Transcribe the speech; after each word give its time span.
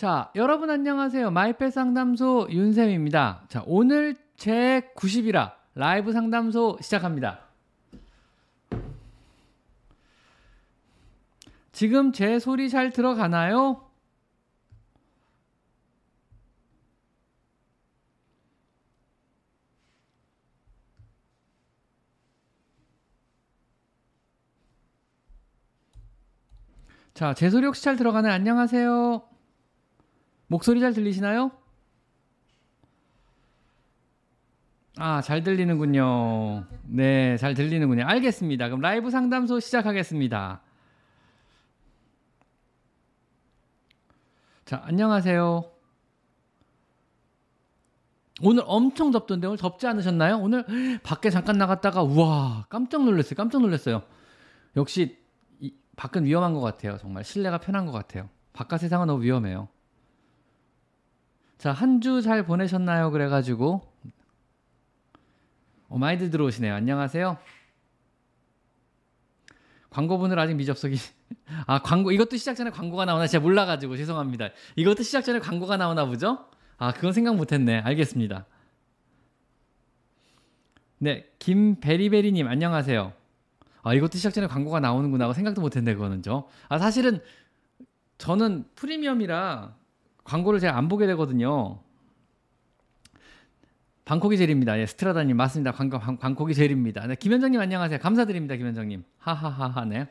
자, 0.00 0.32
여러분 0.34 0.70
안녕하세요. 0.70 1.30
마이펫 1.30 1.74
상담소 1.74 2.48
윤쌤입니다. 2.48 3.42
자, 3.48 3.62
오늘 3.66 4.16
제 4.34 4.90
90이라 4.96 5.52
라이브 5.74 6.14
상담소 6.14 6.78
시작합니다. 6.80 7.40
지금 11.72 12.12
제 12.12 12.38
소리 12.38 12.70
잘 12.70 12.92
들어가나요? 12.94 13.90
자, 27.12 27.34
제 27.34 27.50
소리 27.50 27.66
혹시 27.66 27.82
잘 27.82 27.96
들어가나요? 27.96 28.32
안녕하세요. 28.32 29.29
목소리 30.50 30.80
잘 30.80 30.92
들리시나요? 30.92 31.52
아, 34.96 35.22
잘 35.22 35.44
들리는군요. 35.44 36.66
네, 36.88 37.36
잘 37.36 37.54
들리는군요. 37.54 38.04
알겠습니다. 38.04 38.66
그럼 38.66 38.80
라이브 38.80 39.10
상담소 39.10 39.60
시작하겠습니다. 39.60 40.60
자, 44.64 44.82
안녕하세요. 44.84 45.70
오늘 48.42 48.64
엄청 48.66 49.12
덥던데 49.12 49.46
오늘 49.46 49.56
덥지 49.56 49.86
않으셨나요? 49.86 50.38
오늘 50.38 50.64
밖에 51.04 51.30
잠깐 51.30 51.58
나갔다가 51.58 52.02
우와 52.02 52.66
깜짝 52.68 53.04
놀랐어요. 53.04 53.36
깜짝 53.36 53.60
놀랐어요. 53.60 54.02
역시 54.74 55.16
이, 55.60 55.72
밖은 55.94 56.24
위험한 56.24 56.54
것 56.54 56.60
같아요. 56.60 56.98
정말 56.98 57.22
실내가 57.22 57.58
편한 57.58 57.86
것 57.86 57.92
같아요. 57.92 58.28
바깥 58.52 58.80
세상은 58.80 59.06
너무 59.06 59.22
위험해요. 59.22 59.68
자, 61.60 61.72
한 61.72 62.00
주 62.00 62.22
잘 62.22 62.46
보내셨나요? 62.46 63.10
그래가지고. 63.10 63.82
어, 65.90 65.98
많이들 65.98 66.30
들어오시네요. 66.30 66.72
안녕하세요. 66.74 67.36
광고분들 69.90 70.38
아직 70.38 70.54
미접속이. 70.54 70.96
아, 71.66 71.80
광고, 71.82 72.12
이것도 72.12 72.38
시작 72.38 72.54
전에 72.54 72.70
광고가 72.70 73.04
나오나? 73.04 73.26
제가 73.26 73.42
몰라가지고 73.42 73.98
죄송합니다. 73.98 74.48
이것도 74.76 75.02
시작 75.02 75.20
전에 75.22 75.38
광고가 75.38 75.76
나오나 75.76 76.06
보죠? 76.06 76.46
아, 76.78 76.92
그건 76.92 77.12
생각 77.12 77.36
못했네. 77.36 77.80
알겠습니다. 77.80 78.46
네, 80.98 81.30
김베리베리님, 81.40 82.48
안녕하세요. 82.48 83.12
아, 83.82 83.94
이것도 83.94 84.16
시작 84.16 84.32
전에 84.32 84.46
광고가 84.46 84.80
나오는구나 84.80 85.30
생각도 85.34 85.60
못했네, 85.60 85.92
그거는 85.92 86.22
죠. 86.22 86.48
아, 86.70 86.78
사실은 86.78 87.20
저는 88.16 88.64
프리미엄이라 88.76 89.74
광고를 90.24 90.60
제가 90.60 90.76
안 90.76 90.88
보게 90.88 91.06
되거든요. 91.08 91.80
방콕이 94.04 94.36
제일입니다. 94.36 94.78
예, 94.78 94.86
스트라다님 94.86 95.36
맞습니다. 95.36 95.72
광고 95.72 95.98
방콕이 95.98 96.54
제일입니다. 96.54 97.06
네, 97.06 97.14
김현정님 97.14 97.60
안녕하세요. 97.60 98.00
감사드립니다, 98.00 98.56
김현정님. 98.56 99.04
하하하하 99.18 99.84
네. 99.84 100.08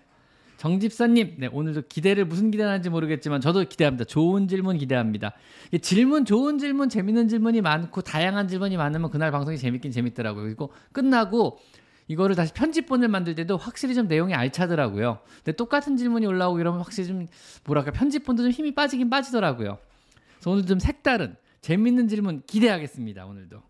정집사님, 0.59 1.35
네 1.37 1.47
오늘도 1.47 1.83
기대를 1.87 2.25
무슨 2.25 2.51
기대하는지 2.51 2.89
모르겠지만 2.89 3.39
저도 3.39 3.63
기대합니다. 3.63 4.03
좋은 4.03 4.49
질문 4.49 4.77
기대합니다. 4.77 5.33
질문 5.81 6.25
좋은 6.25 6.57
질문, 6.57 6.89
재밌는 6.89 7.29
질문이 7.29 7.61
많고 7.61 8.01
다양한 8.01 8.49
질문이 8.49 8.75
많으면 8.75 9.09
그날 9.09 9.31
방송이 9.31 9.57
재밌긴 9.57 9.91
재밌더라고요. 9.91 10.43
그리고 10.43 10.73
끝나고 10.91 11.59
이거를 12.09 12.35
다시 12.35 12.53
편집본을 12.53 13.07
만들 13.07 13.35
때도 13.35 13.55
확실히 13.55 13.95
좀 13.95 14.07
내용이 14.07 14.33
알차더라고요. 14.33 15.19
근데 15.43 15.55
똑같은 15.55 15.95
질문이 15.95 16.25
올라오고 16.25 16.59
이러면 16.59 16.81
확실히 16.81 17.07
좀 17.07 17.27
뭐랄까 17.65 17.91
편집본도 17.91 18.43
좀 18.43 18.51
힘이 18.51 18.75
빠지긴 18.75 19.09
빠지더라고요. 19.09 19.77
그래서 20.39 20.51
오늘 20.51 20.65
좀 20.65 20.79
색다른 20.79 21.35
재밌는 21.61 22.07
질문 22.07 22.41
기대하겠습니다. 22.47 23.25
오늘도. 23.25 23.61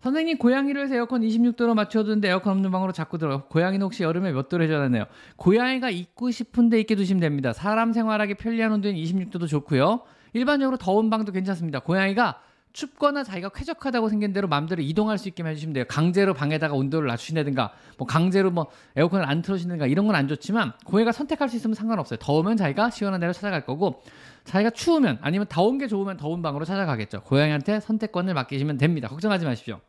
선생님 0.00 0.38
고양이를 0.38 0.82
해서 0.82 0.96
에어컨 0.96 1.22
26도로 1.22 1.74
맞춰두는데 1.74 2.28
에어컨 2.28 2.54
없는 2.54 2.72
방으로 2.72 2.92
자꾸 2.92 3.18
들어. 3.18 3.44
고양이는 3.46 3.84
혹시 3.84 4.02
여름에 4.02 4.32
몇 4.32 4.48
도로 4.48 4.64
해줘야 4.64 4.80
하나요? 4.80 5.04
고양이가 5.36 5.90
있고 5.90 6.30
싶은데 6.32 6.80
있게 6.80 6.96
두시면 6.96 7.20
됩니다. 7.20 7.52
사람 7.52 7.92
생활하기 7.92 8.34
편리한 8.34 8.72
온도인 8.72 8.96
26도도 8.96 9.46
좋고요. 9.46 10.02
일반적으로 10.32 10.76
더운 10.76 11.08
방도 11.08 11.30
괜찮습니다. 11.30 11.78
고양이가 11.80 12.42
춥거나 12.72 13.22
자기가 13.22 13.50
쾌적하다고 13.50 14.08
생긴 14.08 14.32
대로 14.32 14.48
마음대로 14.48 14.82
이동할 14.82 15.18
수 15.18 15.28
있게 15.28 15.44
해주시면 15.44 15.72
돼요. 15.74 15.84
강제로 15.88 16.32
방에다가 16.34 16.74
온도를 16.74 17.08
낮추신다든가, 17.08 17.72
뭐 17.98 18.06
강제로 18.06 18.50
뭐 18.50 18.68
에어컨을 18.96 19.28
안 19.28 19.42
틀어주신다든가 19.42 19.86
이런 19.86 20.06
건 20.06 20.16
안 20.16 20.28
좋지만 20.28 20.72
고해가 20.84 21.12
선택할 21.12 21.48
수 21.48 21.56
있으면 21.56 21.74
상관없어요. 21.74 22.18
더우면 22.18 22.56
자기가 22.56 22.90
시원한 22.90 23.20
데로 23.20 23.32
찾아갈 23.32 23.64
거고, 23.64 24.02
자기가 24.44 24.70
추우면 24.70 25.18
아니면 25.22 25.46
더운 25.48 25.78
게 25.78 25.86
좋으면 25.86 26.16
더운 26.16 26.42
방으로 26.42 26.64
찾아가겠죠. 26.64 27.22
고양이한테 27.22 27.80
선택권을 27.80 28.34
맡기시면 28.34 28.78
됩니다. 28.78 29.08
걱정하지 29.08 29.44
마십시오. 29.44 29.80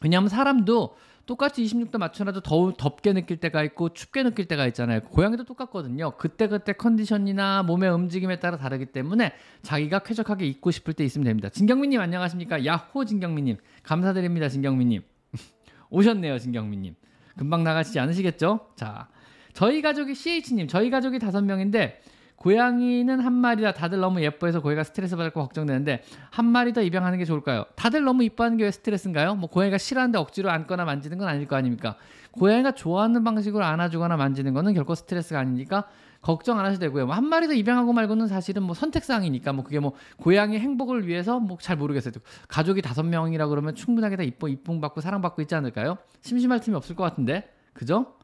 왜냐하면 0.00 0.28
사람도 0.28 0.96
똑같이 1.26 1.62
26도 1.64 1.98
맞춰놔도 1.98 2.40
더 2.40 2.72
덥게 2.76 3.12
느낄 3.12 3.36
때가 3.36 3.62
있고 3.64 3.90
춥게 3.92 4.22
느낄 4.22 4.46
때가 4.46 4.66
있잖아요. 4.68 5.00
고양이도 5.02 5.44
똑같거든요. 5.44 6.12
그때그때 6.16 6.72
컨디션이나 6.72 7.62
몸의 7.62 7.90
움직임에 7.90 8.40
따라 8.40 8.56
다르기 8.56 8.86
때문에 8.86 9.32
자기가 9.62 10.00
쾌적하게 10.00 10.46
입고 10.46 10.70
싶을 10.70 10.94
때 10.94 11.04
있으면 11.04 11.24
됩니다. 11.24 11.48
진경민님 11.48 12.00
안녕하십니까? 12.00 12.64
야호 12.64 13.04
진경민님 13.04 13.58
감사드립니다. 13.82 14.48
진경민님 14.48 15.02
오셨네요. 15.90 16.38
진경민님 16.38 16.94
금방 17.36 17.62
나가시지 17.64 17.98
않으시겠죠? 18.00 18.68
자 18.76 19.08
저희 19.52 19.80
가족이 19.82 20.14
CH님 20.14 20.66
저희 20.66 20.90
가족이 20.90 21.18
다섯 21.18 21.42
명인데 21.42 22.00
고양이는 22.46 23.20
한 23.20 23.32
마리라 23.34 23.72
다들 23.72 24.00
너무 24.00 24.20
예뻐해서 24.20 24.60
고양이가 24.60 24.82
스트레스 24.82 25.14
받을 25.14 25.30
거 25.30 25.40
걱정되는데 25.42 26.02
한 26.30 26.44
마리 26.44 26.72
더 26.72 26.82
입양하는 26.82 27.18
게 27.18 27.24
좋을까요? 27.24 27.66
다들 27.76 28.02
너무 28.02 28.24
이뻐하는 28.24 28.56
게 28.56 28.64
왜 28.64 28.70
스트레스인가요? 28.72 29.36
뭐 29.36 29.48
고양이가 29.48 29.78
싫어하는데 29.78 30.18
억지로 30.18 30.50
안거나 30.50 30.84
만지는 30.84 31.18
건 31.18 31.28
아닐 31.28 31.46
거 31.46 31.54
아닙니까? 31.54 31.94
고양이가 32.32 32.72
좋아하는 32.72 33.22
방식으로 33.22 33.64
안아주거나 33.64 34.16
만지는 34.16 34.54
거는 34.54 34.74
결코 34.74 34.96
스트레스가 34.96 35.38
아니니까 35.38 35.84
걱정 36.20 36.58
안 36.58 36.64
하셔도 36.64 36.80
되고요. 36.80 37.06
뭐 37.06 37.14
한 37.14 37.24
마리 37.26 37.46
더 37.46 37.52
입양하고 37.52 37.92
말고는 37.92 38.26
사실은 38.26 38.64
뭐 38.64 38.74
선택사항이니까 38.74 39.52
뭐 39.52 39.62
그게 39.62 39.78
뭐 39.78 39.92
고양이 40.16 40.58
행복을 40.58 41.06
위해서 41.06 41.38
뭐 41.38 41.58
잘 41.60 41.76
모르겠어요. 41.76 42.12
가족이 42.48 42.82
다섯 42.82 43.04
명이라 43.04 43.46
그러면 43.46 43.76
충분하게 43.76 44.16
다 44.16 44.22
이뻐 44.24 44.48
이쁨 44.48 44.80
받고 44.80 45.00
사랑받고 45.00 45.42
있지 45.42 45.54
않을까요? 45.54 45.96
심심할 46.22 46.58
틈이 46.58 46.74
없을 46.76 46.96
것 46.96 47.04
같은데 47.04 47.52
그죠? 47.72 48.14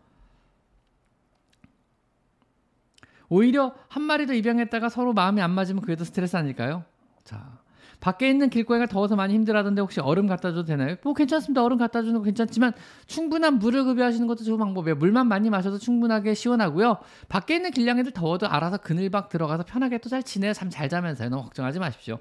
오히려 3.29 3.73
한 3.89 4.03
마리 4.03 4.27
더 4.27 4.33
입양했다가 4.35 4.89
서로 4.89 5.13
마음이 5.13 5.41
안 5.43 5.51
맞으면 5.51 5.83
그게 5.83 5.97
더 5.97 6.05
스트레스 6.05 6.37
아닐까요? 6.37 6.85
자, 7.25 7.59
밖에 8.01 8.31
있는 8.31 8.49
길고양이가 8.49 8.89
더워서 8.91 9.17
많이 9.17 9.35
힘들어하던데 9.35 9.81
혹시 9.81 10.01
얼음 10.01 10.27
갖다 10.29 10.51
줘도 10.51 10.65
되나요? 10.65 10.97
뭐 11.03 11.15
괜찮습니다. 11.15 11.65
얼음 11.65 11.79
갖다 11.79 12.01
주는 12.01 12.15
거 12.15 12.23
괜찮지만 12.23 12.73
충분한 13.07 13.59
물을 13.59 13.85
급여하시는 13.85 14.27
것도 14.29 14.45
좋은 14.45 14.59
방법이에요. 14.59 14.95
물만 14.97 15.27
많이 15.27 15.51
마셔도 15.51 15.79
충분하게 15.79 16.35
시원하고요. 16.35 16.99
밖에 17.29 17.57
있는 17.57 17.71
길냥이들 17.73 18.13
더워도 18.13 18.47
알아서 18.49 18.77
그늘박 18.79 19.29
들어가서 19.29 19.65
편하게 19.65 19.99
또 19.99 20.09
잘 20.09 20.23
지내요. 20.23 20.53
잠 20.53 20.71
잘 20.71 20.89
자면서요. 20.89 21.29
너무 21.29 21.43
걱정하지 21.45 21.81
마십시오. 21.81 22.19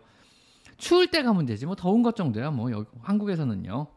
추울 0.78 1.08
때가 1.08 1.32
문제지 1.34 1.66
뭐 1.66 1.76
더운 1.76 2.04
것 2.04 2.16
정도야 2.16 2.52
뭐 2.52 2.72
여기 2.72 2.88
한국에서는요. 3.04 3.88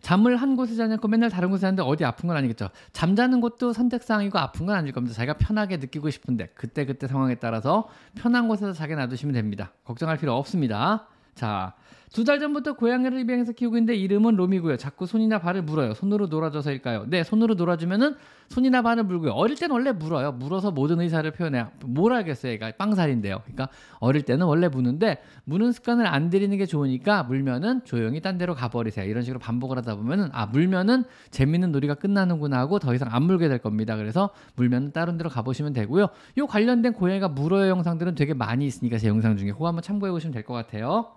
잠을 0.00 0.36
한 0.36 0.56
곳에 0.56 0.74
자지 0.76 0.92
않고 0.92 1.08
맨날 1.08 1.30
다른 1.30 1.50
곳에 1.50 1.62
자는데 1.62 1.82
어디 1.82 2.04
아픈 2.04 2.26
건 2.26 2.36
아니겠죠. 2.36 2.70
잠자는 2.92 3.40
것도 3.40 3.72
선택사항이고 3.72 4.38
아픈 4.38 4.66
건 4.66 4.76
아닐 4.76 4.92
겁니다. 4.92 5.14
자기가 5.14 5.34
편하게 5.34 5.76
느끼고 5.76 6.10
싶은데 6.10 6.48
그때 6.54 6.86
그때 6.86 7.06
상황에 7.06 7.34
따라서 7.36 7.88
편한 8.14 8.48
곳에서 8.48 8.72
자기 8.72 8.94
놔두시면 8.94 9.34
됩니다. 9.34 9.72
걱정할 9.84 10.16
필요 10.16 10.34
없습니다. 10.34 11.06
자, 11.34 11.74
두 12.12 12.24
달 12.24 12.40
전부터 12.40 12.72
고양이를 12.72 13.20
입양해서 13.20 13.52
키우고 13.52 13.76
있는데 13.76 13.94
이름은 13.94 14.34
롬이고요. 14.34 14.76
자꾸 14.78 15.06
손이나 15.06 15.38
발을 15.38 15.62
물어요. 15.62 15.94
손으로 15.94 16.26
놀아줘서일까요? 16.26 17.04
네, 17.06 17.22
손으로 17.22 17.54
놀아주면은 17.54 18.16
손이나 18.48 18.82
발을 18.82 19.04
물고요. 19.04 19.30
어릴 19.30 19.56
때는 19.56 19.72
원래 19.72 19.92
물어요. 19.92 20.32
물어서 20.32 20.72
모든 20.72 21.00
의사를 21.00 21.30
표현해요. 21.30 21.70
뭘 21.84 22.12
알겠어요, 22.14 22.50
얘가 22.50 22.72
빵살인데요. 22.76 23.42
그러니까 23.44 23.68
어릴 24.00 24.22
때는 24.22 24.44
원래 24.46 24.66
무는데 24.66 25.22
무는 25.44 25.70
습관을 25.70 26.04
안 26.04 26.30
들이는 26.30 26.58
게 26.58 26.66
좋으니까 26.66 27.22
물면은 27.22 27.84
조용히 27.84 28.20
딴 28.20 28.38
데로 28.38 28.56
가버리세요. 28.56 29.08
이런 29.08 29.22
식으로 29.22 29.38
반복을 29.38 29.76
하다 29.78 29.94
보면은 29.94 30.30
아 30.32 30.46
물면은 30.46 31.04
재밌는 31.30 31.70
놀이가 31.70 31.94
끝나는구나 31.94 32.58
하고 32.58 32.80
더 32.80 32.92
이상 32.92 33.06
안 33.12 33.22
물게 33.22 33.46
될 33.48 33.58
겁니다. 33.58 33.94
그래서 33.96 34.30
물면은 34.56 34.90
다른 34.90 35.16
데로 35.16 35.30
가보시면 35.30 35.74
되고요. 35.74 36.08
요 36.38 36.46
관련된 36.48 36.92
고양이가 36.94 37.28
물어요 37.28 37.68
영상들은 37.68 38.16
되게 38.16 38.34
많이 38.34 38.66
있으니까 38.66 38.98
제 38.98 39.06
영상 39.06 39.36
중에 39.36 39.52
그거 39.52 39.68
한번 39.68 39.82
참고해 39.82 40.10
보시면 40.10 40.32
될 40.34 40.42
것 40.42 40.54
같아요. 40.54 41.12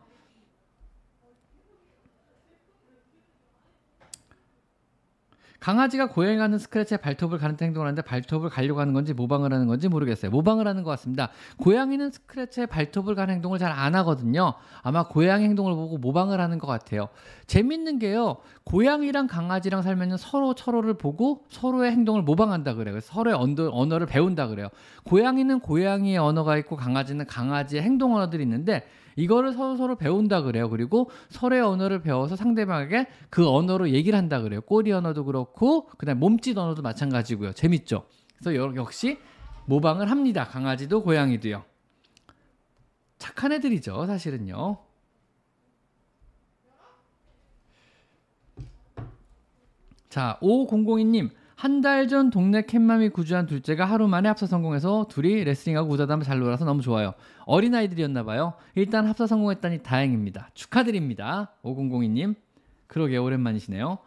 강아지가 5.63 6.07
고양이 6.07 6.35
가는 6.35 6.57
스크래치에 6.57 6.97
발톱을 6.97 7.37
가는 7.37 7.55
행동을 7.59 7.87
하는데 7.87 8.01
발톱을 8.01 8.49
가려고 8.49 8.81
하는 8.81 8.91
건지 8.91 9.13
모방을 9.13 9.53
하는 9.53 9.65
건지 9.65 9.87
모르겠어요. 9.87 10.29
모방을 10.29 10.67
하는 10.67 10.83
것 10.83 10.89
같습니다. 10.91 11.29
고양이는 11.55 12.11
스크래치에 12.11 12.65
발톱을 12.65 13.15
가는 13.15 13.33
행동을 13.33 13.59
잘 13.59 13.73
안 13.73 13.95
하거든요. 13.95 14.55
아마 14.81 15.07
고양이 15.07 15.45
행동을 15.45 15.73
보고 15.73 15.97
모방을 15.97 16.41
하는 16.41 16.59
것 16.59 16.67
같아요. 16.67 17.07
재밌는 17.47 17.99
게요. 17.99 18.37
고양이랑 18.65 19.27
강아지랑 19.27 19.83
살면 19.83 20.17
서로 20.17 20.53
서로를 20.57 20.95
보고 20.95 21.45
서로의 21.49 21.91
행동을 21.91 22.23
모방한다 22.23 22.73
그래요. 22.75 22.99
서로의 22.99 23.35
언어, 23.37 23.69
언어를 23.71 24.05
배운다 24.05 24.47
그래요. 24.47 24.67
고양이는 25.05 25.61
고양이의 25.61 26.17
언어가 26.17 26.57
있고 26.57 26.75
강아지는 26.75 27.25
강아지의 27.25 27.81
행동 27.81 28.15
언어들이 28.15 28.43
있는데 28.43 28.85
이거를 29.15 29.53
서로 29.53 29.75
서로 29.75 29.95
배운다 29.95 30.41
그래요. 30.41 30.69
그리고 30.69 31.09
서로의 31.29 31.61
언어를 31.61 32.01
배워서 32.01 32.35
상대방에게 32.35 33.07
그 33.29 33.47
언어로 33.49 33.89
얘기를 33.91 34.17
한다 34.17 34.41
그래요. 34.41 34.61
꼬리 34.61 34.91
언어도 34.91 35.25
그렇고 35.25 35.87
그다음 35.97 36.19
몸짓 36.19 36.57
언어도 36.57 36.81
마찬가지고요. 36.81 37.53
재밌죠. 37.53 38.05
그래서 38.39 38.75
역시 38.75 39.17
모방을 39.65 40.09
합니다. 40.11 40.45
강아지도 40.47 41.03
고양이도요. 41.03 41.63
착한 43.17 43.53
애들이죠, 43.53 44.05
사실은요. 44.05 44.77
자, 50.09 50.37
5002님. 50.41 51.31
한 51.55 51.79
달 51.81 52.07
전 52.09 52.29
동네 52.29 52.63
캣맘이 52.65 53.09
구주한 53.09 53.45
둘째가 53.45 53.85
하루 53.85 54.07
만에 54.09 54.27
합사 54.27 54.45
성공해서 54.47 55.07
둘이 55.09 55.45
레슬링하고 55.45 55.89
우자담을 55.93 56.25
잘 56.25 56.39
놀아서 56.39 56.65
너무 56.65 56.81
좋아요. 56.81 57.13
어린아이들이었나 57.45 58.23
봐요. 58.23 58.53
일단 58.75 59.05
합사 59.07 59.27
성공했다니 59.27 59.83
다행입니다. 59.83 60.49
축하드립니다. 60.53 61.51
5002님. 61.63 62.35
그러게 62.87 63.17
오랜만이시네요. 63.17 63.97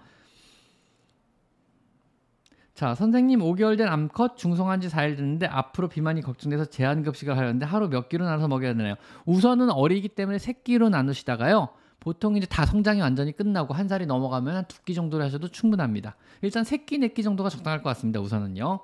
자, 2.75 2.95
선생님 2.95 3.41
5개월 3.41 3.79
된 3.79 3.89
암컷 3.89 4.37
중성한 4.37 4.83
지 4.83 4.89
4일 4.89 5.17
됐는데 5.17 5.47
앞으로 5.47 5.89
비만이 5.89 6.21
걱정돼서 6.21 6.67
제한급식을 6.67 7.35
하려는데 7.37 7.65
하루 7.65 7.89
몇 7.89 8.09
끼로 8.11 8.27
나눠서 8.27 8.49
먹여야 8.49 8.75
되나요? 8.75 8.97
우선은 9.25 9.71
어리기 9.71 10.09
때문에 10.11 10.39
새끼로 10.39 10.91
나누시다가요. 10.91 11.71
보통 12.01 12.37
이제 12.37 12.47
다 12.47 12.67
성장이 12.67 13.01
완전히 13.01 13.33
끝나고 13.33 13.73
한 13.73 13.89
살이 13.89 14.05
넘어가면 14.07 14.55
한 14.55 14.65
두 14.67 14.83
끼 14.85 14.95
정도로 14.95 15.25
하셔도 15.25 15.49
충분합니다. 15.49 16.17
일단 16.43 16.65
세끼 16.65 16.99
네끼 16.99 17.23
정도가 17.23 17.49
적당할 17.49 17.83
것 17.83 17.89
같습니다. 17.91 18.21
우선은요. 18.21 18.81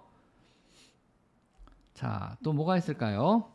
자, 1.94 2.36
또 2.42 2.52
뭐가 2.54 2.78
있을까요? 2.78 3.52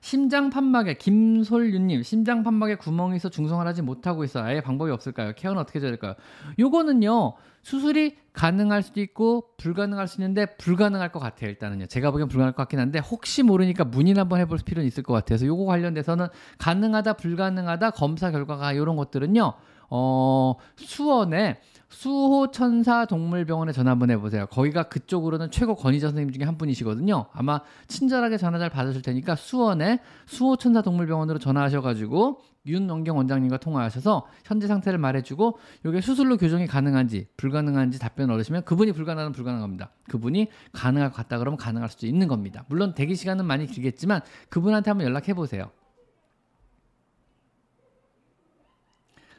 심장 0.00 0.48
판막에 0.50 0.94
김솔유님 0.94 2.02
심장 2.02 2.42
판막에 2.42 2.76
구멍이 2.76 3.16
있어 3.16 3.28
중성을 3.28 3.66
하지 3.66 3.82
못하고 3.82 4.24
있어 4.24 4.42
아예 4.42 4.60
방법이 4.60 4.90
없을까요? 4.90 5.32
케어는 5.34 5.60
어떻게 5.60 5.80
해야 5.80 5.88
될까요? 5.88 6.14
요거는요 6.58 7.34
수술이 7.62 8.16
가능할 8.32 8.82
수도 8.82 9.00
있고 9.00 9.50
불가능할 9.56 10.06
수 10.06 10.20
있는데 10.20 10.46
불가능할 10.56 11.10
것 11.10 11.18
같아요 11.18 11.50
일단은요 11.50 11.86
제가 11.86 12.12
보기엔 12.12 12.28
불가능할 12.28 12.52
것 12.52 12.62
같긴 12.62 12.78
한데 12.78 13.00
혹시 13.00 13.42
모르니까 13.42 13.84
문의를 13.84 14.20
한번 14.20 14.40
해볼 14.40 14.58
필요는 14.64 14.86
있을 14.86 15.02
것 15.02 15.12
같아서 15.12 15.46
요거 15.46 15.64
관련돼서는 15.64 16.28
가능하다 16.58 17.14
불가능하다 17.14 17.90
검사 17.90 18.30
결과가 18.30 18.72
이런 18.72 18.96
것들은요 18.96 19.52
어 19.90 20.54
수원에 20.76 21.60
수호천사 21.88 23.06
동물병원에 23.06 23.72
전화 23.72 23.92
한번 23.92 24.10
해보세요. 24.10 24.46
거기가 24.46 24.84
그쪽으로는 24.84 25.50
최고 25.50 25.74
권위자 25.74 26.08
선생님 26.08 26.32
중에 26.32 26.44
한 26.44 26.58
분이시거든요. 26.58 27.26
아마 27.32 27.60
친절하게 27.86 28.36
전화 28.36 28.58
잘 28.58 28.68
받으실 28.68 29.00
테니까 29.00 29.36
수원에 29.36 30.00
수호천사 30.26 30.82
동물병원으로 30.82 31.38
전화하셔가지고 31.38 32.42
윤원경 32.66 33.16
원장님과 33.16 33.56
통화하셔서 33.56 34.26
현재 34.44 34.66
상태를 34.66 34.98
말해주고 34.98 35.58
이게 35.86 36.02
수술로 36.02 36.36
교정이 36.36 36.66
가능한지 36.66 37.26
불가능한지 37.38 37.98
답변을 37.98 38.34
얻으시면 38.34 38.64
그분이 38.64 38.92
불가능하면 38.92 39.32
불가능합니다. 39.32 39.90
그분이 40.10 40.48
가능할 40.72 41.10
것 41.10 41.16
같다 41.16 41.38
그러면 41.38 41.56
가능할 41.56 41.88
수도 41.88 42.06
있는 42.06 42.28
겁니다. 42.28 42.64
물론 42.68 42.94
대기 42.94 43.14
시간은 43.14 43.46
많이 43.46 43.66
길겠지만 43.66 44.20
그분한테 44.50 44.90
한번 44.90 45.06
연락해 45.06 45.32
보세요. 45.32 45.70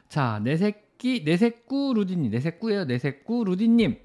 자, 0.08 0.40
내색 0.42 0.89
새끼 1.00 1.22
내새꾸 1.24 1.94
루디님 1.94 2.30
내새꾸예요 2.30 2.84
내새꾸 2.84 3.44
루디님 3.44 3.96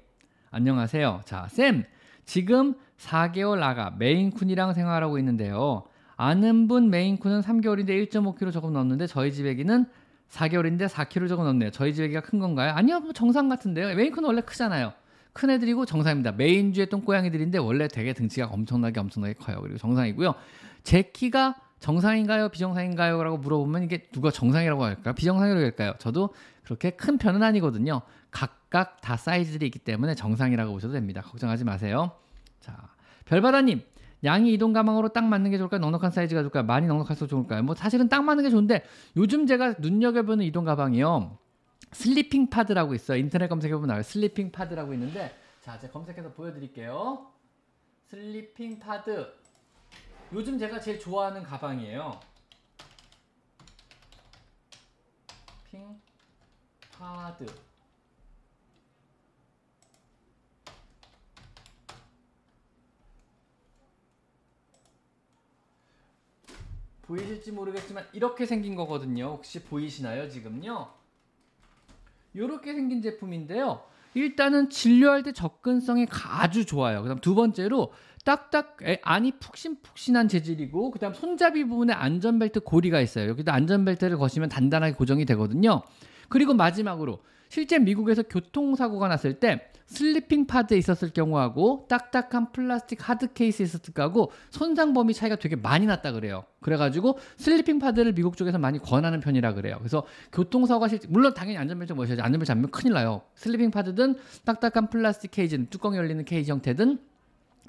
안녕하세요 0.50 1.20
자쌤 1.26 1.84
지금 2.24 2.74
4개월 2.96 3.58
나가 3.58 3.94
메인쿤이랑 3.98 4.72
생활하고 4.72 5.18
있는데요 5.18 5.84
아는 6.16 6.68
분 6.68 6.90
메인쿤은 6.90 7.42
3개월인데 7.42 8.08
1.5kg 8.08 8.50
조금 8.50 8.72
넘는데 8.72 9.06
저희 9.06 9.30
집 9.30 9.44
애기는 9.44 9.84
4개월인데 10.30 10.88
4kg 10.88 11.28
조금 11.28 11.44
넘네요 11.44 11.70
저희 11.70 11.92
집 11.92 12.04
애기가 12.04 12.22
큰 12.22 12.38
건가요? 12.38 12.72
아니요 12.72 13.00
뭐 13.00 13.12
정상 13.12 13.50
같은데요 13.50 13.94
메인쿤은 13.94 14.24
원래 14.24 14.40
크잖아요 14.40 14.94
큰 15.34 15.50
애들이고 15.50 15.84
정상입니다 15.84 16.32
메인주의 16.32 16.88
똥고양이들인데 16.88 17.58
원래 17.58 17.88
되게 17.88 18.14
등치가 18.14 18.46
엄청나게 18.46 18.98
엄청나게 19.00 19.34
커요 19.34 19.60
그리고 19.60 19.76
정상이고요 19.76 20.34
제 20.82 21.02
키가 21.02 21.56
정상인가요? 21.78 22.48
비정상인가요? 22.48 23.22
라고 23.22 23.36
물어보면 23.36 23.82
이게 23.82 23.98
누가 24.10 24.30
정상이라고 24.30 24.82
할까요? 24.82 25.14
비정상이라고 25.14 25.62
할까요? 25.62 25.94
저도 25.98 26.30
그렇게 26.66 26.90
큰 26.90 27.16
편은 27.16 27.44
아니거든요. 27.44 28.02
각각 28.32 29.00
다 29.00 29.16
사이즈들이 29.16 29.66
있기 29.66 29.78
때문에 29.78 30.16
정상이라고 30.16 30.72
보셔도 30.72 30.94
됩니다. 30.94 31.22
걱정하지 31.22 31.64
마세요. 31.64 32.10
자, 32.60 32.90
별바다님. 33.26 33.82
양이 34.24 34.52
이동 34.52 34.72
가방으로 34.72 35.10
딱 35.10 35.24
맞는 35.24 35.52
게 35.52 35.58
좋을까요? 35.58 35.78
넉넉한 35.80 36.10
사이즈가 36.10 36.42
좋을까요? 36.42 36.64
많이 36.64 36.88
넉넉할수록 36.88 37.30
좋을까요? 37.30 37.62
뭐 37.62 37.76
사실은 37.76 38.08
딱 38.08 38.24
맞는 38.24 38.42
게 38.42 38.50
좋은데 38.50 38.82
요즘 39.16 39.46
제가 39.46 39.74
눈여겨보는 39.78 40.44
이동 40.44 40.64
가방이요. 40.64 41.38
Sleepypod라고 41.92 42.94
있어요. 42.94 43.18
인터넷 43.18 43.46
검색해보면 43.46 43.86
나와요. 43.86 44.02
Sleepypod라고 44.02 44.92
있는데 44.94 45.36
자, 45.60 45.78
제가 45.78 45.92
검색해서 45.92 46.32
보여드릴게요. 46.32 47.28
Sleepypod. 48.06 49.32
요즘 50.32 50.58
제가 50.58 50.80
제일 50.80 50.98
좋아하는 50.98 51.44
가방이에요. 51.44 52.18
핑 55.70 56.00
파드. 56.98 57.46
보이실지 67.02 67.52
모르겠지만 67.52 68.04
이렇게 68.12 68.46
생긴 68.46 68.74
거거든요. 68.74 69.26
혹시 69.26 69.62
보이시나요, 69.62 70.28
지금요? 70.28 70.90
이렇게 72.34 72.74
생긴 72.74 73.00
제품인데요. 73.00 73.82
일단은 74.14 74.70
진료할 74.70 75.22
때 75.22 75.32
접근성이 75.32 76.06
아주 76.24 76.64
좋아요. 76.64 77.02
그 77.02 77.08
다음 77.08 77.20
두 77.20 77.34
번째로 77.34 77.92
딱딱 78.24 78.78
안이 79.02 79.38
푹신푹신한 79.38 80.28
재질이고 80.28 80.90
그 80.90 80.98
다음 80.98 81.14
손잡이 81.14 81.64
부분에 81.64 81.92
안전벨트 81.92 82.60
고리가 82.60 83.00
있어요. 83.00 83.28
여기다 83.28 83.54
안전벨트를 83.54 84.16
거시면 84.16 84.48
단단하게 84.48 84.94
고정이 84.94 85.26
되거든요. 85.26 85.82
그리고 86.28 86.54
마지막으로 86.54 87.20
실제 87.48 87.78
미국에서 87.78 88.22
교통사고가 88.22 89.08
났을 89.08 89.34
때 89.34 89.70
슬리핑 89.86 90.46
파드에 90.46 90.76
있었을 90.78 91.10
경우하고 91.10 91.86
딱딱한 91.88 92.50
플라스틱 92.52 93.08
hard 93.08 93.32
case에 93.32 93.64
있었을 93.64 93.94
거하고 93.94 94.32
손상 94.50 94.92
범위 94.92 95.14
차이가 95.14 95.36
되게 95.36 95.54
많이 95.54 95.86
났다 95.86 96.12
그래요. 96.12 96.44
그래가지고 96.60 97.18
Sleepypod를 97.36 98.12
미국 98.12 98.36
쪽에서 98.36 98.58
많이 98.58 98.80
권하는 98.80 99.20
편이라 99.20 99.54
그래요. 99.54 99.76
그래서 99.78 100.04
교통사고가 100.32 100.88
실제 100.88 101.06
물론 101.08 101.34
당연히 101.34 101.58
안전벨트 101.58 101.92
매셔야지 101.92 102.20
안전벨트 102.20 102.48
잡으면 102.48 102.70
큰일 102.70 102.94
나요. 102.94 103.22
sleeping 103.36 103.70
pod든 103.70 104.16
딱딱한 104.44 104.90
플라스틱 104.90 105.30
케이지는 105.30 105.68
뚜껑이 105.70 105.96
열리는 105.96 106.24
케이지 106.24 106.50
형태든 106.50 106.98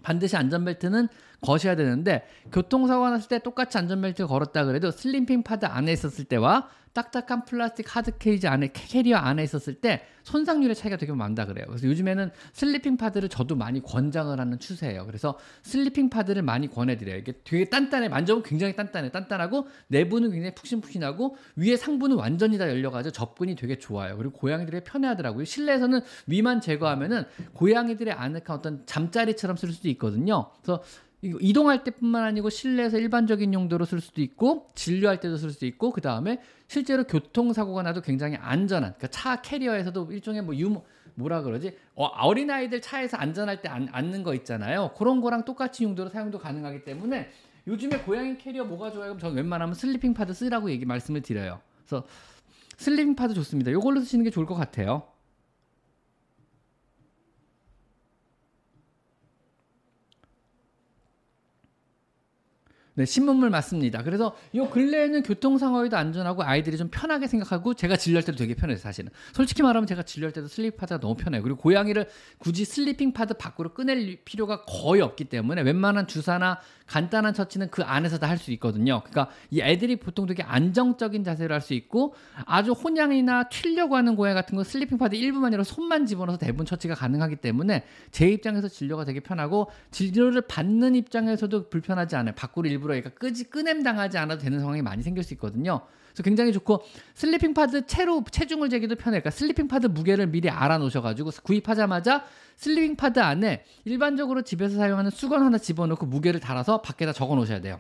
반드시 0.02 0.36
안전벨트는 0.38 1.08
거셔야 1.42 1.76
되는데 1.76 2.28
교통사고가 2.52 3.12
났을 3.12 3.28
때 3.30 3.40
똑같이 3.40 3.78
안전벨트 3.78 4.28
걸었다 4.28 4.66
그래도 4.66 4.92
sleeping 4.92 5.44
pod 5.44 5.66
안에 5.66 5.94
있었을 5.94 6.26
때와 6.26 6.70
딱딱한 6.98 7.46
플라스틱 7.46 7.96
하드 7.96 8.18
케이지 8.18 8.48
안에 8.48 8.72
캐리어 8.74 9.18
안에 9.18 9.44
있었을 9.44 9.76
때 9.76 10.02
손상률의 10.24 10.76
차이가 10.76 10.98
되게 10.98 11.14
많다 11.14 11.46
그래요. 11.46 11.66
그래서 11.68 11.88
요즘에는 11.88 12.32
sleeping 12.54 12.98
pod를 12.98 13.30
저도 13.30 13.56
많이 13.56 13.82
권장을 13.82 14.38
하는 14.38 14.60
추세예요. 14.60 15.06
그래서 15.06 15.38
sleeping 15.62 16.10
pod를 16.10 16.42
많이 16.42 16.68
권해드려요. 16.68 17.18
이게 17.18 17.34
되게 17.44 17.66
단단해, 17.66 18.10
만져보면 18.10 18.44
굉장히 18.44 18.76
단단해, 18.76 19.12
단단하고 19.12 19.68
내부는 19.88 20.32
굉장히 20.32 20.56
푹신푹신하고 20.56 21.38
위에 21.56 21.78
상부는 21.78 22.18
완전히 22.18 22.58
다 22.58 22.68
열려가지고 22.68 23.14
접근이 23.14 23.56
되게 23.56 23.78
좋아요. 23.78 24.18
그리고 24.18 24.34
고양이들이 24.34 24.82
편해하더라고요. 24.84 25.46
실내에서는 25.46 26.02
위만 26.26 26.62
제거하면은 26.62 27.24
고양이들의 27.54 28.14
아늑한 28.14 28.58
어떤 28.58 28.86
잠자리처럼 28.86 29.56
쓸 29.56 29.72
수도 29.72 29.88
있거든요. 29.90 30.50
그래서 30.62 30.84
이동할 31.40 31.84
때뿐만 31.84 32.24
아니고 32.24 32.50
실내에서 32.50 32.98
일반적인 32.98 33.54
용도로 33.54 33.86
쓸 33.86 34.02
수도 34.02 34.22
있고 34.22 34.68
진료할 34.76 35.20
때도 35.20 35.38
쓸 35.38 35.50
수도 35.50 35.66
있고 35.66 35.92
그 35.92 36.02
다음에 36.02 36.42
실제로 36.68 37.04
교통사고가 37.04 37.84
나도 37.84 38.02
굉장히 38.02 38.36
안전한 38.38 38.94
그러니까 38.98 39.08
차 39.08 39.42
캐리어에서도 39.42 40.12
일종의 40.12 40.42
뭐 40.44 40.56
유모 40.56 40.86
뭐라 41.16 41.42
그러지? 41.42 41.76
어, 41.96 42.34
린 42.34 42.52
아이들 42.52 42.80
차에서 42.80 43.18
안전할 43.18 43.62
때 43.62 43.70
안, 43.70 43.90
앉는 43.92 44.24
거 44.24 44.36
있잖아요. 44.36 44.92
그런 44.98 45.20
거랑 45.20 45.46
똑같이 45.46 45.84
용도로 45.84 46.10
사용도 46.10 46.38
가능하기 46.38 46.84
때문에 46.84 47.30
요즘에 47.66 48.00
고양이 48.00 48.38
캐리어 48.38 48.66
뭐가 48.66 48.92
좋아요? 48.92 49.10
그럼 49.10 49.20
저는 49.20 49.36
웬만하면 49.36 49.74
sleeping 49.74 50.14
pod 50.14 50.34
쓰라고 50.34 50.70
얘기 50.70 50.86
말씀을 50.86 51.22
드려요. 51.22 51.60
그래서 51.86 52.06
sleeping 52.78 53.16
pod 53.16 53.34
좋습니다. 53.34 53.72
이걸로 53.72 54.00
쓰시는 54.00 54.24
게 54.24 54.30
좋을 54.30 54.46
것 54.46 54.54
같아요 54.56 55.08
네, 62.98 63.06
신문물 63.06 63.52
맞습니다. 63.52 64.02
그래서 64.02 64.36
요 64.56 64.68
근래에는 64.72 65.22
교통 65.22 65.60
상황에도 65.60 65.98
안전하고 65.98 66.42
아이들이 66.42 66.78
좀 66.78 66.88
편하게 66.90 67.28
생각하고 67.28 67.76
제가 67.76 67.96
진료할 67.96 68.24
때도 68.26 68.40
되게 68.40 68.56
편해요, 68.56 68.76
사실은. 68.78 69.12
솔직히 69.34 69.62
말하면 69.62 69.86
제가 69.86 70.02
진료할 70.02 70.34
때도 70.34 70.48
sleeping 70.48 70.78
pod가 70.80 71.00
너무 71.00 71.14
편해요. 71.14 71.44
그리고 71.44 71.60
고양이를 71.60 72.08
굳이 72.40 72.66
sleeping 72.66 73.14
pod 73.14 73.36
밖으로 73.36 73.76
꺼낼 73.76 74.18
필요가 74.26 74.64
거의 74.66 75.04
없기 75.04 75.26
때문에 75.26 75.62
웬만한 75.62 76.08
주사나 76.08 76.60
간단한 76.88 77.36
처치는 77.36 77.70
그 77.70 77.84
안에서 77.84 78.18
다 78.18 78.28
할 78.28 78.38
수 78.40 78.52
있거든요. 78.54 79.02
그러니까 79.06 79.30
이 79.52 79.62
애들이 79.62 79.98
보통 79.98 80.26
되게 80.26 80.42
안정적인 80.42 81.24
자세를 81.24 81.54
할수 81.54 81.74
있고 81.76 82.16
아주 82.46 82.72
혼양이나 82.72 83.50
튀려고 83.50 83.96
하는 83.96 84.16
고양이 84.16 84.34
같은 84.34 84.56
거 84.56 84.64
sleeping 84.64 84.98
pod 84.98 85.16
일부만 85.16 85.42
열어 85.42 85.64
손만 85.64 86.06
집어넣어서 86.08 86.40
대부분 86.40 86.66
처치가 86.66 86.96
가능하기 86.96 87.36
때문에 87.38 87.84
제 88.12 88.28
입장에서 88.30 88.68
진료가 88.68 89.06
되게 89.06 89.20
편하고 89.20 89.70
진료를 89.92 90.42
받는 90.48 90.96
입장에서도 90.96 91.70
불편하지 91.70 92.16
않아요. 92.16 92.34
밖으로 92.36 92.68
일부러 92.68 92.96
얘가 92.96 93.10
꺼내 93.12 93.46
꺼냄 93.46 93.84
당하지 93.84 94.18
않아도 94.18 94.42
되는 94.42 94.60
상황이 94.60 94.82
많이 94.82 95.04
생길 95.04 95.24
수 95.24 95.34
있거든요. 95.36 95.82
그래서 96.18 96.24
굉장히 96.24 96.52
좋고 96.52 96.84
sleeping 97.14 97.54
pod 97.54 97.86
채로 97.86 98.24
체중을 98.30 98.70
재기도 98.70 98.96
편해요. 98.96 99.22
그러니까 99.22 99.30
sleeping 99.30 99.68
pod 99.68 99.88
무게를 99.88 100.28
미리 100.28 100.50
알아 100.50 100.80
놓으셔가지고 100.80 101.32
구입하자마자 101.44 102.26
sleeping 102.56 102.96
pod 102.96 103.20
안에 103.20 103.64
일반적으로 103.86 104.42
집에서 104.42 104.78
사용하는 104.78 105.12
수건 105.12 105.44
하나 105.44 105.58
집어넣고 105.60 106.08
무게를 106.08 106.40
달아서 106.40 106.82
밖에다 106.82 107.14
적어 107.14 107.36
놓으셔야 107.36 107.62
돼요. 107.62 107.80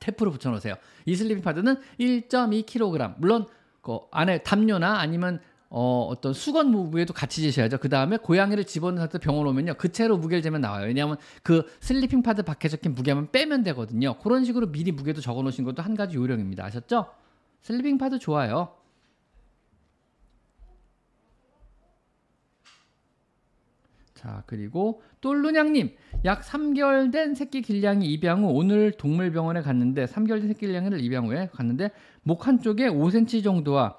테이프로 0.00 0.32
붙여 0.32 0.50
놓으세요. 0.50 0.74
이 1.06 1.14
sleeping 1.14 1.42
pod는 1.42 1.76
1.2kg. 2.00 3.14
물론 3.18 3.46
그 3.80 3.98
안에 4.10 4.42
담요나 4.42 4.98
아니면 4.98 5.40
어, 5.74 6.06
어떤 6.10 6.34
수건 6.34 6.70
무게도 6.70 7.14
같이 7.14 7.40
재셔야죠. 7.40 7.78
그 7.78 7.88
다음에 7.88 8.18
고양이를 8.18 8.64
집어넣은 8.64 8.98
상태 8.98 9.16
병원 9.16 9.46
오면요. 9.46 9.72
그 9.78 9.90
채로 9.90 10.18
무게를 10.18 10.42
재면 10.42 10.60
나와요. 10.60 10.86
왜냐하면 10.86 11.16
그 11.42 11.64
sleeping 11.80 12.22
pod 12.22 12.42
밖에 12.42 12.68
적힌 12.68 12.94
무게만 12.94 13.30
빼면 13.32 13.62
되거든요. 13.62 14.18
그런 14.18 14.44
식으로 14.44 14.70
미리 14.70 14.92
무게도 14.92 15.22
적어 15.22 15.40
놓으신 15.40 15.64
것도 15.64 15.80
한 15.80 15.94
가지 15.94 16.16
요령입니다. 16.16 16.62
아셨죠? 16.62 17.06
sleeping 17.62 17.96
pod 17.96 18.18
좋아요. 18.18 18.74
자, 24.12 24.42
그리고 24.46 25.02
똘루냥님, 25.22 25.96
약 26.26 26.42
3개월 26.42 27.10
된 27.10 27.34
새끼 27.34 27.62
길냥이 27.62 28.06
입양 28.12 28.44
후 28.44 28.50
오늘 28.50 28.92
동물병원에 28.92 29.62
갔는데 29.62 30.04
3개월 30.04 30.40
된 30.40 30.48
새끼 30.48 30.66
길냥이를 30.66 31.00
입양 31.00 31.28
후에 31.28 31.48
갔는데 31.50 31.92
목 32.22 32.46
한쪽에 32.46 32.90
5cm 32.90 33.42
정도와 33.42 33.96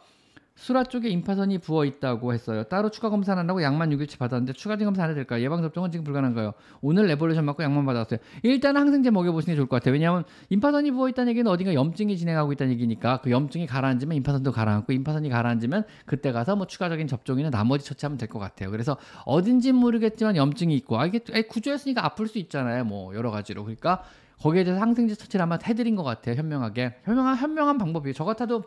수라 0.64 0.86
쪽에 0.86 1.10
임파선이 1.10 1.58
부어 1.58 1.84
있다고 1.84 2.32
했어요. 2.34 2.64
따로 2.64 2.90
추가 2.90 3.10
검사 3.10 3.34
안 3.34 3.50
하고 3.50 3.62
약만 3.62 3.90
6일치 3.90 4.18
받았는데 4.18 4.54
추가 4.54 4.78
검사 4.78 5.04
안 5.04 5.10
해도 5.10 5.16
될까요? 5.16 5.44
예방 5.44 5.62
접종은 5.62 5.92
지금 5.92 6.06
불가능한가요? 6.06 6.54
오늘 6.80 7.06
레볼루션 7.08 7.44
맞고 7.44 7.64
약만 7.64 7.86
받았어요. 7.86 8.18
일단은 8.44 8.80
항생제 8.80 9.12
먹여 9.12 9.34
보시는 9.34 9.56
게 9.56 9.58
좋을 9.58 9.68
것 9.68 9.76
같아요. 9.76 9.92
왜냐하면 9.92 10.24
임파선이 10.48 10.92
부어 10.92 11.10
있다는 11.10 11.32
얘기는 11.32 11.52
어딘가 11.52 11.74
염증이 11.74 12.16
진행하고 12.18 12.54
있다는 12.54 12.72
얘기니까 12.76 13.20
그 13.20 13.30
염증이 13.30 13.68
가라앉으면 13.68 14.16
임파선도 14.16 14.54
가라앉고 14.54 14.94
임파선이 14.94 15.28
가라앉으면 15.28 15.84
그때 16.06 16.32
가서 16.32 16.56
뭐 16.56 16.66
추가적인 16.66 17.08
접종이나 17.08 17.50
나머지 17.50 17.84
처치하면 17.86 18.18
될 18.18 18.30
것 18.30 18.40
같아요. 18.40 18.72
그래서 18.72 18.96
어딘지 19.26 19.74
모르겠지만 19.74 20.38
염증이 20.38 20.74
있고 20.78 20.98
아 20.98 21.06
이게 21.06 21.20
구조였으니까 21.20 22.06
아플 22.06 22.28
수 22.28 22.38
있잖아요. 22.40 22.86
뭐 22.86 23.14
여러 23.16 23.32
가지로 23.32 23.64
그러니까 23.66 24.02
거기에 24.40 24.64
대해서 24.64 24.82
항생제 24.82 25.16
처치를 25.16 25.44
아마 25.44 25.58
해드린 25.62 25.98
것 25.98 26.04
같아요. 26.04 26.36
현명하게 26.36 27.00
현명한 27.04 27.36
현명한 27.36 27.78
방법이에요. 27.78 28.14
저 28.14 28.24
같아도 28.24 28.64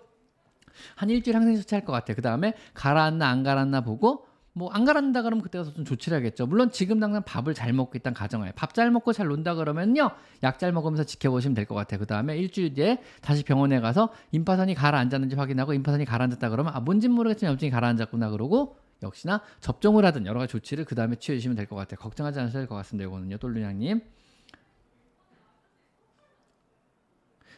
한 0.94 1.10
일주일 1.10 1.36
항생 1.36 1.56
조치할 1.56 1.84
것 1.84 1.92
같아요. 1.92 2.14
그 2.16 2.22
다음에 2.22 2.54
가라앉나 2.74 3.26
안 3.28 3.42
가라앉나 3.42 3.80
보고 3.82 4.26
뭐 4.52 4.70
안 4.72 4.86
가라앉는다 4.86 5.20
그러면 5.20 5.42
그때 5.42 5.58
가서 5.58 5.74
좀 5.74 5.84
조치를 5.84 6.16
하겠죠. 6.16 6.46
물론 6.46 6.70
지금 6.70 6.98
당장 6.98 7.22
밥을 7.22 7.52
잘 7.52 7.74
먹고 7.74 7.98
있다는 7.98 8.14
가정하에 8.14 8.52
밥 8.52 8.72
잘 8.72 8.90
먹고 8.90 9.12
잘 9.12 9.26
논다 9.26 9.54
그러면요 9.54 10.10
약 10.42 10.58
잘 10.58 10.72
먹으면서 10.72 11.04
지켜보시면 11.04 11.54
될 11.54 11.66
것 11.66 11.74
같아요. 11.74 12.00
그 12.00 12.06
다음에 12.06 12.38
일주일 12.38 12.72
뒤에 12.72 13.02
다시 13.20 13.44
병원에 13.44 13.80
가서 13.80 14.14
임파선이 14.32 14.74
가라앉았는지 14.74 15.36
확인하고 15.36 15.74
임파선이 15.74 16.06
가라앉았다 16.06 16.48
그러면 16.48 16.72
아 16.74 16.80
뭔진 16.80 17.12
모르겠지만 17.12 17.52
염증이 17.52 17.70
가라앉았구나 17.70 18.30
그러고 18.30 18.78
역시나 19.02 19.42
접종을 19.60 20.06
하든 20.06 20.24
여러 20.24 20.40
가지 20.40 20.52
조치를 20.52 20.86
그 20.86 20.94
다음에 20.94 21.16
취해 21.16 21.36
주시면 21.36 21.54
될 21.54 21.66
것 21.66 21.76
같아요. 21.76 21.98
걱정하지 21.98 22.40
않으셔도 22.40 22.60
될 22.60 22.66
것 22.66 22.76
같습니다. 22.76 23.06
이거는요, 23.06 23.36
똘루냥님. 23.36 24.00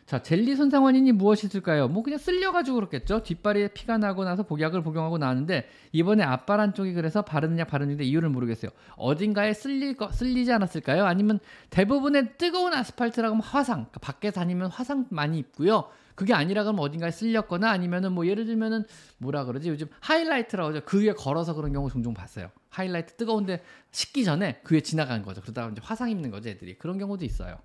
자, 0.09 0.23
젤리 0.23 0.57
손상 0.57 0.85
원인이 0.85 1.13
무엇이 1.13 1.49
있을까요? 1.49 1.87
뭐 1.87 2.03
그냥 2.03 2.19
쓸려가지고 2.19 2.77
그렇겠죠. 2.77 3.23
뒷발에 3.23 3.69
피가 3.75 3.99
나고 3.99 4.25
나서 4.25 4.43
복약을 4.43 4.83
복용하고 4.83 5.19
나왔는데 5.19 5.69
이번에 5.93 6.25
앞발 6.25 6.61
한 6.61 6.73
쪽이 6.73 6.95
그래서 6.95 7.21
바르느냐 7.21 7.67
바르는데 7.67 8.05
이유를 8.05 8.31
모르겠어요. 8.31 8.71
어딘가에 8.97 9.53
쓸리 9.53 9.95
쓸리지 10.11 10.51
않았을까요? 10.51 11.05
아니면 11.05 11.41
대부분의 11.69 12.39
뜨거운 12.39 12.73
아스팔트라고 12.73 13.35
하면 13.35 13.43
화상, 13.43 13.81
그러니까 13.81 14.01
밖에 14.01 14.31
다니면 14.31 14.71
화상 14.71 15.05
많이 15.11 15.39
입고요. 15.41 15.91
그게 16.15 16.33
아니라 16.33 16.63
그러면 16.63 16.81
어딘가에 16.81 17.11
쓸렸거나 17.11 17.71
아니면은 17.71 18.13
뭐 18.13 18.27
예를 18.27 18.47
들면은 18.47 18.85
뭐라 19.19 19.45
그러지 19.45 19.69
요즘 19.69 19.89
하이라이트라고 20.01 20.71
하죠. 20.71 20.81
그 20.87 21.03
위에 21.03 21.13
걸어서 21.13 21.53
그런 21.53 21.75
경우 21.75 21.91
종종 21.91 22.15
봤어요. 22.15 22.49
하이라이트 22.71 23.17
뜨거운데 23.17 23.63
식기 23.91 24.25
전에 24.25 24.63
그 24.65 24.75
위에 24.75 24.81
지나간 24.81 25.23
거죠. 25.23 25.43
그러다가 25.43 25.69
이제 25.69 25.83
화상 25.85 26.09
입는 26.09 26.31
거죠, 26.31 26.49
애들이. 26.49 26.79
그런 26.79 26.97
경우도 26.97 27.27
있어요. 27.27 27.59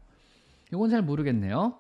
이건 0.74 0.90
잘 0.90 1.02
모르겠네요. 1.04 1.78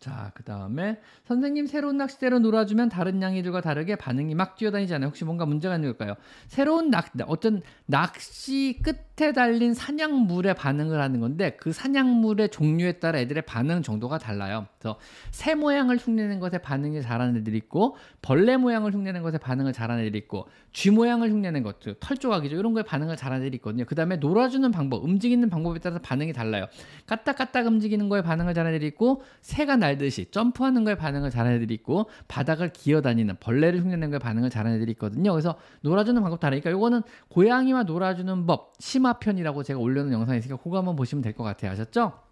자, 0.00 0.30
그 0.34 0.44
다음에 0.44 1.00
선생님 1.24 1.66
새로운 1.66 1.96
낚싯대로 1.96 2.38
놀아주면 2.38 2.88
다른 2.88 3.20
양이들과 3.20 3.60
다르게 3.60 3.96
반응이 3.96 4.36
막 4.36 4.54
뛰어다니잖아요. 4.54 5.08
혹시 5.08 5.24
뭔가 5.24 5.44
문제가 5.44 5.74
있는 5.74 5.88
걸까요? 5.88 6.14
새로운 6.46 6.90
낚, 6.90 7.10
어떤 7.26 7.62
낚시 7.86 8.80
끝에 8.80 9.32
달린 9.32 9.74
사냥물에 9.74 10.52
반응을 10.52 11.00
하는 11.00 11.18
건데 11.18 11.56
그 11.58 11.72
사냥물의 11.72 12.50
종류에 12.50 12.92
따라 13.00 13.18
애들의 13.18 13.42
반응 13.42 13.82
정도가 13.82 14.18
달라요. 14.18 14.68
그래서 14.78 15.00
새 15.32 15.56
모양을 15.56 15.96
흉내내는 15.96 16.38
것에 16.38 16.58
반응이 16.58 17.02
잘하는 17.02 17.38
애들이 17.38 17.56
있고 17.56 17.96
벌레 18.22 18.56
모양을 18.56 18.94
흉내내는 18.94 19.22
것에 19.22 19.38
반응을 19.38 19.72
잘하는 19.72 20.04
애들이 20.04 20.18
있고 20.18 20.46
쥐 20.72 20.92
모양을 20.92 21.28
흉내내는 21.28 21.64
것, 21.64 21.80
털 21.98 22.16
조각이죠. 22.16 22.54
이런 22.54 22.72
거에 22.72 22.84
반응을 22.84 23.16
잘하는 23.16 23.42
애들이 23.44 23.56
있거든요. 23.56 23.84
그 23.84 23.96
다음에 23.96 24.14
놀아주는 24.14 24.70
방법, 24.70 25.02
움직이는 25.02 25.50
방법에 25.50 25.80
따라서 25.80 26.00
반응이 26.00 26.32
달라요. 26.32 26.66
까딱까딱 27.06 27.66
움직이는 27.66 28.08
거에 28.08 28.22
반응을 28.22 28.54
잘하는 28.54 28.76
애들이 28.76 28.86
있고 28.90 29.22
새가 29.40 29.74
날 29.74 29.87
듯이 29.96 30.26
점프하는 30.30 30.84
거에 30.84 30.96
반응을 30.96 31.30
잘하는 31.30 31.56
애들이 31.56 31.72
있고 31.74 32.10
바닥을 32.28 32.72
기어다니는 32.72 33.36
벌레를 33.40 33.80
흉내내는 33.80 34.10
거에 34.10 34.18
반응을 34.18 34.50
잘하는 34.50 34.76
애들이 34.76 34.92
있거든요. 34.92 35.32
그래서 35.32 35.56
놀아주는 35.80 36.20
방법 36.20 36.40
다르니까 36.40 36.68
이거는 36.70 37.02
고양이와 37.28 37.84
놀아주는 37.84 38.46
법 38.46 38.74
심화편이라고 38.78 39.62
제가 39.62 39.80
올려놓은 39.80 40.12
영상이 40.12 40.38
있으니까 40.40 40.62
그거 40.62 40.78
한번 40.78 40.96
보시면 40.96 41.22
될 41.22 41.32
것 41.32 41.44
같아요. 41.44 41.70
아셨죠? 41.70 42.28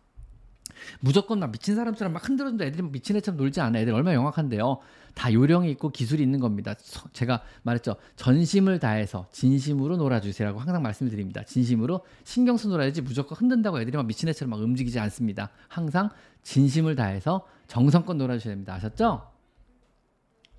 무조건 1.01 1.39
막 1.39 1.53
미친 1.53 1.75
사람처럼 1.75 2.13
막 2.13 2.29
흔들어준다 2.29 2.65
애들이 2.65 2.83
미친 2.83 3.17
애처럼 3.17 3.39
놀지 3.39 3.61
않아 3.61 3.79
애들 3.79 3.95
얼마나 3.95 4.15
영악한데요 4.15 4.79
다 5.15 5.33
요령이 5.33 5.71
있고 5.73 5.91
기술이 5.91 6.23
있는 6.23 6.41
겁니다 6.41 6.75
제가 7.13 7.43
말했죠 7.63 7.97
전심을 8.17 8.79
다해서 8.79 9.27
진심으로 9.33 9.97
놀아주세요라고 9.97 10.61
항상 10.61 10.83
말씀을 10.83 11.11
드립니다 11.11 11.43
진심으로 11.45 12.01
신경 12.25 12.57
써 12.57 12.69
놀아야지 12.69 13.03
무조건 13.03 13.39
흔든다고 13.39 13.81
애들이 13.81 13.97
막 13.97 14.07
미친 14.07 14.29
애처럼 14.29 14.51
막 14.51 14.61
움직이지 14.61 14.99
않습니다 14.99 15.51
항상 15.69 16.11
진심을 16.47 16.95
다해서 16.95 17.45
정성껏 17.67 18.17
놀아주셔야 18.17 18.53
됩니다 18.53 18.75
아셨죠? 18.75 19.33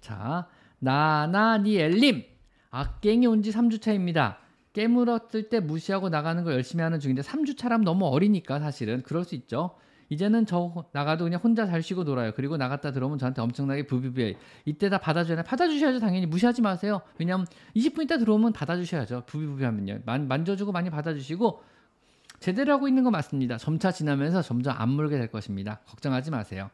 자 0.01 0.47
나나니엘님 0.79 2.25
악갱이 2.71 3.25
온 3.25 3.41
지 3.41 3.51
3주차입니다 3.51 4.35
깨물었을 4.73 5.49
때 5.49 5.59
무시하고 5.61 6.09
나가는 6.09 6.43
거 6.43 6.51
열심히 6.51 6.83
하는 6.83 6.99
중인데 6.99 7.21
3주차라면 7.21 7.83
너무 7.83 8.05
어리니까 8.07 8.59
사실은 8.59 9.01
그럴 9.01 9.23
수 9.23 9.33
있죠 9.35 9.77
이제는 10.09 10.45
저 10.45 10.85
나가도 10.91 11.23
그냥 11.25 11.41
혼자 11.43 11.65
잘 11.65 11.83
쉬고 11.83 12.05
놀아요. 12.05 12.31
그리고 12.33 12.55
나갔다 12.55 12.93
들어오면 12.93 13.17
저한테 13.17 13.41
엄청나게 13.41 13.87
부비부해. 13.87 14.37
이때 14.63 14.87
다 14.87 14.99
받아줘야 14.99 15.43
받아주셔야죠. 15.43 15.99
당연히 15.99 16.25
무시하지 16.25 16.61
마세요. 16.61 17.01
왜냐하면 17.17 17.45
20분 17.75 18.03
있다 18.03 18.17
들어오면 18.17 18.53
받아주셔야죠. 18.53 19.23
부비부비하면요. 19.25 20.03
만, 20.05 20.29
만져주고 20.29 20.71
많이 20.71 20.89
받아주시고 20.89 21.61
제대로 22.39 22.73
하고 22.73 22.87
있는 22.87 23.03
거 23.03 23.11
맞습니다. 23.11 23.57
점차 23.57 23.91
지나면서 23.91 24.41
점점 24.41 24.75
안 24.77 24.89
물게 24.89 25.17
될 25.17 25.27
것입니다. 25.31 25.79
걱정하지 25.87 26.31
마세요. 26.31 26.69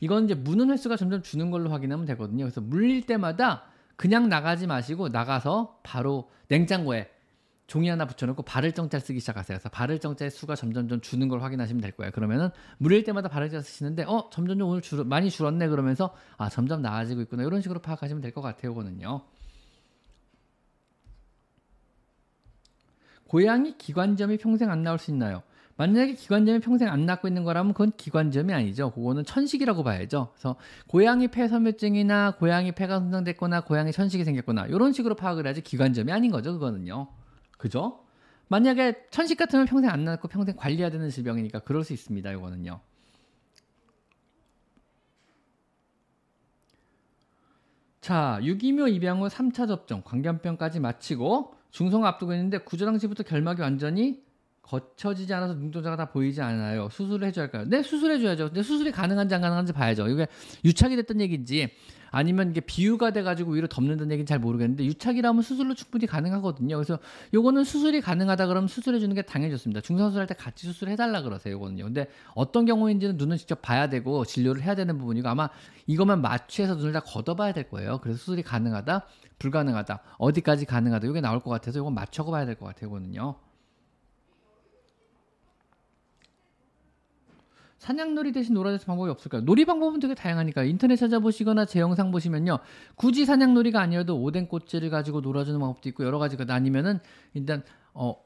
이건 0.00 0.24
이제 0.24 0.34
무는 0.34 0.70
횟수가 0.70 0.96
점점 0.96 1.22
주는 1.22 1.50
걸로 1.50 1.70
확인하면 1.70 2.04
되거든요. 2.06 2.44
그래서 2.44 2.60
물릴 2.60 3.06
때마다 3.06 3.64
그냥 3.96 4.28
나가지 4.28 4.66
마시고 4.66 5.08
나가서 5.08 5.80
바로 5.82 6.30
냉장고에 6.48 7.10
종이 7.66 7.88
하나 7.88 8.06
붙여놓고 8.06 8.42
발을 8.42 8.72
정자 8.72 9.00
쓰기 9.00 9.18
시작하세요. 9.20 9.56
그래서 9.56 9.68
발을 9.70 9.98
정자의 9.98 10.30
수가 10.30 10.54
점점 10.54 10.86
점 10.88 11.00
주는 11.00 11.26
걸 11.28 11.42
확인하시면 11.42 11.80
될 11.80 11.92
거예요. 11.92 12.12
그러면은 12.12 12.50
물일 12.78 13.02
때마다 13.04 13.28
발을 13.28 13.50
정자 13.50 13.62
쓰시는데 13.62 14.04
어 14.04 14.30
점점 14.30 14.58
점 14.58 14.68
오늘 14.68 14.82
줄 14.82 15.02
많이 15.04 15.30
줄었네 15.30 15.66
그러면서 15.68 16.14
아 16.36 16.48
점점 16.48 16.80
나아지고 16.82 17.22
있구나 17.22 17.42
이런 17.42 17.62
식으로 17.62 17.80
파악하시면 17.80 18.22
될 18.22 18.32
것 18.32 18.40
같아요. 18.42 18.70
이거는요. 18.72 19.22
고양이 23.28 23.76
기관점이 23.76 24.38
평생 24.38 24.70
안 24.70 24.82
나올 24.82 24.98
수 24.98 25.10
있나요? 25.10 25.42
만약에 25.76 26.14
기관점이 26.14 26.60
평생 26.60 26.88
안 26.88 27.04
낳고 27.04 27.28
있는 27.28 27.44
거라면 27.44 27.74
그건 27.74 27.92
기관점이 27.96 28.52
아니죠. 28.52 28.92
그거는 28.92 29.24
천식이라고 29.24 29.82
봐야죠. 29.84 30.30
그래서 30.32 30.56
고양이 30.86 31.28
폐섬유증이나 31.28 32.36
고양이 32.38 32.72
폐가 32.72 32.98
손상됐거나 32.98 33.62
고양이 33.62 33.92
천식이 33.92 34.24
생겼거나 34.24 34.66
이런 34.66 34.92
식으로 34.92 35.16
파악을 35.16 35.44
해야지 35.44 35.60
기관점이 35.60 36.10
아닌 36.12 36.30
거죠. 36.30 36.54
그거는요. 36.54 37.08
그죠? 37.58 38.04
만약에 38.48 39.06
천식 39.10 39.36
같으면 39.36 39.66
평생 39.66 39.90
안 39.90 40.04
낫고 40.04 40.28
평생 40.28 40.56
관리해야 40.56 40.90
되는 40.90 41.10
질병이니까 41.10 41.58
그럴 41.60 41.84
수 41.84 41.92
있습니다. 41.92 42.32
이거는요. 42.32 42.80
자, 48.00 48.38
유기묘 48.40 48.86
입양 48.88 49.20
후 49.20 49.26
3차 49.26 49.66
접종, 49.66 50.00
광견병까지 50.04 50.78
마치고 50.78 51.55
중성 51.76 52.06
앞두고 52.06 52.32
있는데 52.32 52.56
구조 52.56 52.86
당시부터 52.86 53.22
결막이 53.22 53.60
완전히 53.60 54.24
거쳐지지 54.66 55.32
않아서 55.34 55.54
눈동자가 55.54 55.96
다 55.96 56.06
보이지 56.06 56.40
않아요. 56.42 56.88
수술을 56.90 57.26
해줘야 57.28 57.44
할까요? 57.44 57.64
네, 57.66 57.82
수술해줘야죠. 57.82 58.46
근데 58.46 58.62
수술이 58.62 58.90
가능한지 58.92 59.34
안 59.34 59.40
가능한지 59.40 59.72
봐야죠. 59.72 60.08
이게 60.08 60.26
유착이 60.64 60.96
됐던 60.96 61.20
얘기인지 61.20 61.70
아니면 62.10 62.50
이게 62.50 62.60
비유가 62.60 63.10
돼가지고 63.10 63.52
위로 63.52 63.66
덮는다는 63.68 64.12
얘기는 64.12 64.26
잘 64.26 64.38
모르겠는데 64.38 64.84
유착이라면 64.84 65.42
수술로 65.42 65.74
충분히 65.74 66.06
가능하거든요. 66.06 66.76
그래서 66.76 66.98
요거는 67.34 67.64
수술이 67.64 68.00
가능하다 68.00 68.46
그러면 68.46 68.68
수술해주는 68.68 69.14
게 69.14 69.22
당연히 69.22 69.52
좋습니다. 69.52 69.80
중성수술할 69.80 70.26
때 70.26 70.34
같이 70.34 70.66
수술해달라 70.66 71.22
그러세요. 71.22 71.54
요거는요. 71.54 71.84
근데 71.84 72.08
어떤 72.34 72.64
경우인지는 72.64 73.16
눈을 73.18 73.36
직접 73.38 73.60
봐야 73.60 73.88
되고 73.88 74.24
진료를 74.24 74.62
해야 74.62 74.74
되는 74.74 74.96
부분이고 74.98 75.28
아마 75.28 75.48
이것만 75.86 76.22
마취해서 76.22 76.76
눈을 76.76 76.92
다 76.92 77.00
걷어봐야 77.00 77.52
될 77.52 77.68
거예요. 77.68 77.98
그래서 78.02 78.18
수술이 78.18 78.42
가능하다, 78.42 79.06
불가능하다, 79.38 80.00
어디까지 80.18 80.64
가능하다 80.64 81.06
이게 81.08 81.20
나올 81.20 81.40
것 81.40 81.50
같아서 81.50 81.80
이건 81.80 81.94
맞춰 81.94 82.24
봐야 82.24 82.46
될 82.46 82.54
것 82.56 82.66
같아요. 82.66 82.88
이거는요. 82.88 83.45
사냥놀이 87.86 88.32
대신 88.32 88.54
놀아줄 88.54 88.84
방법이 88.84 89.08
없을까요? 89.10 89.42
놀이 89.42 89.64
방법은 89.64 90.00
되게 90.00 90.12
다양하니까 90.16 90.64
인터넷 90.64 90.96
찾아보시거나 90.96 91.66
제 91.66 91.78
영상 91.78 92.10
보시면요. 92.10 92.58
굳이 92.96 93.24
사냥놀이가 93.24 93.80
아니어도 93.80 94.20
오뎅 94.20 94.48
꽃질을 94.48 94.90
가지고 94.90 95.20
놀아주는 95.20 95.60
방법도 95.60 95.88
있고 95.90 96.04
여러 96.04 96.18
가지가 96.18 96.52
아니면은 96.52 96.98
일단 97.34 97.62
어 97.94 98.16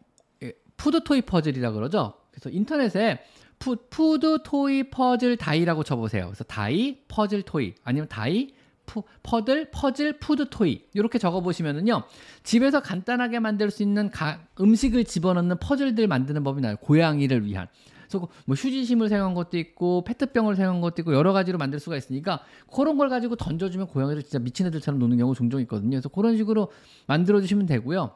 예, 0.43 0.55
food 0.79 1.05
toy 1.05 1.21
puzzle이라 1.23 1.73
그러죠. 1.73 2.15
그래서 2.31 2.49
인터넷에 2.49 3.23
foo, 3.59 3.77
food 3.91 4.43
toy 4.43 4.85
puzzle 4.85 5.37
DIY라고 5.37 5.85
쳐보세요. 5.85 6.25
그래서 6.25 6.43
DIY 6.45 7.03
puzzle 7.09 7.43
toy 7.43 7.75
아니면 7.85 8.09
DIY 8.09 8.55
foo, 8.87 9.03
puddle 9.23 9.71
puzzle 9.73 10.21
food 10.21 10.49
toy 10.49 10.87
이렇게 10.95 11.19
적어보시면은요 11.19 12.05
집에서 12.45 12.81
간단하게 12.81 13.41
만들 13.41 13.71
수 13.71 13.83
있는 13.83 14.11
가, 14.11 14.41
음식을 14.59 15.05
집어넣는 15.05 15.59
퍼즐들 15.59 16.09
만드는 16.09 16.43
법이 16.45 16.63
나요 16.63 16.77
고양이를 16.77 17.45
위한 17.45 17.69
그래서 18.11 18.29
뭐 18.45 18.57
휴지심을 18.57 19.09
사용한 19.09 19.35
것도 19.35 19.57
있고 19.59 20.03
페트병을 20.05 20.57
사용한 20.57 20.81
것도 20.81 21.03
있고 21.03 21.15
여러 21.15 21.33
가지로 21.33 21.59
만들 21.59 21.79
수가 21.79 21.97
있으니까 21.97 22.41
그런 22.73 22.99
걸 22.99 23.09
가지고 23.09 23.37
던져주면 23.37 23.87
고양이들 23.87 24.23
진짜 24.23 24.39
미친 24.41 24.67
애들처럼 24.67 24.99
노는 24.99 25.17
경우 25.17 25.35
종종 25.35 25.61
있거든요. 25.63 25.91
그래서 25.91 26.09
그런 26.09 26.37
식으로 26.37 26.71
만들어 27.07 27.41
주시면 27.41 27.67
되고요. 27.67 28.11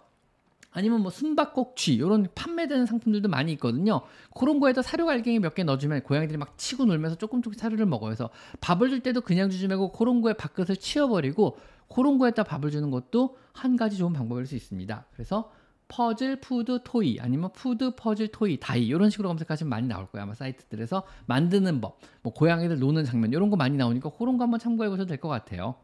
아니면 0.76 1.02
뭐 1.02 1.10
숨바꼭쥐 1.12 1.94
이런 1.94 2.26
판매되는 2.34 2.86
상품들도 2.86 3.28
많이 3.28 3.52
있거든요. 3.52 4.00
그런 4.34 4.58
거에다 4.58 4.82
사료 4.82 5.08
알갱이 5.08 5.38
몇 5.38 5.54
개 5.54 5.62
넣어주면 5.62 6.02
고양이들이 6.02 6.36
막 6.36 6.58
치고 6.58 6.84
놀면서 6.86 7.16
조금 7.16 7.42
조금 7.42 7.56
사료를 7.56 7.86
먹어요. 7.86 8.08
그래서 8.08 8.28
밥을 8.60 8.88
줄 8.90 8.98
때도 9.00 9.20
그냥 9.20 9.50
주지 9.50 9.68
말고 9.68 9.92
그런 9.92 10.20
거에 10.20 10.32
밥그릇을 10.32 10.76
치워버리고 10.76 11.58
그런 11.88 12.18
거에다 12.18 12.42
밥을 12.42 12.72
주는 12.72 12.90
것도 12.90 13.36
한 13.52 13.76
가지 13.76 13.96
좋은 13.96 14.12
방법일 14.12 14.46
수 14.46 14.56
있습니다. 14.56 15.06
그래서 15.12 15.52
puzzle 15.94 16.40
food 16.40 16.80
toy 16.82 17.20
아니면 17.20 17.52
food 17.52 17.94
puzzle 17.94 18.28
toy 18.28 18.58
DIY 18.58 18.84
이런 18.86 19.10
식으로 19.10 19.28
검색하시면 19.28 19.70
많이 19.70 19.86
나올 19.86 20.06
거예요 20.08 20.24
아마 20.24 20.34
사이트들에서 20.34 21.04
만드는 21.26 21.80
법, 21.80 21.98
뭐 22.22 22.32
고양이들 22.32 22.80
노는 22.80 23.04
장면 23.04 23.32
이런 23.32 23.48
거 23.48 23.54
많이 23.56 23.76
나오니까 23.76 24.10
그런 24.10 24.36
거 24.36 24.42
한번 24.42 24.58
참고해 24.58 24.88
보셔도 24.90 25.06
될 25.06 25.18
것 25.18 25.28
같아요. 25.28 25.76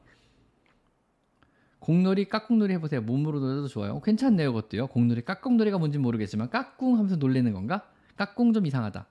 공놀이, 1.78 2.28
깍꿍놀이 2.28 2.74
해보세요. 2.74 3.00
몸으로 3.00 3.38
놀아도 3.40 3.68
좋아요. 3.68 3.94
어, 3.94 4.00
괜찮네요, 4.02 4.52
그것도요. 4.52 4.88
공놀이, 4.88 5.24
깍꿍놀이가 5.24 5.78
뭔지 5.78 5.98
모르겠지만 5.98 6.50
깍꿍 6.50 6.96
하면서 6.98 7.16
놀리는 7.16 7.50
건가? 7.52 7.88
깍꿍 8.16 8.52
좀 8.52 8.66
이상하다. 8.66 9.06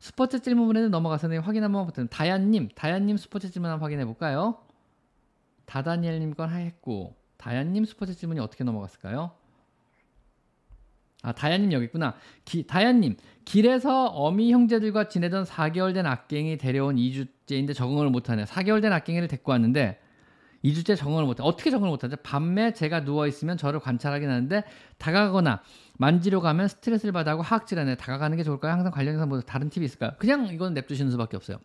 스포츠 0.00 0.40
질문에는 0.40 0.90
넘어가서 0.90 1.28
확인 1.40 1.62
한번 1.62 1.84
부탁드립니다. 1.84 2.16
다얀님, 2.16 2.70
다얀님 2.74 3.18
스포츠 3.18 3.50
질문 3.50 3.70
한번 3.70 3.84
확인해 3.84 4.04
볼까요? 4.04 4.58
다다니엘님 5.66 6.34
건 6.34 6.48
하했고 6.48 7.14
다얀님 7.36 7.84
스포츠 7.84 8.14
질문이 8.14 8.40
어떻게 8.40 8.64
넘어갔을까요? 8.64 9.32
아, 11.22 11.32
다야님 11.32 11.72
여기 11.72 11.86
있구나. 11.86 12.14
기, 12.44 12.66
다야님, 12.66 13.16
길에서 13.44 14.06
어미 14.06 14.52
형제들과 14.52 15.08
지내던 15.08 15.44
4개월 15.44 15.92
된 15.94 16.06
악갱이 16.06 16.58
데려온 16.58 16.96
2주째인데 16.96 17.74
적응을 17.74 18.10
못하네. 18.10 18.44
4개월 18.44 18.80
된 18.80 18.92
악갱이를 18.92 19.26
데리고 19.26 19.52
왔는데 19.52 20.00
2주째 20.64 20.96
적응을 20.96 21.24
못해. 21.24 21.42
어떻게 21.42 21.70
적응을 21.70 21.90
못하죠? 21.90 22.16
밤에 22.22 22.72
제가 22.72 23.00
누워있으면 23.00 23.56
저를 23.56 23.80
관찰하긴 23.80 24.28
하는데 24.28 24.64
다가가거나 24.98 25.62
만지러 25.98 26.40
가면 26.40 26.68
스트레스를 26.68 27.12
받아하고 27.12 27.42
하악질하네. 27.42 27.96
다가가는 27.96 28.36
게 28.36 28.44
좋을까요? 28.44 28.72
항상 28.72 28.92
관련해서 28.92 29.26
뭐 29.26 29.40
다른 29.40 29.70
팁이 29.70 29.84
있을까요? 29.86 30.12
그냥 30.18 30.46
이건 30.46 30.74
냅두시는 30.74 31.10
수밖에 31.12 31.36
없어요. 31.36 31.58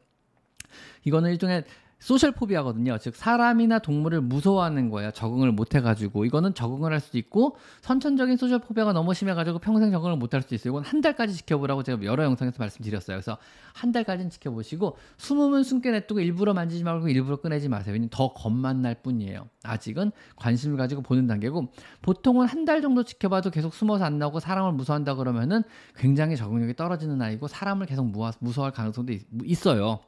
이거는 1.06 1.32
일종의 1.32 1.66
social 2.04 2.34
phobia거든요. 2.34 2.98
즉 2.98 3.16
사람이나 3.16 3.80
동물을 3.80 4.20
무서워하는 4.20 4.90
거예요. 4.90 5.12
적응을 5.12 5.54
못 5.54 5.74
해가지고 5.74 6.26
이거는 6.26 6.54
적응을 6.54 6.92
할 6.92 7.00
수도 7.00 7.18
있고 7.18 7.56
선천적인 7.80 8.36
social 8.36 8.60
phobia가 8.60 8.92
너무 8.92 9.14
심해가지고 9.14 9.60
평생 9.60 9.90
적응을 9.90 10.18
못 10.18 10.34
할 10.34 10.42
수도 10.42 10.54
있어요. 10.56 10.74
이건 10.74 10.84
한 10.84 11.00
달까지 11.00 11.34
지켜보라고 11.34 11.84
제가 11.84 12.04
여러 12.04 12.26
영상에서 12.26 12.58
말씀드렸어요. 12.60 13.16
그래서 13.16 13.38
한 13.74 13.94
달까지는 13.94 14.32
지켜보시고 14.32 14.98
숨으면 15.18 15.64
숨게 15.64 15.92
냅두고 15.92 16.20
일부러 16.20 16.54
만지지 16.54 16.84
말고 16.84 17.08
일부러 17.08 17.38
꺼내지 17.38 17.70
마세요. 17.70 17.94
왜냐면 17.94 18.10
더 18.10 18.34
겁만 18.34 18.82
날 18.82 18.96
뿐이에요. 18.96 19.48
아직은 19.64 20.12
관심을 20.36 20.76
가지고 20.78 21.04
보는 21.04 21.28
단계고 21.28 21.72
보통은 22.02 22.48
한 22.48 22.64
달 22.64 22.82
정도 22.82 23.04
지켜봐도 23.04 23.50
계속 23.52 23.74
숨어서 23.74 24.06
안 24.06 24.20
나오고 24.20 24.40
사람을 24.40 24.72
무서워한다 24.72 25.16
그러면은 25.16 25.64
굉장히 25.98 26.38
적응력이 26.38 26.76
떨어지는 26.76 27.22
아이고 27.22 27.48
사람을 27.50 27.86
계속 27.86 28.06
무서워할 28.40 28.72
가능성도 28.72 29.14
있어요. 29.44 30.00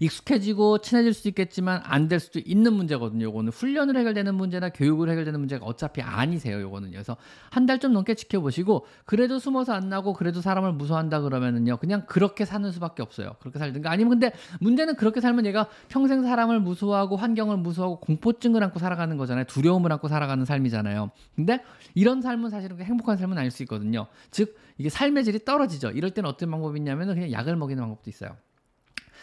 익숙해지고 0.00 0.78
친해질 0.78 1.12
수도 1.14 1.28
있겠지만 1.28 1.80
안 1.84 2.08
될 2.08 2.18
수도 2.18 2.40
있는 2.44 2.72
문제거든요. 2.72 3.26
요거는 3.26 3.52
훈련을 3.52 3.96
해결되는 3.96 4.34
문제나 4.34 4.70
교육을 4.70 5.08
해결되는 5.10 5.38
문제가 5.38 5.64
어차피 5.66 6.00
아니세요. 6.02 6.60
요거는요. 6.60 6.92
그래서 6.92 7.16
한 7.50 7.66
달 7.66 7.78
좀 7.78 7.92
넘게 7.92 8.14
지켜보시고 8.14 8.86
그래도 9.04 9.38
숨어서 9.38 9.72
안 9.74 9.88
나고 9.88 10.12
그래도 10.14 10.40
사람을 10.40 10.72
무서워한다 10.72 11.20
그러면은요. 11.20 11.76
그냥 11.76 12.04
그렇게 12.06 12.44
사는 12.44 12.70
수밖에 12.72 13.02
없어요. 13.02 13.34
그렇게 13.40 13.58
살든가 13.58 13.90
아니면 13.90 14.10
근데 14.10 14.32
문제는 14.60 14.96
그렇게 14.96 15.20
살면 15.20 15.46
얘가 15.46 15.68
평생 15.88 16.22
사람을 16.22 16.58
무서워하고 16.60 17.16
환경을 17.16 17.58
무서워하고 17.58 18.00
공포증을 18.00 18.64
안고 18.64 18.78
살아가는 18.78 19.16
거잖아요. 19.16 19.44
두려움을 19.44 19.92
안고 19.92 20.08
살아가는 20.08 20.44
삶이잖아요. 20.44 21.10
근데 21.36 21.62
이런 21.94 22.22
삶은 22.22 22.50
사실은 22.50 22.80
행복한 22.82 23.16
삶은 23.18 23.36
아닐 23.38 23.50
수 23.50 23.62
있거든요. 23.64 24.06
즉 24.30 24.56
이게 24.78 24.88
삶의 24.88 25.24
질이 25.24 25.44
떨어지죠. 25.44 25.90
이럴 25.90 26.10
때는 26.10 26.28
어떤 26.28 26.50
방법이 26.50 26.78
있냐면은 26.78 27.14
그냥 27.14 27.30
약을 27.30 27.54
먹이는 27.56 27.82
방법도 27.82 28.08
있어요. 28.10 28.36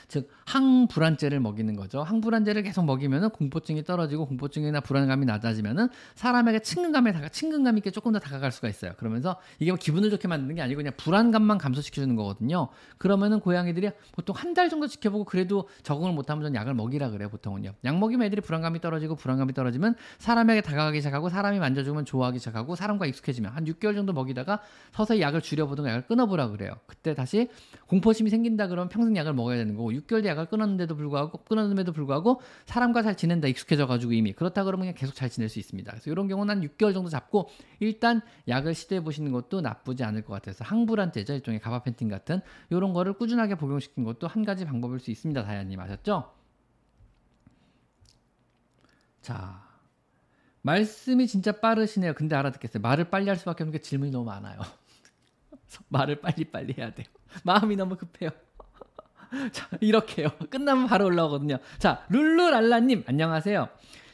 즉 0.08 0.30
항불안제를 0.46 1.40
먹이는 1.40 1.76
거죠. 1.78 2.04
항불안제를 2.04 2.64
계속 2.64 2.84
먹이면은 2.84 3.30
공포증이 3.30 3.84
떨어지고 3.84 4.26
공포증이나 4.26 4.82
불안감이 4.82 5.26
낮아지면은 5.26 5.88
사람에게 6.16 6.60
친근감에 6.60 7.14
다가 7.14 7.30
친근감 7.30 7.78
있게 7.78 7.92
조금 7.92 8.12
더 8.12 8.20
다가갈 8.20 8.52
수가 8.52 8.68
있어요. 8.68 8.92
그러면서 8.98 9.38
이게 9.60 9.72
뭐 9.72 9.78
기분을 9.78 10.10
좋게 10.10 10.28
만드는 10.28 10.56
게 10.56 10.62
아니고 10.62 10.78
그냥 10.80 10.94
불안감만 10.98 11.58
감소시켜 11.58 12.02
주는 12.02 12.16
거거든요. 12.16 12.68
그러면은 12.98 13.40
고양이들이 13.40 13.92
보통 14.12 14.36
한 14.36 14.58
달 14.58 14.70
정도 14.70 14.88
지켜보고 14.88 15.26
그래도 15.26 15.70
적응을 15.84 16.14
못 16.14 16.32
하면 16.32 16.42
전 16.42 16.56
약을 16.56 16.74
먹이라 16.74 17.12
그래요. 17.12 17.30
보통은요. 17.30 17.74
약 17.86 17.98
먹이면 18.00 18.26
애들이 18.26 18.42
불안감이 18.42 18.82
떨어지고 18.82 19.14
불안감이 19.16 19.54
떨어지면 19.54 19.94
사람에게 20.18 20.62
다가가기 20.62 20.98
시작하고 21.00 21.30
사람이 21.30 21.60
만져주면 21.60 22.06
좋아하기 22.06 22.40
시작하고 22.40 22.76
사람과 22.76 23.06
익숙해지면 23.06 23.52
한 23.52 23.66
6개월 23.66 23.94
정도 23.94 24.14
먹이다가 24.14 24.62
서서히 24.94 25.22
약을 25.22 25.42
줄여보든가 25.42 25.92
약을 25.92 26.08
끊어보라 26.08 26.48
그래요. 26.50 26.72
그때 26.88 27.14
다시 27.14 27.50
공포심이 27.86 28.32
생긴다 28.32 28.66
그러면 28.68 28.90
평생 28.90 29.16
약을 29.16 29.34
먹어야 29.34 29.58
되는 29.58 29.76
거고 29.76 29.87
6개월 29.92 30.24
뒤 30.24 30.28
약을 30.28 30.48
끊었는데도 30.48 30.96
불구하고 30.96 31.44
끊었음에도 31.44 31.92
불구하고 31.92 32.42
사람과 32.66 33.02
잘 33.02 33.16
지낸다 33.16 33.48
익숙해져 33.48 33.88
가지고 33.88 34.14
이미 34.14 34.34
그렇다 34.34 34.64
그러면 34.64 34.86
그냥 34.86 34.96
계속 34.96 35.16
잘 35.16 35.30
지낼 35.30 35.50
수 35.50 35.60
있습니다. 35.60 35.92
그래서 35.92 36.10
이런 36.10 36.28
경우는 36.28 36.56
한 36.56 36.68
6개월 36.68 36.94
정도 36.94 37.10
잡고 37.10 37.50
일단 37.80 38.22
약을 38.48 38.74
시도해 38.74 39.04
보시는 39.04 39.32
것도 39.32 39.62
나쁘지 39.62 40.04
않을 40.04 40.24
것 40.24 40.34
같아서 40.34 40.64
항불안제죠 40.64 41.34
일종의 41.34 41.60
가바 41.60 41.84
펜틴 41.84 42.10
같은 42.10 42.42
이런 42.70 42.94
거를 42.94 43.14
꾸준하게 43.14 43.56
복용시킨 43.56 44.04
것도 44.04 44.28
한 44.28 44.46
가지 44.46 44.66
방법일 44.66 45.00
수 45.00 45.12
있습니다. 45.12 45.44
다현님 45.44 45.80
아셨죠? 45.80 46.32
자 49.22 49.68
말씀이 50.62 51.28
진짜 51.28 51.54
빠르시네요. 51.54 52.14
근데 52.14 52.36
알아듣겠어요. 52.36 52.82
말을 52.82 53.10
빨리 53.10 53.30
할 53.30 53.38
수밖에 53.38 53.64
없는 53.64 53.72
게 53.72 53.80
질문이 53.80 54.12
너무 54.12 54.26
많아요. 54.26 54.60
말을 55.88 56.20
빨리 56.20 56.46
빨리 56.46 56.74
해야 56.78 56.94
돼요. 56.94 57.08
마음이 57.44 57.76
너무 57.76 57.96
급해요. 57.96 58.32
자, 59.52 59.68
이렇게요. 59.82 60.30
끝나면 60.50 60.88
바로 60.88 61.06
올라오거든요. 61.06 61.58
자, 61.78 62.06
룰루랄라님, 62.10 63.04
안녕하세요. 63.08 63.70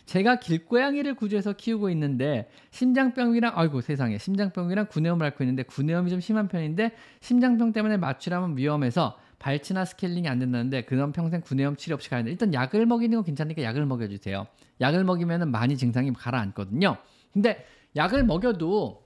제가 0.05 0.35
길고양이를 0.37 1.15
구조해서 1.15 1.53
키우고 1.53 1.89
있는데 1.91 2.49
심장병이랑 2.71 3.53
아이고 3.55 3.79
세상에 3.79 4.17
심장병이랑 4.17 4.87
구내염을 4.87 5.25
앓고 5.27 5.43
있는데 5.45 5.63
구내염이 5.63 6.09
좀 6.09 6.19
심한 6.19 6.49
편인데 6.49 6.91
심장병 7.21 7.71
때문에 7.71 7.95
마취하면 7.97 8.57
위험해서 8.57 9.17
발치나 9.39 9.85
스케일링이 9.85 10.27
안 10.27 10.39
된다는데 10.39 10.83
그럼 10.83 11.13
평생 11.13 11.41
구내염 11.41 11.77
치료 11.77 11.95
없이 11.95 12.09
가야 12.09 12.23
돼. 12.23 12.31
일단 12.31 12.53
약을 12.53 12.85
먹이는 12.85 13.17
건 13.17 13.23
괜찮으니까 13.23 13.63
약을 13.63 13.85
먹여주세요. 13.85 14.45
약을 14.81 15.03
먹이면 15.05 15.51
많이 15.51 15.77
증상이 15.77 16.11
가라앉거든요. 16.13 16.97
근데 17.31 17.65
약을 17.95 18.25
먹여도 18.25 19.02